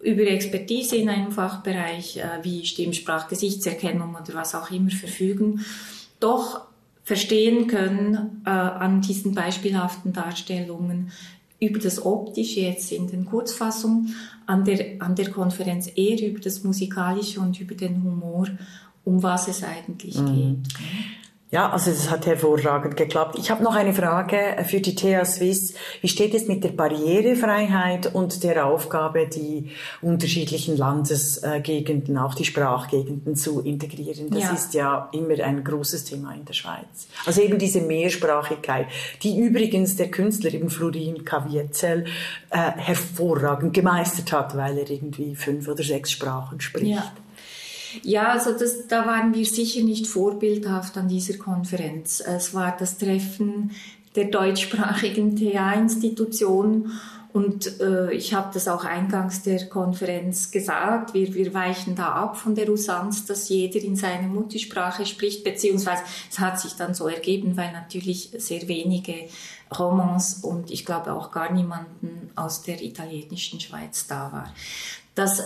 über 0.00 0.22
Expertise 0.22 0.96
in 0.96 1.08
einem 1.08 1.32
Fachbereich 1.32 2.18
äh, 2.18 2.42
wie 2.42 2.64
Stimmsprach, 2.64 3.28
Gesichtserkennung 3.28 4.14
oder 4.14 4.34
was 4.34 4.54
auch 4.54 4.70
immer 4.70 4.90
verfügen, 4.90 5.64
doch 6.20 6.60
verstehen 7.02 7.66
können 7.66 8.42
äh, 8.44 8.50
an 8.50 9.00
diesen 9.00 9.34
beispielhaften 9.34 10.12
Darstellungen 10.12 11.12
über 11.60 11.78
das 11.78 12.04
Optische 12.04 12.60
jetzt 12.60 12.92
in 12.92 13.06
den 13.06 13.24
Kurzfassungen, 13.24 14.14
an 14.46 14.64
der, 14.64 15.00
an 15.00 15.14
der 15.14 15.30
Konferenz 15.30 15.90
eher 15.94 16.20
über 16.28 16.40
das 16.40 16.62
Musikalische 16.64 17.40
und 17.40 17.58
über 17.60 17.74
den 17.74 18.02
Humor, 18.02 18.48
um 19.04 19.22
was 19.22 19.48
es 19.48 19.62
eigentlich 19.62 20.18
mhm. 20.18 20.34
geht. 20.34 20.74
Ja, 21.50 21.70
also 21.70 21.92
es 21.92 22.10
hat 22.10 22.26
hervorragend 22.26 22.96
geklappt. 22.96 23.38
Ich 23.38 23.52
habe 23.52 23.62
noch 23.62 23.76
eine 23.76 23.94
Frage 23.94 24.64
für 24.66 24.80
die 24.80 24.96
TH 24.96 25.24
Swiss. 25.24 25.74
Wie 26.00 26.08
steht 26.08 26.34
es 26.34 26.48
mit 26.48 26.64
der 26.64 26.70
Barrierefreiheit 26.70 28.12
und 28.12 28.42
der 28.42 28.66
Aufgabe, 28.66 29.28
die 29.28 29.70
unterschiedlichen 30.02 30.76
Landesgegenden, 30.76 32.18
auch 32.18 32.34
die 32.34 32.44
Sprachgegenden 32.44 33.36
zu 33.36 33.60
integrieren? 33.60 34.28
Das 34.30 34.42
ja. 34.42 34.52
ist 34.52 34.74
ja 34.74 35.08
immer 35.12 35.38
ein 35.44 35.62
großes 35.62 36.02
Thema 36.04 36.34
in 36.34 36.44
der 36.44 36.54
Schweiz. 36.54 37.06
Also 37.24 37.42
eben 37.42 37.60
diese 37.60 37.80
Mehrsprachigkeit, 37.80 38.86
die 39.22 39.38
übrigens 39.38 39.94
der 39.94 40.10
Künstler 40.10 40.52
eben 40.52 40.68
Florin 40.68 41.24
Kavietzel 41.24 42.06
äh, 42.50 42.72
hervorragend 42.76 43.72
gemeistert 43.72 44.32
hat, 44.32 44.56
weil 44.56 44.78
er 44.78 44.90
irgendwie 44.90 45.36
fünf 45.36 45.68
oder 45.68 45.84
sechs 45.84 46.10
Sprachen 46.10 46.60
spricht. 46.60 46.86
Ja. 46.86 47.12
Ja, 48.02 48.32
also 48.32 48.52
das, 48.52 48.86
da 48.88 49.06
waren 49.06 49.34
wir 49.34 49.44
sicher 49.44 49.82
nicht 49.82 50.06
vorbildhaft 50.06 50.96
an 50.96 51.08
dieser 51.08 51.38
Konferenz. 51.38 52.20
Es 52.20 52.54
war 52.54 52.76
das 52.76 52.98
Treffen 52.98 53.72
der 54.14 54.26
deutschsprachigen 54.26 55.36
TA-Institutionen 55.36 56.92
und 57.36 57.80
äh, 57.82 58.14
ich 58.14 58.32
habe 58.32 58.48
das 58.54 58.66
auch 58.66 58.86
eingangs 58.86 59.42
der 59.42 59.68
Konferenz 59.68 60.50
gesagt, 60.50 61.12
wir, 61.12 61.34
wir 61.34 61.52
weichen 61.52 61.94
da 61.94 62.12
ab 62.12 62.38
von 62.38 62.54
der 62.54 62.70
Usanz, 62.70 63.26
dass 63.26 63.50
jeder 63.50 63.78
in 63.78 63.94
seiner 63.94 64.26
Muttersprache 64.26 65.04
spricht, 65.04 65.44
beziehungsweise 65.44 66.02
es 66.30 66.38
hat 66.38 66.58
sich 66.58 66.76
dann 66.76 66.94
so 66.94 67.08
ergeben, 67.08 67.58
weil 67.58 67.72
natürlich 67.72 68.30
sehr 68.38 68.66
wenige 68.68 69.28
Romans 69.78 70.36
und 70.44 70.70
ich 70.70 70.86
glaube 70.86 71.12
auch 71.12 71.30
gar 71.30 71.52
niemanden 71.52 72.30
aus 72.36 72.62
der 72.62 72.80
italienischen 72.80 73.60
Schweiz 73.60 74.06
da 74.06 74.32
war. 74.32 74.54
Das 75.14 75.42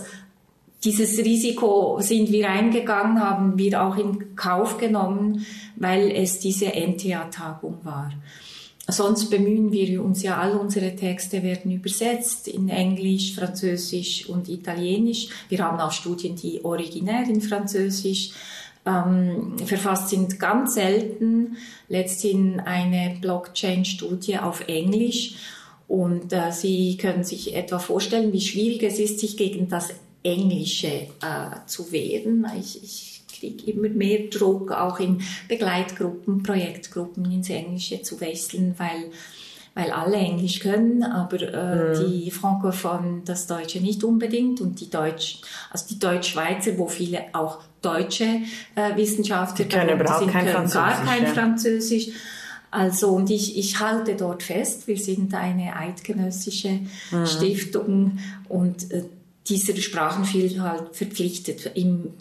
dieses 0.83 1.19
Risiko 1.19 1.99
sind 2.01 2.31
wir 2.31 2.49
eingegangen, 2.49 3.21
haben 3.21 3.59
wir 3.59 3.83
auch 3.83 3.97
in 3.97 4.35
Kauf 4.35 4.79
genommen, 4.79 5.45
weil 5.77 6.11
es 6.11 6.39
diese 6.39 6.73
NTA-Tagung 6.73 7.79
war. 7.85 8.13
sonst 8.89 9.31
bemühen 9.31 9.71
wir 9.71 10.03
uns 10.03 10.23
ja, 10.23 10.39
all 10.39 10.57
unsere 10.57 10.97
Texte 10.97 11.43
werden 11.43 11.71
übersetzt 11.71 12.49
in 12.49 12.69
Englisch, 12.71 13.35
Französisch 13.35 14.29
und 14.29 14.49
Italienisch. 14.49 15.29
Wir 15.49 15.65
haben 15.65 15.79
auch 15.79 15.93
Studien, 15.93 16.35
die 16.35 16.65
originär 16.65 17.29
in 17.29 17.41
Französisch 17.41 18.31
ähm, 18.87 19.59
verfasst 19.65 20.09
sind, 20.09 20.41
ganz 20.41 20.75
selten. 20.75 21.57
Letzthin 21.89 22.59
eine 22.59 23.17
Blockchain-Studie 23.21 24.39
auf 24.39 24.67
Englisch. 24.67 25.35
Und 25.87 26.33
äh, 26.33 26.53
Sie 26.53 26.97
können 26.97 27.25
sich 27.25 27.55
etwa 27.55 27.79
vorstellen, 27.79 28.33
wie 28.33 28.41
schwierig 28.41 28.83
es 28.83 28.99
ist, 28.99 29.21
sich 29.21 29.37
gegen 29.37 29.69
das 29.69 29.93
Englische 30.23 30.89
äh, 30.89 31.67
zu 31.67 31.91
wehren. 31.93 32.47
Ich, 32.59 32.83
ich 32.83 33.23
kriege 33.39 33.71
immer 33.71 33.89
mehr 33.89 34.29
Druck, 34.29 34.73
auch 34.73 35.01
in 35.01 35.23
Begleitgruppen, 35.49 36.43
Projektgruppen 36.43 37.31
ins 37.31 37.51
Englische 37.51 38.03
zu 38.03 38.21
wechseln, 38.21 38.75
weil 38.79 39.11
weil 39.75 39.93
alle 39.93 40.17
Englisch 40.17 40.59
können, 40.59 41.05
aber 41.05 41.41
äh, 41.41 41.95
mhm. 41.95 42.11
die 42.11 42.31
Frankophonen 42.31 43.25
das 43.25 43.47
Deutsche 43.47 43.81
nicht 43.81 44.03
unbedingt 44.03 44.61
und 44.61 44.81
die 44.81 44.91
Deutsch, 44.91 45.39
also 45.71 45.87
die 45.89 45.99
Deutschschweizer, 45.99 46.77
wo 46.77 46.89
viele 46.89 47.27
auch 47.33 47.61
deutsche 47.81 48.41
äh, 48.75 48.97
Wissenschaftler 48.97 49.67
die 49.67 49.71
können, 49.71 50.07
sind, 50.07 50.31
kein 50.33 50.47
können 50.47 50.71
gar 50.71 51.05
kein 51.05 51.23
ja. 51.23 51.29
Französisch. 51.31 52.09
Also, 52.73 53.11
und 53.11 53.31
ich, 53.31 53.59
ich 53.59 53.81
halte 53.81 54.17
dort 54.17 54.43
fest, 54.43 54.87
wir 54.87 54.97
sind 54.97 55.35
eine 55.35 55.77
eidgenössische 55.77 56.81
mhm. 57.11 57.27
Stiftung 57.27 58.19
und 58.49 58.91
äh, 58.93 59.05
dieser 59.51 59.77
Sprachenvielfalt 59.77 60.95
verpflichtet. 60.95 61.73
Im, 61.75 62.15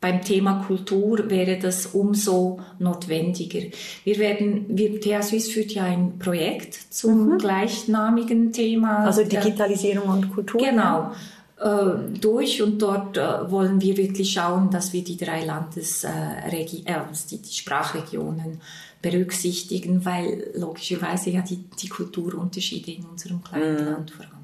beim 0.00 0.22
Thema 0.22 0.64
Kultur 0.66 1.28
wäre 1.28 1.58
das 1.58 1.86
umso 1.86 2.60
notwendiger. 2.78 3.60
Wir 4.04 4.18
werden, 4.18 4.64
wir, 4.68 4.98
TH 4.98 5.22
Suisse 5.22 5.50
führt 5.50 5.72
ja 5.72 5.84
ein 5.84 6.18
Projekt 6.18 6.74
zum 6.90 7.28
mhm. 7.34 7.38
gleichnamigen 7.38 8.52
Thema. 8.52 9.04
Also 9.04 9.24
Digitalisierung 9.24 10.08
und 10.08 10.34
Kultur. 10.34 10.60
Genau. 10.60 11.12
Äh, 11.60 12.18
durch 12.18 12.62
und 12.62 12.80
dort 12.80 13.18
äh, 13.18 13.50
wollen 13.50 13.82
wir 13.82 13.98
wirklich 13.98 14.32
schauen, 14.32 14.70
dass 14.70 14.94
wir 14.94 15.04
die 15.04 15.18
drei 15.18 15.44
Landes, 15.44 16.04
äh, 16.04 16.08
äh, 16.08 16.64
die, 16.64 17.38
die 17.38 17.52
Sprachregionen 17.52 18.62
berücksichtigen, 19.02 20.04
weil 20.06 20.50
logischerweise 20.54 21.30
ja 21.30 21.42
die, 21.42 21.58
die 21.80 21.88
Kulturunterschiede 21.88 22.92
in 22.92 23.04
unserem 23.04 23.42
kleinen 23.42 23.74
mm. 23.74 23.88
Land 23.90 24.10
vorhanden 24.10 24.36
sind. 24.36 24.39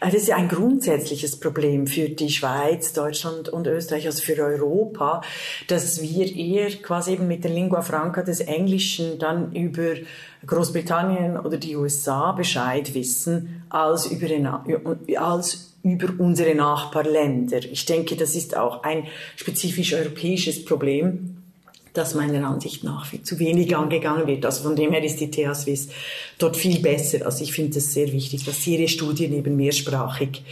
Das 0.00 0.14
ist 0.14 0.28
ja 0.28 0.36
ein 0.36 0.48
grundsätzliches 0.48 1.38
Problem 1.38 1.86
für 1.86 2.08
die 2.08 2.30
Schweiz, 2.30 2.92
Deutschland 2.92 3.48
und 3.48 3.66
Österreich, 3.66 4.06
also 4.06 4.22
für 4.22 4.40
Europa, 4.42 5.22
dass 5.68 6.00
wir 6.02 6.34
eher 6.34 6.70
quasi 6.76 7.12
eben 7.12 7.26
mit 7.26 7.44
der 7.44 7.50
Lingua 7.50 7.82
Franca 7.82 8.22
des 8.22 8.40
Englischen 8.40 9.18
dann 9.18 9.52
über 9.52 9.94
Großbritannien 10.46 11.38
oder 11.38 11.56
die 11.56 11.76
USA 11.76 12.32
Bescheid 12.32 12.94
wissen, 12.94 13.64
als 13.68 14.06
über, 14.06 14.62
als 15.16 15.74
über 15.82 16.08
unsere 16.18 16.54
Nachbarländer. 16.54 17.58
Ich 17.58 17.84
denke, 17.86 18.16
das 18.16 18.34
ist 18.34 18.56
auch 18.56 18.82
ein 18.82 19.06
spezifisch 19.36 19.94
europäisches 19.94 20.64
Problem 20.64 21.35
das 21.96 22.14
meiner 22.14 22.46
Ansicht 22.46 22.84
nach 22.84 23.06
viel 23.06 23.22
zu 23.22 23.38
wenig 23.38 23.76
angegangen 23.76 24.26
wird. 24.26 24.44
Also 24.44 24.62
von 24.62 24.76
dem 24.76 24.92
her 24.92 25.02
ist 25.02 25.20
die 25.20 25.30
TH 25.30 25.54
Swiss 25.54 25.88
dort 26.38 26.56
viel 26.56 26.80
besser. 26.80 27.26
Also 27.26 27.42
ich 27.42 27.52
finde 27.52 27.78
es 27.78 27.92
sehr 27.92 28.12
wichtig, 28.12 28.44
dass 28.44 28.62
sie 28.62 28.76
ihre 28.76 28.88
Studien 28.88 29.32
eben 29.32 29.56
mehrsprachig 29.56 30.42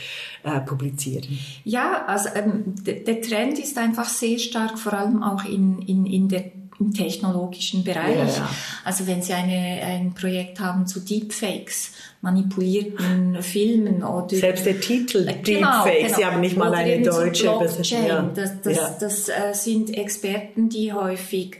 äh, 0.42 0.61
publizieren. 0.61 1.38
Ja, 1.64 2.04
also 2.07 2.28
ähm, 2.35 2.74
der 2.85 3.20
Trend 3.20 3.59
ist 3.59 3.78
einfach 3.78 4.09
sehr 4.09 4.38
stark, 4.38 4.78
vor 4.78 4.94
allem 4.94 5.22
auch 5.22 5.44
in, 5.44 5.80
in, 5.83 6.07
in 6.07 6.28
der 6.28 6.44
im 6.80 6.92
technologischen 6.92 7.85
Bereich. 7.85 8.16
Ja, 8.16 8.26
ja. 8.26 8.50
Also 8.85 9.07
wenn 9.07 9.22
Sie 9.22 9.33
eine, 9.33 9.83
ein 9.83 10.14
Projekt 10.14 10.61
haben 10.61 10.87
zu 10.87 11.00
Deepfakes, 11.00 11.92
manipulierten 12.25 13.43
Filmen 13.43 14.03
oder 14.03 14.35
selbst 14.35 14.65
der 14.65 14.81
Titel 14.81 15.29
äh, 15.29 15.35
genau, 15.43 15.85
Deepfakes, 15.85 16.03
genau. 16.03 16.17
Sie 16.17 16.25
haben 16.25 16.41
nicht 16.41 16.57
mal 16.57 16.71
oder 16.71 16.79
eine 16.79 17.03
deutsche 17.03 17.45
Blockchain. 17.45 18.07
Ja. 18.07 18.23
Das, 18.35 18.63
das, 18.63 18.77
ja. 18.77 18.97
das 18.99 19.29
äh, 19.29 19.33
sind 19.53 19.97
Experten, 19.97 20.71
die 20.71 20.93
häufig 20.93 21.59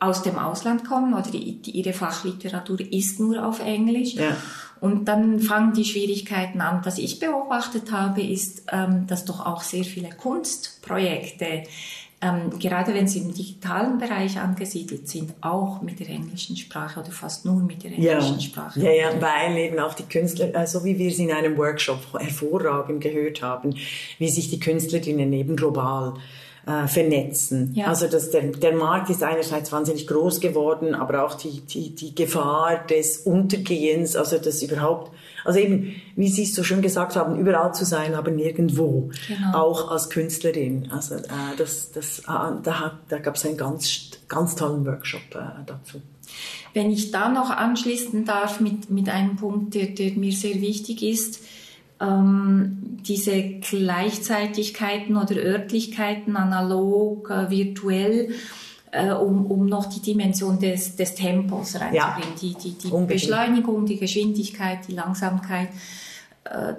aus 0.00 0.22
dem 0.22 0.38
Ausland 0.38 0.84
kommen 0.84 1.14
oder 1.14 1.30
die, 1.30 1.62
die, 1.62 1.70
ihre 1.70 1.92
Fachliteratur 1.92 2.80
ist 2.80 3.20
nur 3.20 3.46
auf 3.46 3.60
Englisch. 3.60 4.14
Ja. 4.14 4.36
Und 4.80 5.06
dann 5.06 5.40
fangen 5.40 5.72
die 5.72 5.84
Schwierigkeiten 5.84 6.60
an. 6.60 6.80
Was 6.84 6.98
ich 6.98 7.18
beobachtet 7.18 7.92
habe, 7.92 8.22
ist, 8.22 8.64
ähm, 8.70 9.06
dass 9.06 9.24
doch 9.24 9.46
auch 9.46 9.62
sehr 9.62 9.84
viele 9.84 10.10
Kunstprojekte 10.10 11.62
ähm, 12.22 12.58
gerade 12.58 12.94
wenn 12.94 13.06
sie 13.06 13.18
im 13.18 13.34
digitalen 13.34 13.98
Bereich 13.98 14.38
angesiedelt 14.38 15.06
sind, 15.06 15.34
auch 15.42 15.82
mit 15.82 16.00
der 16.00 16.08
englischen 16.08 16.56
Sprache 16.56 17.00
oder 17.00 17.10
fast 17.10 17.44
nur 17.44 17.56
mit 17.56 17.82
der 17.84 17.92
englischen 17.92 18.34
ja. 18.36 18.40
Sprache. 18.40 18.80
Ja, 18.80 18.90
ja, 18.90 19.20
weil 19.20 19.56
eben 19.58 19.78
auch 19.78 19.92
die 19.92 20.04
Künstler, 20.04 20.54
äh, 20.54 20.66
so 20.66 20.82
wie 20.84 20.98
wir 20.98 21.10
es 21.10 21.18
in 21.18 21.30
einem 21.30 21.58
Workshop 21.58 22.18
hervorragend 22.18 23.02
gehört 23.02 23.42
haben, 23.42 23.74
wie 24.18 24.30
sich 24.30 24.48
die 24.48 24.58
Künstlerinnen 24.58 25.30
eben 25.34 25.56
global 25.56 26.14
äh, 26.66 26.86
vernetzen. 26.86 27.72
Ja. 27.74 27.88
Also 27.88 28.08
dass 28.08 28.30
der, 28.30 28.44
der 28.44 28.72
Markt 28.72 29.10
ist 29.10 29.22
einerseits 29.22 29.70
wahnsinnig 29.70 30.06
groß 30.06 30.40
geworden, 30.40 30.94
aber 30.94 31.24
auch 31.24 31.34
die, 31.34 31.60
die, 31.60 31.94
die 31.94 32.14
Gefahr 32.14 32.86
des 32.86 33.18
Untergehens, 33.18 34.16
also 34.16 34.38
das 34.38 34.62
überhaupt 34.62 35.12
also 35.46 35.58
eben, 35.58 35.94
wie 36.16 36.28
Sie 36.28 36.42
es 36.42 36.54
so 36.54 36.62
schön 36.62 36.82
gesagt 36.82 37.16
haben, 37.16 37.38
überall 37.38 37.74
zu 37.74 37.84
sein, 37.84 38.14
aber 38.14 38.30
nirgendwo. 38.30 39.10
Genau. 39.28 39.58
Auch 39.58 39.90
als 39.90 40.10
Künstlerin. 40.10 40.90
Also 40.90 41.16
äh, 41.16 41.20
das, 41.56 41.92
das, 41.92 42.20
äh, 42.20 42.22
da, 42.62 42.98
da 43.08 43.18
gab 43.18 43.36
es 43.36 43.46
einen 43.46 43.56
ganz, 43.56 44.10
ganz 44.28 44.56
tollen 44.56 44.84
Workshop 44.84 45.22
äh, 45.34 45.64
dazu. 45.66 46.02
Wenn 46.74 46.90
ich 46.90 47.10
da 47.10 47.28
noch 47.28 47.50
anschließen 47.50 48.24
darf 48.24 48.60
mit, 48.60 48.90
mit 48.90 49.08
einem 49.08 49.36
Punkt, 49.36 49.74
der, 49.74 49.86
der 49.86 50.12
mir 50.12 50.32
sehr 50.32 50.60
wichtig 50.60 51.02
ist, 51.02 51.42
ähm, 52.00 52.98
diese 53.06 53.42
Gleichzeitigkeiten 53.60 55.16
oder 55.16 55.36
Örtlichkeiten, 55.36 56.36
analog, 56.36 57.30
äh, 57.30 57.50
virtuell, 57.50 58.34
äh, 58.96 59.12
um, 59.12 59.46
um 59.46 59.66
noch 59.66 59.86
die 59.86 60.00
Dimension 60.00 60.58
des, 60.58 60.96
des 60.96 61.14
Tempos 61.14 61.74
reinzubringen. 61.74 61.94
Ja, 61.94 62.18
die 62.40 62.54
die, 62.54 62.78
die 62.78 63.06
Beschleunigung, 63.06 63.86
die 63.86 63.98
Geschwindigkeit, 63.98 64.80
die 64.88 64.92
Langsamkeit. 64.92 65.68
Äh, 66.44 66.74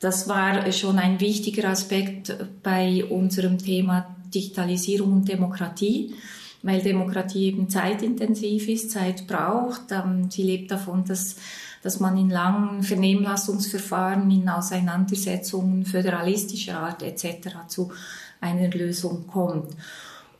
das 0.00 0.28
war 0.28 0.70
schon 0.72 0.98
ein 0.98 1.20
wichtiger 1.20 1.68
Aspekt 1.68 2.36
bei 2.62 3.04
unserem 3.04 3.58
Thema 3.58 4.14
Digitalisierung 4.32 5.12
und 5.12 5.28
Demokratie, 5.28 6.14
weil 6.62 6.80
Demokratie 6.80 7.46
eben 7.46 7.68
zeitintensiv 7.68 8.68
ist, 8.68 8.92
Zeit 8.92 9.26
braucht. 9.26 9.90
Ähm, 9.90 10.30
sie 10.30 10.44
lebt 10.44 10.70
davon, 10.70 11.04
dass 11.04 11.36
dass 11.82 12.00
man 12.00 12.16
in 12.16 12.30
langen 12.30 12.82
Vernehmlassungsverfahren, 12.82 14.30
in 14.30 14.48
Auseinandersetzungen 14.48 15.84
föderalistischer 15.84 16.78
Art 16.78 17.02
etc. 17.02 17.50
zu 17.68 17.92
einer 18.40 18.68
Lösung 18.68 19.26
kommt. 19.26 19.74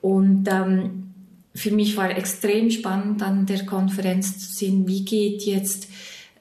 Und 0.01 0.49
ähm, 0.49 1.15
für 1.55 1.73
mich 1.73 1.97
war 1.97 2.11
extrem 2.11 2.71
spannend 2.71 3.23
an 3.23 3.47
der 3.47 3.67
Konferenz 3.67 4.39
zu 4.39 4.53
sehen, 4.53 4.87
wie 4.87 5.05
geht 5.05 5.43
jetzt 5.43 5.89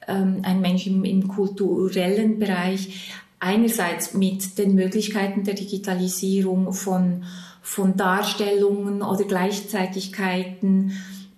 ähm, 0.06 0.40
ein 0.42 0.60
Mensch 0.60 0.86
im, 0.86 1.04
im 1.04 1.28
kulturellen 1.28 2.38
Bereich 2.38 3.12
einerseits 3.40 4.14
mit 4.14 4.58
den 4.58 4.74
Möglichkeiten 4.74 5.44
der 5.44 5.54
Digitalisierung 5.54 6.72
von, 6.72 7.24
von 7.62 7.96
Darstellungen 7.96 9.02
oder 9.02 9.24
Gleichzeitigkeiten 9.24 10.92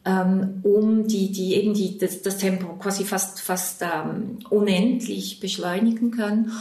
ähm, 0.05 0.61
um 0.63 1.07
die, 1.07 1.31
die 1.31 1.55
eben 1.55 1.75
die, 1.75 1.99
das, 1.99 2.23
das 2.23 2.39
Tempo 2.39 2.75
quasi 2.79 3.05
fast, 3.05 3.41
fast 3.41 3.83
ähm, 3.83 4.39
unendlich 4.49 5.41
beschleunigen 5.41 6.11
können 6.11 6.53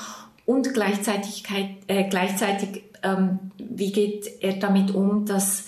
und 0.45 0.73
gleichzeitig, 0.73 1.43
äh, 1.87 2.09
gleichzeitig 2.09 2.83
ähm, 3.03 3.39
wie 3.57 3.91
geht 3.91 4.41
er 4.41 4.53
damit 4.53 4.93
um, 4.93 5.25
dass 5.25 5.65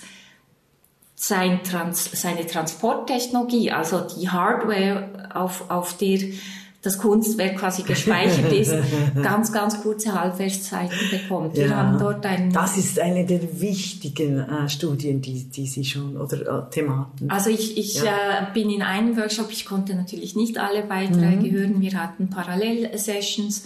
sein 1.14 1.62
Trans 1.62 2.10
seine 2.20 2.46
Transporttechnologie, 2.46 3.70
also 3.70 4.00
die 4.00 4.28
Hardware, 4.28 5.30
auf, 5.34 5.70
auf 5.70 5.96
der 5.96 6.18
das 6.82 6.98
Kunstwerk 6.98 7.58
quasi 7.58 7.82
gespeichert 7.86 8.52
ist, 8.52 8.74
ganz, 9.22 9.52
ganz 9.52 9.80
kurze 9.82 10.20
Halbwertszeiten 10.20 10.98
bekommt. 11.10 11.54
Wir 11.54 11.68
ja, 11.68 11.76
haben 11.76 11.98
dort 11.98 12.26
einen. 12.26 12.52
Das 12.52 12.76
ist 12.76 12.98
eine 12.98 13.24
der 13.24 13.60
wichtigen 13.60 14.40
äh, 14.40 14.68
Studien, 14.68 15.22
die, 15.22 15.44
die 15.44 15.66
Sie 15.66 15.84
schon 15.84 16.16
oder 16.16 16.66
äh, 16.66 16.70
Thematen. 16.70 17.30
Also 17.30 17.50
ich, 17.50 17.78
ich 17.78 18.02
ja. 18.02 18.12
äh, 18.50 18.52
bin 18.52 18.68
in 18.68 18.82
einem 18.82 19.16
Workshop, 19.16 19.50
ich 19.52 19.64
konnte 19.64 19.94
natürlich 19.94 20.34
nicht 20.34 20.58
alle 20.58 20.82
Beiträge 20.82 21.46
mhm. 21.46 21.50
hören. 21.52 21.80
Wir 21.80 21.92
hatten 22.02 22.30
Parallel-Sessions 22.30 23.64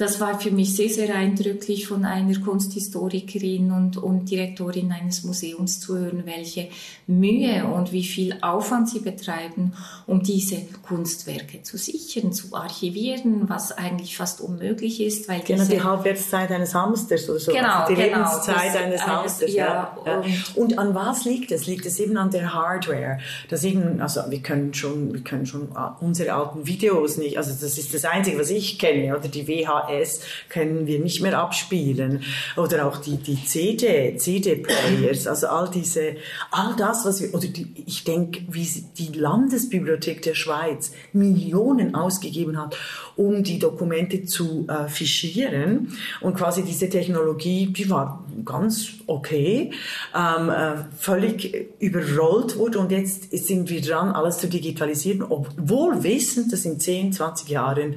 das 0.00 0.18
war 0.18 0.40
für 0.40 0.50
mich 0.50 0.74
sehr, 0.74 0.88
sehr 0.88 1.14
eindrücklich 1.14 1.86
von 1.86 2.06
einer 2.06 2.38
Kunsthistorikerin 2.38 3.70
und, 3.70 3.98
und 3.98 4.30
Direktorin 4.30 4.92
eines 4.92 5.24
Museums 5.24 5.78
zu 5.80 5.98
hören, 5.98 6.22
welche 6.24 6.68
Mühe 7.06 7.66
und 7.66 7.92
wie 7.92 8.04
viel 8.04 8.38
Aufwand 8.40 8.88
sie 8.88 9.00
betreiben, 9.00 9.74
um 10.06 10.22
diese 10.22 10.56
Kunstwerke 10.86 11.62
zu 11.62 11.76
sichern, 11.76 12.32
zu 12.32 12.54
archivieren, 12.54 13.48
was 13.50 13.72
eigentlich 13.72 14.16
fast 14.16 14.40
unmöglich 14.40 15.02
ist, 15.02 15.28
weil 15.28 15.40
genau 15.40 15.64
die 15.64 15.82
Halbwertszeit 15.82 16.50
eines 16.50 16.74
Hamsters 16.74 17.28
oder 17.28 17.38
so. 17.38 17.52
Genau, 17.52 17.80
also 17.80 17.94
die 17.94 18.00
genau, 18.00 18.18
Lebenszeit 18.18 18.76
eines 18.76 19.06
Hamsters. 19.06 19.52
Ja, 19.52 19.98
ja. 20.06 20.20
Und, 20.20 20.56
und, 20.56 20.78
an 20.78 20.94
was 20.94 21.26
liegt 21.26 21.52
es? 21.52 21.66
Liegt 21.66 21.84
es 21.84 22.00
eben 22.00 22.16
an 22.16 22.30
der 22.30 22.54
Hardware? 22.54 23.18
Dass 23.50 23.64
eben, 23.64 24.00
also 24.00 24.22
wir 24.30 24.40
können 24.40 24.72
schon, 24.72 25.12
wir 25.12 25.20
können 25.20 25.44
schon 25.44 25.68
unsere 26.00 26.32
alten 26.32 26.66
Videos 26.66 27.18
nicht, 27.18 27.36
also 27.36 27.50
das 27.50 27.76
ist 27.76 27.92
das 27.92 28.06
Einzige, 28.06 28.38
was 28.38 28.48
ich 28.48 28.78
kenne, 28.78 29.14
oder 29.14 29.28
die 29.28 29.46
VHS 29.90 30.20
können 30.48 30.86
wir 30.86 30.98
nicht 31.00 31.20
mehr 31.20 31.38
abspielen. 31.38 32.22
Oder 32.56 32.86
auch 32.86 32.98
die, 32.98 33.16
die 33.16 33.44
CD, 33.44 34.16
CD-Players, 34.16 35.26
also 35.26 35.48
all 35.48 35.70
diese, 35.70 36.16
all 36.50 36.74
das, 36.76 37.04
was 37.04 37.20
wir, 37.20 37.34
oder 37.34 37.46
die, 37.46 37.66
ich 37.86 38.04
denke, 38.04 38.42
wie 38.48 38.68
die 38.98 39.12
Landesbibliothek 39.18 40.22
der 40.22 40.34
Schweiz 40.34 40.92
Millionen 41.12 41.94
ausgegeben 41.94 42.58
hat, 42.58 42.76
um 43.16 43.42
die 43.42 43.58
Dokumente 43.58 44.24
zu 44.24 44.66
äh, 44.68 44.88
fischieren. 44.88 45.96
Und 46.20 46.34
quasi 46.34 46.62
diese 46.62 46.88
Technologie, 46.88 47.66
die 47.66 47.90
war 47.90 48.24
ganz 48.44 48.88
okay, 49.06 49.72
ähm, 50.14 50.50
äh, 50.50 50.76
völlig 50.98 51.68
überrollt 51.80 52.56
wurde. 52.56 52.78
Und 52.78 52.92
jetzt 52.92 53.30
sind 53.36 53.68
wir 53.68 53.80
dran, 53.80 54.10
alles 54.10 54.38
zu 54.38 54.48
digitalisieren, 54.48 55.22
obwohl 55.22 56.02
wissend, 56.02 56.52
dass 56.52 56.64
in 56.64 56.78
10, 56.78 57.12
20 57.12 57.48
Jahren 57.48 57.96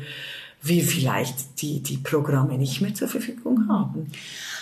wir 0.63 0.83
vielleicht 0.83 1.61
die, 1.61 1.81
die 1.81 1.97
Programme 1.97 2.57
nicht 2.57 2.81
mehr 2.81 2.93
zur 2.93 3.09
Verfügung 3.09 3.67
haben. 3.67 4.11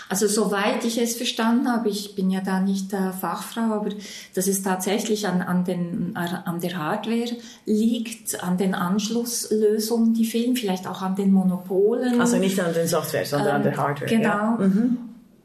Also 0.10 0.28
soweit 0.28 0.84
ich 0.84 0.98
es 0.98 1.16
verstanden 1.16 1.72
habe, 1.72 1.88
ich 1.88 2.16
bin 2.16 2.32
ja 2.32 2.42
da 2.42 2.60
nicht 2.60 2.92
äh, 2.92 3.14
Fachfrau, 3.14 3.74
aber 3.74 3.92
dass 4.34 4.48
es 4.48 4.62
tatsächlich 4.62 5.28
an, 5.28 5.42
an, 5.42 5.64
den, 5.64 6.16
an 6.16 6.60
der 6.60 6.78
Hardware 6.78 7.30
liegt, 7.66 8.44
an 8.44 8.58
den 8.58 8.74
Anschlusslösungen, 8.74 10.14
die 10.14 10.26
fehlen, 10.26 10.58
vielleicht 10.58 10.88
auch 10.88 11.02
an 11.02 11.16
den 11.16 11.32
Monopolen. 11.32 12.20
Also 12.20 12.38
nicht 12.38 12.60
an 12.60 12.74
den 12.74 12.88
Software, 12.88 13.26
sondern 13.26 13.48
ähm, 13.48 13.56
an 13.56 13.64
der 13.64 13.78
Hardware. 13.78 14.10
Genau. 14.10 14.28
Ja. 14.28 14.58
Mhm. 14.60 14.98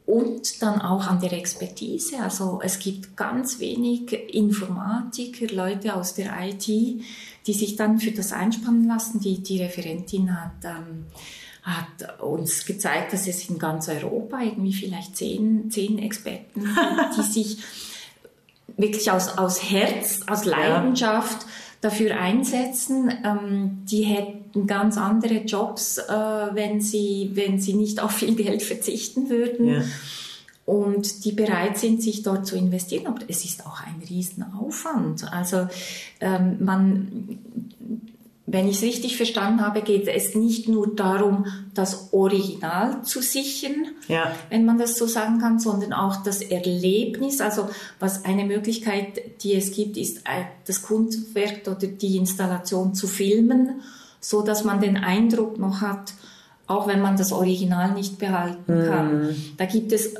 Und 0.06 0.62
dann 0.62 0.80
auch 0.80 1.06
an 1.08 1.20
der 1.20 1.32
Expertise. 1.32 2.18
Also 2.22 2.60
es 2.62 2.78
gibt 2.78 3.16
ganz 3.16 3.58
wenig 3.58 4.12
Informatiker, 4.34 5.52
Leute 5.52 5.94
aus 5.94 6.14
der 6.14 6.32
IT, 6.44 6.68
die 7.46 7.52
sich 7.52 7.76
dann 7.76 7.98
für 7.98 8.12
das 8.12 8.32
einspannen 8.32 8.86
lassen. 8.86 9.20
Die, 9.20 9.42
die 9.42 9.62
Referentin 9.62 10.34
hat 10.40 10.64
ähm, 10.64 11.06
hat 11.66 12.20
uns 12.22 12.64
gezeigt, 12.64 13.12
dass 13.12 13.26
es 13.26 13.48
in 13.50 13.58
ganz 13.58 13.88
Europa 13.88 14.40
irgendwie 14.40 14.72
vielleicht 14.72 15.16
zehn, 15.16 15.68
zehn 15.68 15.98
Experten 15.98 16.60
gibt, 16.60 17.16
die 17.18 17.22
sich 17.22 17.58
wirklich 18.76 19.10
aus, 19.10 19.36
aus 19.36 19.68
Herz, 19.68 20.20
aus 20.28 20.44
Leidenschaft 20.44 21.42
ja. 21.42 21.48
dafür 21.80 22.20
einsetzen. 22.20 23.12
Ähm, 23.24 23.78
die 23.90 24.04
hätten 24.04 24.68
ganz 24.68 24.96
andere 24.96 25.38
Jobs, 25.38 25.98
äh, 25.98 26.12
wenn, 26.12 26.80
sie, 26.80 27.32
wenn 27.34 27.58
sie 27.58 27.74
nicht 27.74 28.00
auf 28.00 28.12
viel 28.12 28.36
Geld 28.36 28.62
verzichten 28.62 29.28
würden. 29.28 29.66
Ja. 29.66 29.82
Und 30.66 31.24
die 31.24 31.32
bereit 31.32 31.78
sind, 31.78 32.02
sich 32.02 32.22
dort 32.22 32.46
zu 32.46 32.56
investieren. 32.56 33.06
Aber 33.06 33.20
es 33.28 33.44
ist 33.44 33.64
auch 33.64 33.80
ein 33.80 34.02
Riesenaufwand. 34.08 35.32
Also 35.32 35.68
ähm, 36.20 36.56
man 36.60 37.38
wenn 38.48 38.68
ich 38.68 38.76
es 38.76 38.82
richtig 38.82 39.16
verstanden 39.16 39.60
habe, 39.60 39.82
geht 39.82 40.06
es 40.06 40.36
nicht 40.36 40.68
nur 40.68 40.94
darum, 40.94 41.46
das 41.74 42.12
Original 42.12 43.02
zu 43.02 43.20
sichern, 43.20 43.88
ja. 44.06 44.30
wenn 44.50 44.64
man 44.64 44.78
das 44.78 44.96
so 44.96 45.06
sagen 45.06 45.40
kann, 45.40 45.58
sondern 45.58 45.92
auch 45.92 46.22
das 46.22 46.42
Erlebnis. 46.42 47.40
Also 47.40 47.68
was 47.98 48.24
eine 48.24 48.44
Möglichkeit, 48.44 49.42
die 49.42 49.54
es 49.54 49.72
gibt, 49.72 49.96
ist 49.96 50.18
äh, 50.18 50.44
das 50.64 50.82
Kunstwerk 50.82 51.66
oder 51.66 51.88
die 51.88 52.16
Installation 52.16 52.94
zu 52.94 53.08
filmen, 53.08 53.80
so 54.20 54.42
dass 54.42 54.62
man 54.62 54.80
den 54.80 54.96
Eindruck 54.96 55.58
noch 55.58 55.80
hat, 55.80 56.14
auch 56.68 56.86
wenn 56.86 57.00
man 57.00 57.16
das 57.16 57.32
Original 57.32 57.94
nicht 57.94 58.18
behalten 58.18 58.84
kann. 58.86 59.26
Mhm. 59.26 59.36
Da 59.56 59.66
gibt 59.66 59.90
es 59.90 60.14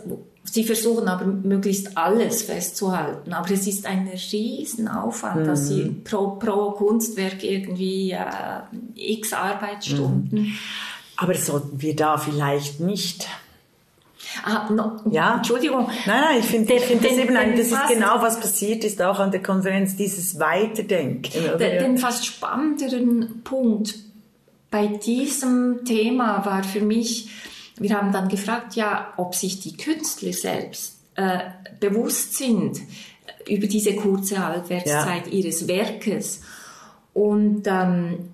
Sie 0.51 0.65
versuchen 0.65 1.09
aber 1.09 1.27
möglichst 1.27 1.97
alles 1.97 2.43
festzuhalten, 2.43 3.33
aber 3.33 3.51
es 3.51 3.67
ist 3.67 3.85
ein 3.87 4.09
Riesenaufwand, 4.09 5.43
mhm. 5.43 5.47
dass 5.47 5.69
sie 5.69 5.85
mhm. 5.85 6.05
pro, 6.05 6.31
pro 6.37 6.71
Kunstwerk 6.73 7.43
irgendwie 7.43 8.13
äh, 8.13 8.21
x 8.95 9.33
Arbeitsstunden. 9.33 10.43
Mhm. 10.43 10.53
Aber 11.17 11.35
sollten 11.35 11.81
wir 11.81 11.97
da 11.97 12.19
vielleicht 12.19 12.81
nicht 12.81 13.27
Ah, 14.45 14.69
no, 14.71 15.01
ja. 15.11 15.37
Entschuldigung. 15.37 15.89
Nein, 16.07 16.21
nein, 16.21 16.41
ich 16.41 16.47
finde, 16.47 16.75
ich 16.75 16.83
finde 16.83 17.09
das 17.09 17.17
eben 17.17 17.37
ein, 17.37 17.57
das 17.57 17.69
ist 17.69 17.89
genau 17.89 18.21
was 18.21 18.41
passiert 18.41 18.85
ist 18.85 19.01
auch 19.01 19.19
an 19.19 19.31
der 19.31 19.43
Konferenz, 19.43 19.97
dieses 19.97 20.39
Weiterdenken. 20.39 21.59
Den, 21.59 21.79
den 21.79 21.99
fast 21.99 22.27
spannenderen 22.27 23.43
Punkt 23.45 23.95
bei 24.71 24.89
diesem 24.89 25.85
Thema 25.85 26.45
war 26.45 26.65
für 26.65 26.81
mich, 26.81 27.31
wir 27.79 27.97
haben 27.97 28.13
dann 28.13 28.29
gefragt, 28.29 28.75
ja, 28.75 29.13
ob 29.17 29.35
sich 29.35 29.61
die 29.61 29.77
Künstler 29.77 30.33
selbst 30.33 30.99
äh, 31.15 31.41
bewusst 31.81 32.37
sind 32.37 32.81
über 33.49 33.67
diese 33.67 33.95
kurze 33.95 34.45
Halbwertszeit 34.45 35.27
ja. 35.27 35.33
ihres 35.33 35.69
Werkes 35.69 36.41
und 37.13 37.63
ähm, 37.67 38.31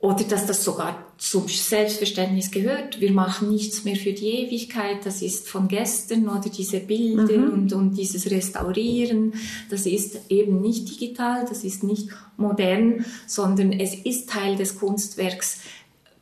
oder 0.00 0.24
dass 0.24 0.46
das 0.46 0.64
sogar 0.64 1.06
zum 1.16 1.46
Selbstverständnis 1.46 2.50
gehört. 2.50 3.00
Wir 3.00 3.12
machen 3.12 3.50
nichts 3.50 3.84
mehr 3.84 3.94
für 3.94 4.12
die 4.12 4.46
Ewigkeit, 4.46 5.06
das 5.06 5.22
ist 5.22 5.48
von 5.48 5.68
gestern 5.68 6.28
oder 6.28 6.48
diese 6.48 6.80
Bilder 6.80 7.38
mhm. 7.38 7.52
und, 7.52 7.72
und 7.72 7.94
dieses 7.94 8.28
Restaurieren, 8.28 9.34
das 9.70 9.86
ist 9.86 10.18
eben 10.28 10.60
nicht 10.60 10.88
digital, 10.90 11.46
das 11.48 11.62
ist 11.62 11.84
nicht 11.84 12.08
modern, 12.36 13.04
sondern 13.28 13.72
es 13.72 13.94
ist 13.94 14.28
Teil 14.28 14.56
des 14.56 14.76
Kunstwerks 14.76 15.60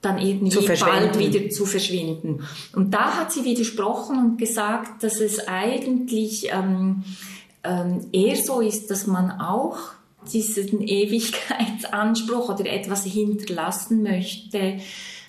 dann 0.01 0.19
irgendwie 0.19 0.67
bald 0.67 1.19
wieder 1.19 1.51
zu 1.51 1.67
verschwinden. 1.67 2.43
Und 2.75 2.93
da 2.93 3.19
hat 3.19 3.33
sie 3.33 3.45
widersprochen 3.45 4.19
und 4.19 4.39
gesagt, 4.39 5.03
dass 5.03 5.21
es 5.21 5.47
eigentlich 5.47 6.51
ähm, 6.53 7.05
ähm, 7.65 8.07
eher 8.13 8.37
so 8.37 8.61
ist, 8.61 8.91
dass 8.91 9.07
man 9.07 9.31
auch 9.41 9.77
diesen 10.33 10.81
Ewigkeitsanspruch 10.81 12.49
oder 12.49 12.67
etwas 12.67 13.05
hinterlassen 13.05 14.03
möchte, 14.03 14.59
äh, 14.59 14.81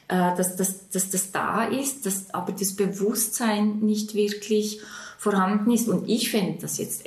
dass, 0.07 0.55
dass, 0.55 0.89
dass 0.89 1.09
das 1.09 1.31
da 1.31 1.65
ist, 1.65 2.05
dass 2.05 2.33
aber 2.33 2.53
das 2.53 2.75
Bewusstsein 2.75 3.79
nicht 3.79 4.15
wirklich 4.15 4.79
vorhanden 5.17 5.71
ist. 5.71 5.87
Und 5.87 6.09
ich 6.09 6.31
fände 6.31 6.59
das 6.61 6.77
jetzt 6.77 7.05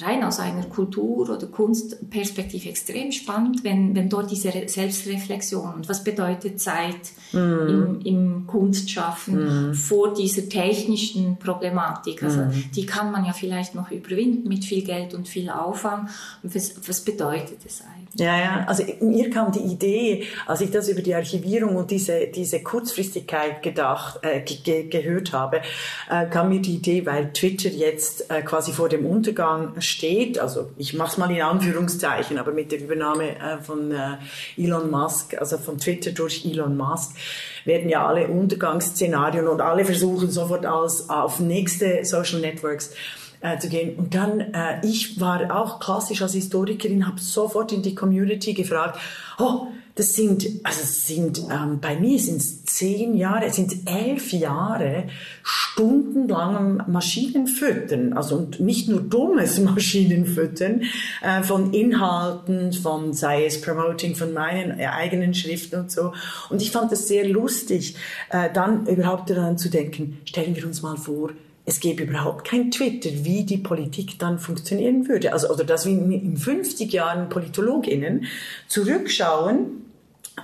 rein 0.00 0.22
aus 0.22 0.38
einer 0.38 0.64
Kultur- 0.64 1.28
oder 1.28 1.46
Kunstperspektive 1.46 2.68
extrem 2.68 3.10
spannend, 3.10 3.64
wenn, 3.64 3.94
wenn 3.96 4.08
dort 4.08 4.30
diese 4.30 4.52
Selbstreflexion 4.66 5.74
und 5.74 5.88
was 5.88 6.04
bedeutet 6.04 6.60
Zeit 6.60 7.12
mm. 7.32 7.36
im, 7.36 8.00
im 8.04 8.46
Kunstschaffen 8.46 9.70
mm. 9.70 9.74
vor 9.74 10.14
dieser 10.14 10.48
technischen 10.48 11.36
Problematik. 11.36 12.22
Also 12.22 12.42
mm. 12.42 12.70
die 12.74 12.86
kann 12.86 13.10
man 13.10 13.24
ja 13.24 13.32
vielleicht 13.32 13.74
noch 13.74 13.90
überwinden 13.90 14.48
mit 14.48 14.64
viel 14.64 14.84
Geld 14.84 15.14
und 15.14 15.26
viel 15.26 15.50
Aufwand. 15.50 16.10
Und 16.42 16.54
was, 16.54 16.74
was 16.86 17.00
bedeutet 17.00 17.58
es 17.66 17.82
eigentlich? 17.82 18.02
Ja, 18.20 18.38
ja, 18.38 18.64
also 18.66 18.84
mir 19.00 19.30
kam 19.30 19.52
die 19.52 19.60
Idee, 19.60 20.24
als 20.46 20.60
ich 20.60 20.70
das 20.70 20.88
über 20.88 21.00
die 21.00 21.14
Archivierung 21.14 21.76
und 21.76 21.90
diese, 21.90 22.26
diese 22.26 22.62
Kurzfristigkeit 22.62 23.62
gedacht, 23.62 24.20
äh, 24.22 24.40
ge 24.42 24.88
gehört 24.88 25.32
habe, 25.32 25.62
äh, 26.10 26.26
kam 26.26 26.50
mir 26.50 26.60
die 26.60 26.74
Idee, 26.74 27.06
weil 27.06 27.32
Twitter 27.32 27.70
jetzt 27.70 28.30
äh, 28.30 28.42
quasi 28.42 28.72
vor 28.72 28.88
dem 28.88 29.06
Untergang 29.06 29.71
steht, 29.80 30.38
also 30.38 30.70
ich 30.76 30.94
mache 30.94 31.12
es 31.12 31.18
mal 31.18 31.30
in 31.30 31.42
Anführungszeichen, 31.42 32.38
aber 32.38 32.52
mit 32.52 32.72
der 32.72 32.80
Übernahme 32.80 33.36
äh, 33.38 33.58
von 33.62 33.90
äh, 33.92 34.16
Elon 34.56 34.90
Musk, 34.90 35.36
also 35.38 35.58
von 35.58 35.78
Twitter 35.78 36.12
durch 36.12 36.44
Elon 36.44 36.76
Musk, 36.76 37.16
werden 37.64 37.88
ja 37.88 38.06
alle 38.06 38.28
Untergangsszenarien 38.28 39.48
und 39.48 39.60
alle 39.60 39.84
versuchen 39.84 40.30
sofort 40.30 40.66
als 40.66 41.08
auf 41.08 41.40
nächste 41.40 42.04
Social 42.04 42.40
Networks 42.40 42.94
äh, 43.40 43.58
zu 43.58 43.68
gehen. 43.68 43.96
Und 43.96 44.14
dann, 44.14 44.40
äh, 44.40 44.84
ich 44.84 45.20
war 45.20 45.54
auch 45.54 45.80
klassisch 45.80 46.22
als 46.22 46.32
Historikerin, 46.32 47.06
habe 47.06 47.20
sofort 47.20 47.72
in 47.72 47.82
die 47.82 47.94
Community 47.94 48.54
gefragt, 48.54 48.98
oh, 49.38 49.66
das 49.94 50.14
sind, 50.14 50.46
also 50.62 50.80
sind, 50.84 51.42
ähm, 51.50 51.78
bei 51.80 51.96
mir 51.96 52.18
sind 52.18 52.38
es 52.38 52.64
zehn 52.64 53.14
Jahre, 53.14 53.50
sind 53.50 53.74
elf 53.86 54.32
Jahre 54.32 55.04
stundenlangem 55.42 56.82
Maschinenfüttern, 56.86 58.14
also 58.14 58.36
und 58.36 58.60
nicht 58.60 58.88
nur 58.88 59.02
dummes 59.02 59.58
Maschinenfüttern 59.60 60.82
äh, 61.22 61.42
von 61.42 61.74
Inhalten, 61.74 62.72
von 62.72 63.12
sei 63.12 63.44
es 63.44 63.60
Promoting 63.60 64.14
von 64.14 64.32
meinen 64.32 64.78
äh, 64.78 64.86
eigenen 64.86 65.34
Schriften 65.34 65.80
und 65.80 65.90
so. 65.90 66.12
Und 66.48 66.62
ich 66.62 66.70
fand 66.70 66.90
es 66.92 67.06
sehr 67.08 67.28
lustig, 67.28 67.96
äh, 68.30 68.48
dann 68.52 68.86
überhaupt 68.86 69.28
daran 69.28 69.58
zu 69.58 69.68
denken, 69.68 70.18
stellen 70.24 70.56
wir 70.56 70.66
uns 70.66 70.80
mal 70.80 70.96
vor, 70.96 71.32
es 71.64 71.80
gäbe 71.80 72.04
überhaupt 72.04 72.44
kein 72.44 72.70
Twitter, 72.70 73.10
wie 73.22 73.44
die 73.44 73.58
Politik 73.58 74.18
dann 74.18 74.38
funktionieren 74.38 75.08
würde. 75.08 75.32
Also, 75.32 75.48
oder 75.48 75.64
dass 75.64 75.86
wir 75.86 75.92
in 75.92 76.36
50 76.36 76.92
Jahren 76.92 77.28
PolitologInnen 77.28 78.26
zurückschauen 78.66 79.91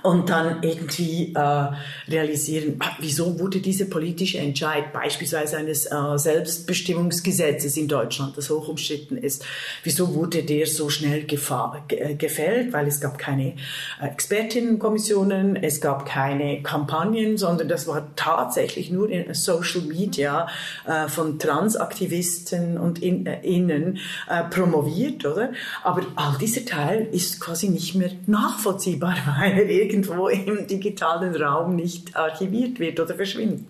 und 0.03 0.29
dann 0.29 0.61
irgendwie 0.61 1.33
äh, 1.33 1.67
realisieren, 2.07 2.75
ah, 2.79 2.91
wieso 2.99 3.39
wurde 3.39 3.59
dieser 3.59 3.85
politische 3.85 4.37
Entscheid 4.37 4.93
beispielsweise 4.93 5.57
eines 5.57 5.87
äh, 5.87 5.95
Selbstbestimmungsgesetzes 6.15 7.75
in 7.75 7.87
Deutschland, 7.87 8.37
das 8.37 8.49
hoch 8.49 8.67
umstritten 8.67 9.17
ist, 9.17 9.43
wieso 9.83 10.13
wurde 10.13 10.43
der 10.43 10.67
so 10.67 10.89
schnell 10.89 11.25
äh, 11.25 12.15
gefällt, 12.15 12.71
weil 12.71 12.87
es 12.87 13.01
gab 13.01 13.17
keine 13.17 13.55
äh, 13.99 14.07
Expertinnenkommissionen, 14.07 15.55
es 15.55 15.81
gab 15.81 16.05
keine 16.05 16.61
Kampagnen, 16.61 17.37
sondern 17.37 17.67
das 17.67 17.87
war 17.87 18.15
tatsächlich 18.15 18.91
nur 18.91 19.09
in 19.09 19.33
Social 19.33 19.81
Media 19.81 20.47
äh, 20.85 21.07
von 21.07 21.39
Transaktivisten 21.39 22.77
und 22.77 23.01
in, 23.01 23.25
äh, 23.25 23.41
Innen 23.41 23.97
äh, 24.29 24.43
promoviert, 24.43 25.25
oder? 25.25 25.51
Aber 25.83 26.03
all 26.15 26.37
dieser 26.37 26.63
Teil 26.63 27.07
ist 27.11 27.41
quasi 27.41 27.69
nicht 27.69 27.95
mehr 27.95 28.11
nachvollziehbar, 28.27 29.15
weil 29.39 29.78
irgendwo 29.79 30.27
im 30.27 30.67
digitalen 30.67 31.35
Raum 31.35 31.75
nicht 31.75 32.15
archiviert 32.15 32.79
wird 32.79 32.99
oder 32.99 33.15
verschwindet. 33.15 33.65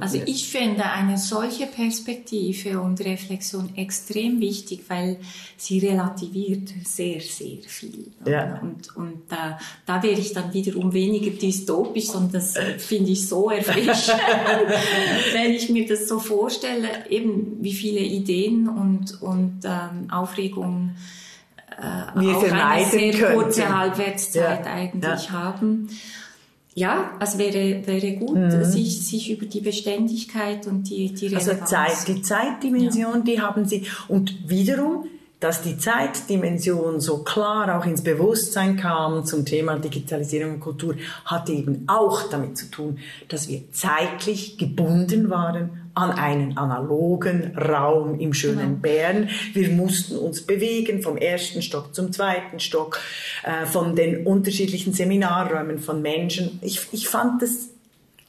Also 0.00 0.20
ich 0.24 0.48
finde 0.48 0.84
eine 0.84 1.18
solche 1.18 1.66
Perspektive 1.66 2.80
und 2.80 3.00
Reflexion 3.00 3.76
extrem 3.76 4.40
wichtig, 4.40 4.84
weil 4.88 5.18
sie 5.56 5.78
relativiert 5.78 6.70
sehr, 6.84 7.20
sehr 7.20 7.58
viel. 7.66 8.06
Ja. 8.26 8.60
Und, 8.62 8.96
und 8.96 9.22
da, 9.28 9.58
da 9.86 10.02
wäre 10.02 10.18
ich 10.18 10.32
dann 10.32 10.52
wiederum 10.52 10.92
weniger 10.92 11.30
dystopisch, 11.30 12.06
sondern 12.06 12.32
das 12.32 12.54
finde 12.78 13.10
ich 13.10 13.26
so 13.26 13.50
erfrischend, 13.50 14.20
wenn 15.32 15.52
ich 15.52 15.68
mir 15.68 15.86
das 15.86 16.08
so 16.08 16.18
vorstelle, 16.18 16.88
eben 17.08 17.58
wie 17.60 17.72
viele 17.72 18.00
Ideen 18.00 18.68
und, 18.68 19.20
und 19.22 19.60
ähm, 19.64 20.10
Aufregungen 20.10 20.96
äh, 21.80 22.20
wir 22.20 22.36
auch 22.36 22.42
eine 22.42 22.84
sehr 22.86 23.12
könnten. 23.12 23.34
kurze 23.34 23.78
Halbwertszeit 23.78 24.66
ja. 24.66 24.72
eigentlich 24.72 25.24
ja. 25.26 25.32
haben. 25.32 25.88
Ja, 26.74 27.10
es 27.20 27.36
wäre, 27.36 27.86
wäre 27.86 28.12
gut, 28.12 28.36
mhm. 28.36 28.64
sich, 28.64 29.04
sich 29.04 29.30
über 29.32 29.46
die 29.46 29.60
Beständigkeit 29.60 30.66
und 30.66 30.84
die, 30.84 31.12
die 31.12 31.34
also 31.34 31.50
Relevanz. 31.50 31.72
Also 31.72 31.94
Zeit, 31.94 32.08
die 32.08 32.22
Zeitdimension, 32.22 33.14
ja. 33.14 33.20
die 33.20 33.40
haben 33.40 33.64
sie. 33.64 33.86
Und 34.08 34.48
wiederum, 34.48 35.06
dass 35.40 35.62
die 35.62 35.78
Zeitdimension 35.78 37.00
so 37.00 37.24
klar 37.24 37.78
auch 37.78 37.86
ins 37.86 38.04
Bewusstsein 38.04 38.76
kam 38.76 39.24
zum 39.24 39.46
Thema 39.46 39.78
Digitalisierung 39.78 40.54
und 40.54 40.60
Kultur, 40.60 40.94
hatte 41.24 41.52
eben 41.52 41.84
auch 41.88 42.28
damit 42.28 42.58
zu 42.58 42.70
tun, 42.70 42.98
dass 43.28 43.48
wir 43.48 43.62
zeitlich 43.72 44.58
gebunden 44.58 45.30
waren 45.30 45.90
an 45.94 46.12
einen 46.12 46.56
analogen 46.56 47.56
Raum 47.56 48.20
im 48.20 48.32
schönen 48.32 48.58
genau. 48.58 48.80
Bern. 48.80 49.28
Wir 49.52 49.70
mussten 49.70 50.16
uns 50.16 50.42
bewegen 50.42 51.02
vom 51.02 51.16
ersten 51.16 51.62
Stock 51.62 51.94
zum 51.94 52.12
zweiten 52.12 52.60
Stock, 52.60 53.00
äh, 53.42 53.66
von 53.66 53.96
den 53.96 54.26
unterschiedlichen 54.26 54.92
Seminarräumen 54.92 55.78
von 55.78 56.00
Menschen. 56.00 56.58
Ich, 56.62 56.86
ich 56.92 57.08
fand 57.08 57.42
das 57.42 57.70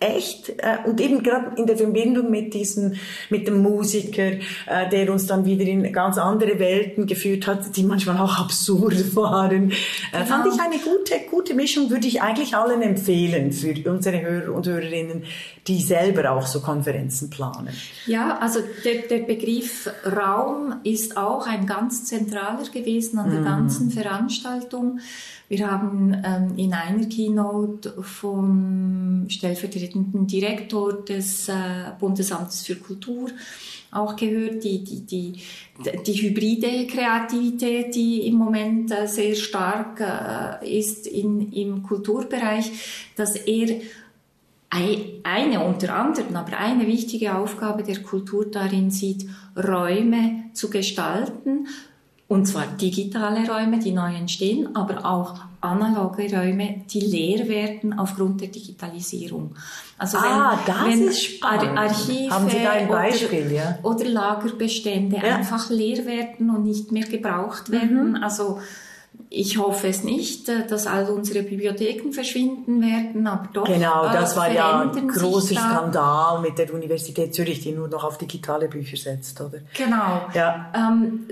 echt 0.02 0.50
äh, 0.50 0.78
und 0.86 1.00
eben 1.00 1.24
gerade 1.24 1.52
in 1.58 1.68
der 1.68 1.78
Verbindung 1.78 2.30
mit 2.30 2.54
diesem 2.54 2.96
mit 3.30 3.48
dem 3.48 3.62
Musiker, 3.62 4.32
äh, 4.68 4.90
der 4.92 5.12
uns 5.12 5.28
dann 5.28 5.46
wieder 5.46 5.64
in 5.64 5.92
ganz 5.94 6.18
andere 6.18 6.60
Welten 6.60 7.06
geführt 7.06 7.48
hat, 7.48 7.76
die 7.76 7.84
manchmal 7.84 8.18
auch 8.18 8.40
absurd 8.40 9.16
waren, 9.16 9.72
äh, 10.12 10.26
fand 10.26 10.48
ich 10.48 10.60
eine 10.60 10.78
gute 10.78 11.22
gute 11.30 11.54
Mischung, 11.54 11.90
würde 11.90 12.08
ich 12.08 12.22
eigentlich 12.22 12.56
allen 12.56 12.82
empfehlen 12.82 13.52
für 13.52 13.74
unsere 13.90 14.22
Hörer 14.22 14.54
und 14.54 14.68
Hörerinnen, 14.68 15.24
die 15.68 15.82
selber 15.82 16.32
auch 16.32 16.48
so 16.48 16.62
Konferenzen 16.62 17.30
planen. 17.30 17.70
Ja, 18.08 18.40
also 18.40 18.60
der, 18.84 19.04
der 19.04 19.20
Begriff 19.26 19.90
Raum 20.06 20.76
ist 20.84 21.18
auch 21.18 21.46
ein 21.46 21.66
ganz 21.66 22.06
zentraler 22.06 22.52
gewesen 22.74 23.20
an 23.20 23.32
der 23.32 23.42
mhm. 23.42 23.46
ganzen 23.46 23.92
Veranstaltung. 23.92 25.00
Wir 25.52 25.70
haben 25.70 26.16
ähm, 26.24 26.54
in 26.56 26.74
einer 26.74 27.06
Keynote 27.08 28.02
vom 28.04 29.26
stellvertretenden 29.28 30.26
Direktor 30.26 31.04
des 31.04 31.50
äh, 31.50 31.54
Bundesamtes 32.00 32.62
für 32.66 32.78
Kultur 32.78 33.30
auch 33.92 34.16
gehört, 34.16 34.64
die, 34.64 34.82
die, 34.82 35.02
die, 35.06 35.34
die 36.08 36.14
hybride 36.14 36.88
Kreativität, 36.88 37.94
die 37.94 38.28
im 38.28 38.36
Moment 38.36 38.92
äh, 38.92 39.10
sehr 39.10 39.36
stark 39.36 40.00
äh, 40.00 40.80
ist 40.80 41.06
in, 41.06 41.52
im 41.52 41.84
Kulturbereich, 41.84 42.72
dass 43.18 43.36
er 43.36 43.82
eine 44.70 45.66
unter 45.66 45.94
anderem, 45.94 46.34
aber 46.34 46.60
eine 46.60 46.88
wichtige 46.88 47.36
Aufgabe 47.36 47.84
der 47.84 48.02
Kultur 48.02 48.46
darin 48.46 48.90
sieht, 48.90 49.28
Räume 49.58 50.46
zu 50.54 50.70
gestalten, 50.70 51.68
und 52.32 52.46
zwar 52.46 52.66
digitale 52.66 53.46
Räume, 53.46 53.80
die 53.80 53.92
neu 53.92 54.16
entstehen, 54.16 54.74
aber 54.74 55.06
auch 55.06 55.36
analoge 55.60 56.34
Räume, 56.34 56.86
die 56.90 57.02
leer 57.02 57.50
werden 57.50 58.00
aufgrund 58.00 58.40
der 58.40 58.48
Digitalisierung. 58.48 59.54
Also 59.98 60.18
ah, 60.18 60.58
wenn, 60.66 60.74
das 60.74 60.86
wenn 60.86 61.08
ist 61.10 61.24
spannend. 61.26 61.78
Archive 61.78 62.34
Haben 62.34 62.50
Sie 62.50 62.64
da 62.64 62.70
ein 62.70 62.88
Beispiel, 62.88 63.48
oder, 63.48 63.52
ja? 63.52 63.80
oder 63.84 64.06
Lagerbestände 64.06 65.18
ja. 65.18 65.36
einfach 65.36 65.70
leer 65.70 66.06
werden 66.06 66.50
und 66.50 66.64
nicht 66.64 66.94
mehr 66.94 67.04
gebraucht 67.04 67.70
werden. 67.70 68.12
Mhm. 68.12 68.24
Also 68.24 68.62
ich 69.30 69.58
hoffe 69.58 69.90
es 69.90 70.06
nicht, 70.06 70.48
äh, 70.48 70.66
dass 70.66 70.88
all 70.88 71.10
unsere 71.10 71.44
Bibliotheken 71.44 72.14
verschwinden 72.14 72.82
werden, 72.82 73.28
aber 73.28 73.50
doch. 73.52 73.66
Genau, 73.66 74.04
das 74.06 74.38
war 74.38 74.50
ja 74.50 74.90
ein 74.90 75.08
großer 75.10 75.56
Skandal 75.56 76.40
mit 76.40 76.58
der 76.58 76.74
Universität 76.74 77.36
Zürich, 77.36 77.60
die 77.60 77.74
nur 77.74 77.90
noch 77.90 78.06
auf 78.06 78.18
digitale 78.18 78.70
Bücher 78.70 78.96
setzt, 78.96 79.42
oder? 79.42 79.60
Genau. 79.74 80.22
Ja. 80.34 80.72
Ähm, 80.74 81.28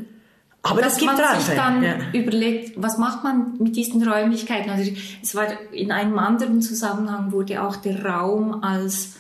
aber 0.62 0.82
dass 0.82 0.94
das 0.94 1.00
gibt 1.00 1.14
man 1.14 1.40
sich 1.40 1.56
dann 1.56 1.84
ja. 1.84 1.96
überlegt, 2.14 2.74
was 2.82 2.98
macht 2.98 3.24
man 3.24 3.58
mit 3.60 3.76
diesen 3.76 4.06
Räumlichkeiten? 4.06 4.70
Also 4.70 4.92
es 5.22 5.34
war 5.34 5.48
in 5.72 5.92
einem 5.92 6.20
anderen 6.20 6.62
Zusammenhang 6.62 7.32
wurde 7.32 7.64
auch 7.64 7.78
der 7.78 8.06
Raum 8.06 8.62
als 8.62 9.14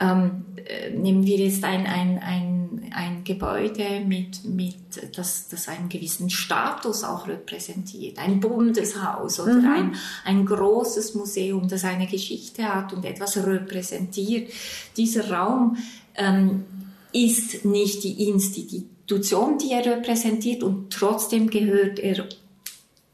ähm, 0.00 0.44
äh, 0.64 0.90
nehmen 0.90 1.24
wir 1.24 1.36
jetzt 1.36 1.62
ein, 1.62 1.86
ein, 1.86 2.18
ein, 2.18 2.90
ein 2.92 3.22
Gebäude 3.22 4.00
mit, 4.06 4.44
mit 4.44 4.76
das, 5.16 5.48
das 5.48 5.68
einen 5.68 5.88
gewissen 5.88 6.30
Status 6.30 7.04
auch 7.04 7.28
repräsentiert, 7.28 8.18
ein 8.18 8.40
Bundeshaus 8.40 9.38
oder 9.40 9.54
mhm. 9.54 9.72
ein, 9.72 9.94
ein 10.24 10.46
großes 10.46 11.14
Museum, 11.14 11.68
das 11.68 11.84
eine 11.84 12.06
Geschichte 12.06 12.64
hat 12.64 12.92
und 12.92 13.04
etwas 13.04 13.36
repräsentiert. 13.36 14.50
Dieser 14.96 15.30
Raum 15.30 15.76
ähm, 16.16 16.64
ist 17.12 17.64
nicht 17.64 18.02
die 18.02 18.28
Institution 18.28 18.91
Institution, 19.02 19.58
die 19.58 19.72
er 19.72 19.84
repräsentiert 19.84 20.62
und 20.62 20.92
trotzdem 20.92 21.50
gehört 21.50 21.98
er 21.98 22.26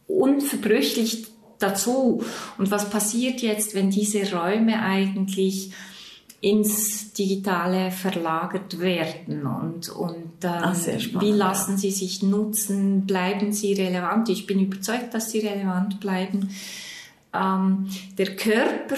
unverbrüchlich 0.06 1.26
dazu. 1.58 2.22
Und 2.56 2.70
was 2.70 2.90
passiert 2.90 3.40
jetzt, 3.40 3.74
wenn 3.74 3.90
diese 3.90 4.30
Räume 4.32 4.80
eigentlich 4.82 5.72
ins 6.40 7.12
Digitale 7.14 7.90
verlagert 7.90 8.78
werden 8.78 9.44
und, 9.44 9.88
und 9.88 10.44
ähm, 10.44 10.50
Ach, 10.62 10.76
wie 11.20 11.32
lassen 11.32 11.76
sie 11.76 11.90
sich 11.90 12.22
nutzen, 12.22 13.06
bleiben 13.06 13.52
sie 13.52 13.72
relevant? 13.72 14.28
Ich 14.28 14.46
bin 14.46 14.60
überzeugt, 14.60 15.14
dass 15.14 15.32
sie 15.32 15.40
relevant 15.40 15.98
bleiben. 15.98 16.50
Ähm, 17.34 17.88
der 18.16 18.36
Körper 18.36 18.96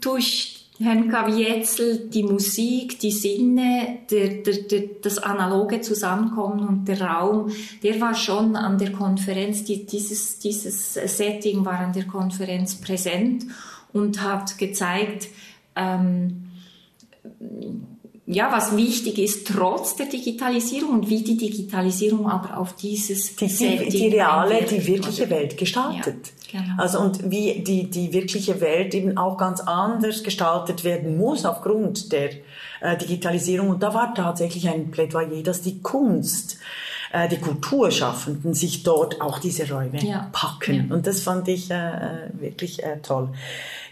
durch 0.00 0.57
Herrn 0.80 1.08
Kavietzel, 1.08 2.08
die 2.08 2.22
Musik, 2.22 3.00
die 3.00 3.10
Sinne, 3.10 3.98
der, 4.10 4.28
der, 4.42 4.54
der, 4.62 4.82
das 5.02 5.18
analoge 5.18 5.80
Zusammenkommen 5.80 6.66
und 6.66 6.86
der 6.86 7.00
Raum, 7.00 7.50
der 7.82 8.00
war 8.00 8.14
schon 8.14 8.54
an 8.54 8.78
der 8.78 8.92
Konferenz, 8.92 9.64
die, 9.64 9.86
dieses, 9.86 10.38
dieses 10.38 10.94
Setting 10.94 11.64
war 11.64 11.80
an 11.80 11.92
der 11.92 12.06
Konferenz 12.06 12.76
präsent 12.76 13.44
und 13.92 14.22
hat 14.22 14.56
gezeigt, 14.56 15.28
ähm, 15.74 16.44
ja, 18.30 18.52
was 18.52 18.76
wichtig 18.76 19.18
ist, 19.18 19.48
trotz 19.48 19.96
der 19.96 20.04
Digitalisierung 20.06 20.90
und 20.90 21.08
wie 21.08 21.22
die 21.22 21.38
Digitalisierung 21.38 22.28
aber 22.28 22.58
auf 22.58 22.74
dieses 22.74 23.34
die, 23.36 23.46
die, 23.46 23.88
die 23.88 24.08
reale, 24.08 24.64
die 24.64 24.86
wirkliche 24.86 25.30
Welt 25.30 25.56
gestaltet. 25.56 26.32
Ja, 26.52 26.60
genau. 26.60 26.74
Also 26.76 27.00
und 27.00 27.30
wie 27.30 27.60
die, 27.60 27.88
die 27.88 28.12
wirkliche 28.12 28.60
Welt 28.60 28.94
eben 28.94 29.16
auch 29.16 29.38
ganz 29.38 29.60
anders 29.60 30.22
gestaltet 30.22 30.84
werden 30.84 31.16
muss 31.16 31.46
aufgrund 31.46 32.12
der 32.12 32.30
äh, 32.80 32.98
Digitalisierung. 32.98 33.70
Und 33.70 33.82
da 33.82 33.94
war 33.94 34.14
tatsächlich 34.14 34.68
ein 34.68 34.90
Plädoyer, 34.90 35.42
dass 35.42 35.62
die 35.62 35.80
Kunst 35.80 36.58
äh, 37.12 37.28
die 37.28 37.38
Kulturschaffenden 37.38 38.54
sich 38.54 38.82
dort 38.82 39.20
auch 39.20 39.38
diese 39.38 39.70
Räume 39.70 40.02
ja. 40.04 40.28
packen. 40.32 40.88
Ja. 40.88 40.94
Und 40.94 41.06
das 41.06 41.20
fand 41.20 41.48
ich 41.48 41.70
äh, 41.70 42.30
wirklich 42.32 42.82
äh, 42.82 42.98
toll. 43.02 43.30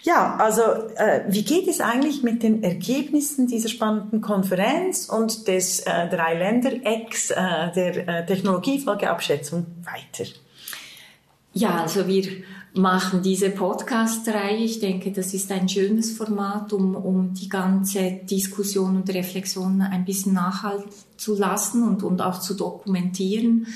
Ja, 0.03 0.37
also 0.37 0.63
äh, 0.97 1.25
wie 1.29 1.43
geht 1.43 1.67
es 1.67 1.81
eigentlich 1.81 2.23
mit 2.23 2.43
den 2.43 2.63
Ergebnissen 2.63 3.49
dieser 3.49 3.69
spannenden 3.69 4.21
Konferenz 4.21 5.09
und 5.09 5.49
des 5.49 5.81
äh, 5.81 6.09
Drei-Länder-Ex 6.09 7.31
äh, 7.31 7.35
der 7.75 8.09
äh, 8.09 8.27
Technologiefolgeabschätzung 8.27 9.67
weiter? 9.83 10.31
Ja, 11.53 11.81
also 11.83 12.07
wir 12.07 12.45
machen 12.77 13.23
diese 13.23 13.51
Podcast-Reihe. 13.51 14.65
Ich 14.65 14.81
denke, 14.81 15.13
das 15.13 15.35
ist 15.35 15.51
ein 15.51 15.69
schönes 15.69 16.17
Format, 16.17 16.73
um, 16.73 16.95
um 16.95 17.35
die 17.35 17.49
ganze 17.49 18.21
Diskussion 18.29 18.97
und 18.97 19.09
Reflexion 19.11 19.81
ein 19.81 20.05
bisschen 20.05 20.35
nachhalten 20.35 20.91
zu 21.17 21.35
lassen 21.35 21.83
und, 21.83 22.03
und 22.03 22.21
auch 22.21 22.41
zu 22.41 22.55
dokumentieren, 22.55 23.67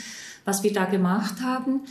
was 0.44 0.62
wir 0.62 0.72
da 0.72 0.84
gemacht 0.86 1.42
haben. 1.42 1.82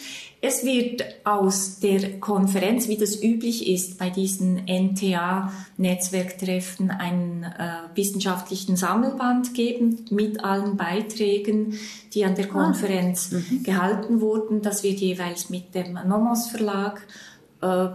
Es 0.42 0.66
wird 0.66 1.04
aus 1.26 1.80
der 1.80 2.20
Konferenz, 2.20 2.88
wie 2.88 2.98
das 2.98 3.22
üblich 3.22 3.68
ist 3.68 3.98
bei 3.98 4.10
diesen 4.10 4.66
NTA-Netzwerktreffen, 4.68 6.92
einen 6.92 7.44
äh, 7.44 7.82
wissenschaftlichen 7.96 8.78
Sammelband 8.78 9.54
geben 9.54 10.06
mit 10.12 10.42
allen 10.44 10.78
Beiträgen, 10.78 11.78
die 12.14 12.26
an 12.26 12.36
der 12.36 12.46
ah. 12.46 12.50
Konferenz 12.50 13.34
ah. 13.34 13.40
gehalten 13.64 14.22
wurden. 14.22 14.62
Das 14.62 14.84
wird 14.84 15.00
jeweils 15.00 15.50
mit 15.50 15.74
dem 15.76 16.00
Nomos 16.08 16.48
Verlag 16.48 17.06
äh, 17.62 17.90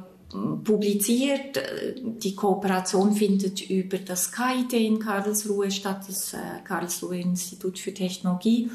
publiziert. 0.65 1.61
Die 2.03 2.35
Kooperation 2.35 3.13
findet 3.13 3.71
über 3.71 3.99
das 3.99 4.33
KIT 4.33 4.73
in 4.73 4.99
Karlsruhe 4.99 5.71
statt, 5.71 6.01
das 6.09 6.35
äh, 6.35 6.39
Karlsruhe 6.65 7.19
Institut 7.19 7.79
für 7.79 7.95
Technologie. 7.95 8.69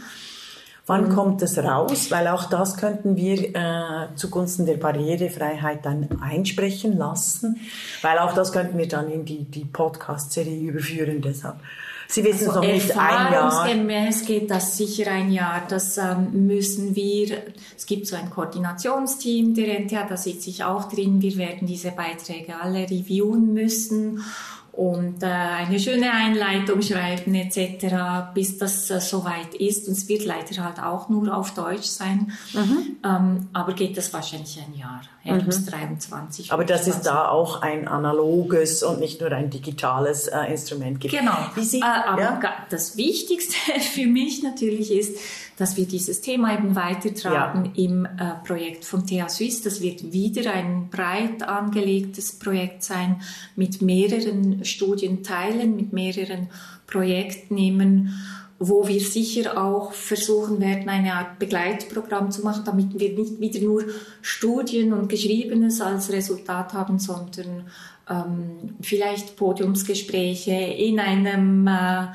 Wann 0.89 1.09
kommt 1.09 1.43
es 1.43 1.55
raus? 1.59 2.09
Weil 2.09 2.27
auch 2.29 2.45
das 2.45 2.75
könnten 2.75 3.15
wir 3.15 3.55
äh, 3.55 4.15
zugunsten 4.15 4.65
der 4.65 4.77
Barrierefreiheit 4.77 5.85
dann 5.85 6.09
einsprechen 6.19 6.97
lassen. 6.97 7.57
Weil 8.01 8.17
auch 8.17 8.33
das 8.33 8.51
könnten 8.51 8.75
wir 8.79 8.87
dann 8.87 9.07
in 9.11 9.23
die, 9.23 9.43
die 9.43 9.65
Podcast-Serie 9.65 10.71
überführen. 10.71 11.21
Deshalb. 11.21 11.57
Sie 12.07 12.23
wissen 12.23 12.49
also 12.49 12.61
es 12.61 12.65
noch 12.65 12.73
nicht 12.73 12.97
ein 12.97 13.33
Jahr. 13.33 13.67
Gemäß 13.67 14.25
geht 14.25 14.49
das 14.49 14.77
sicher 14.77 15.11
ein 15.11 15.31
Jahr. 15.31 15.61
Das 15.69 15.99
ähm, 15.99 16.47
müssen 16.47 16.95
wir. 16.95 17.37
Es 17.77 17.85
gibt 17.85 18.07
so 18.07 18.15
ein 18.15 18.31
Koordinationsteam 18.31 19.53
der 19.53 19.79
NTA, 19.81 20.07
da 20.09 20.17
sitze 20.17 20.49
ich 20.49 20.63
auch 20.63 20.91
drin. 20.91 21.21
Wir 21.21 21.37
werden 21.37 21.67
diese 21.67 21.91
Beiträge 21.91 22.59
alle 22.59 22.89
reviewen 22.89 23.53
müssen 23.53 24.23
und 24.79 25.23
äh, 25.23 25.25
eine 25.25 25.77
schöne 25.77 26.09
Einleitung 26.09 26.81
schreiben 26.81 27.35
etc., 27.35 28.33
bis 28.33 28.57
das 28.59 28.89
äh, 28.89 29.01
soweit 29.01 29.53
ist. 29.55 29.89
Und 29.89 29.97
es 29.97 30.07
wird 30.07 30.23
leider 30.23 30.63
halt 30.63 30.79
auch 30.79 31.09
nur 31.09 31.35
auf 31.35 31.53
Deutsch 31.53 31.87
sein. 31.87 32.31
Mhm. 32.53 32.95
Ähm, 33.03 33.49
aber 33.51 33.73
geht 33.73 33.97
das 33.97 34.13
wahrscheinlich 34.13 34.57
ein 34.57 34.79
Jahr, 34.79 35.01
Herbst 35.19 35.65
mhm. 35.65 35.71
23. 35.71 36.53
Aber 36.53 36.63
das 36.63 36.87
ist 36.87 37.01
da 37.01 37.27
auch 37.27 37.61
ein 37.61 37.89
analoges 37.89 38.81
und 38.81 39.01
nicht 39.01 39.19
nur 39.19 39.33
ein 39.33 39.49
digitales 39.49 40.27
äh, 40.27 40.43
Instrument 40.43 41.01
gibt. 41.01 41.13
Genau. 41.13 41.35
Sie, 41.57 41.81
äh, 41.81 41.83
aber 41.83 42.21
ja? 42.21 42.39
das 42.69 42.95
Wichtigste 42.95 43.55
für 43.81 44.07
mich 44.07 44.43
natürlich 44.43 44.93
ist, 44.93 45.17
dass 45.59 45.75
wir 45.75 45.85
dieses 45.85 46.21
Thema 46.21 46.53
eben 46.57 46.75
weitertragen 46.75 47.65
ja. 47.65 47.83
im 47.83 48.05
äh, 48.05 48.09
Projekt 48.45 48.85
von 48.85 49.05
TH 49.05 49.27
Suisse. 49.27 49.63
Das 49.63 49.81
wird 49.81 50.13
wieder 50.13 50.53
ein 50.53 50.89
breit 50.89 51.43
angelegtes 51.43 52.39
Projekt 52.39 52.83
sein 52.83 53.21
mit 53.57 53.81
mehreren 53.81 54.63
Studienteilen, 54.63 55.75
mit 55.75 55.91
mehreren 55.91 56.47
Projektnehmen 56.87 58.13
wo 58.61 58.85
wir 58.85 58.99
sicher 58.99 59.57
auch 59.57 59.93
versuchen 59.93 60.59
werden, 60.59 60.89
eine 60.89 61.13
Art 61.13 61.39
Begleitprogramm 61.39 62.29
zu 62.29 62.41
machen, 62.41 62.63
damit 62.65 62.99
wir 62.99 63.17
nicht 63.17 63.39
wieder 63.39 63.61
nur 63.61 63.85
Studien 64.21 64.91
und 64.91 65.07
Geschriebenes 65.07 65.79
als 65.79 66.11
Resultat 66.11 66.73
haben, 66.73 66.99
sondern 66.99 67.67
ähm, 68.09 68.75
vielleicht 68.81 69.37
Podiumsgespräche 69.37 70.51
in 70.51 70.99
einem 70.99 71.67
äh, 71.67 72.07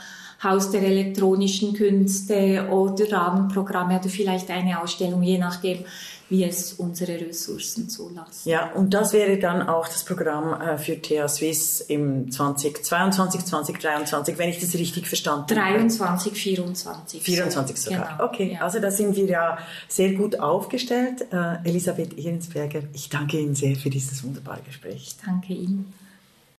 Haus 0.45 0.71
der 0.71 0.83
elektronischen 0.83 1.75
Künste 1.75 2.69
oder 2.71 3.11
Rahmenprogramme 3.11 3.99
oder 3.99 4.09
vielleicht 4.09 4.51
eine 4.51 4.81
Ausstellung, 4.81 5.23
je 5.23 5.39
nachdem, 5.39 5.85
wie 6.31 6.45
es 6.45 6.75
unsere 6.75 7.21
Ressourcen 7.21 7.89
zulassen. 7.89 8.49
Ja, 8.49 8.73
und 8.73 8.95
das 8.95 9.13
wäre 9.13 9.39
dann 9.39 9.69
auch 9.69 9.87
das 9.87 10.05
Programm 10.05 10.61
äh, 10.61 10.79
für 10.79 11.01
TH 11.01 11.29
Swiss 11.29 11.81
im 11.83 12.31
2022, 12.31 13.45
2023, 13.45 14.39
wenn 14.39 14.49
ich 14.49 14.61
das 14.61 14.75
richtig 14.75 15.07
verstanden 15.07 15.43
habe. 15.43 15.55
23, 15.55 16.33
24. 16.33 17.23
24 17.23 17.77
sogar. 17.77 18.17
Genau, 18.17 18.25
okay, 18.25 18.53
ja. 18.55 18.61
also 18.61 18.81
da 18.81 18.91
sind 18.91 19.17
wir 19.17 19.27
ja 19.27 19.59
sehr 19.89 20.15
gut 20.15 20.41
aufgestellt. 20.41 21.27
Äh, 21.31 21.69
Elisabeth 21.69 22.17
Ehrensberger, 22.19 22.83
ich 22.95 23.09
danke 23.11 23.39
Ihnen 23.39 23.55
sehr 23.55 23.77
für 23.77 23.91
dieses 23.91 24.25
wunderbare 24.25 24.63
Gespräch. 24.63 25.15
Ich 25.17 25.17
danke 25.25 25.53
Ihnen. 25.53 25.93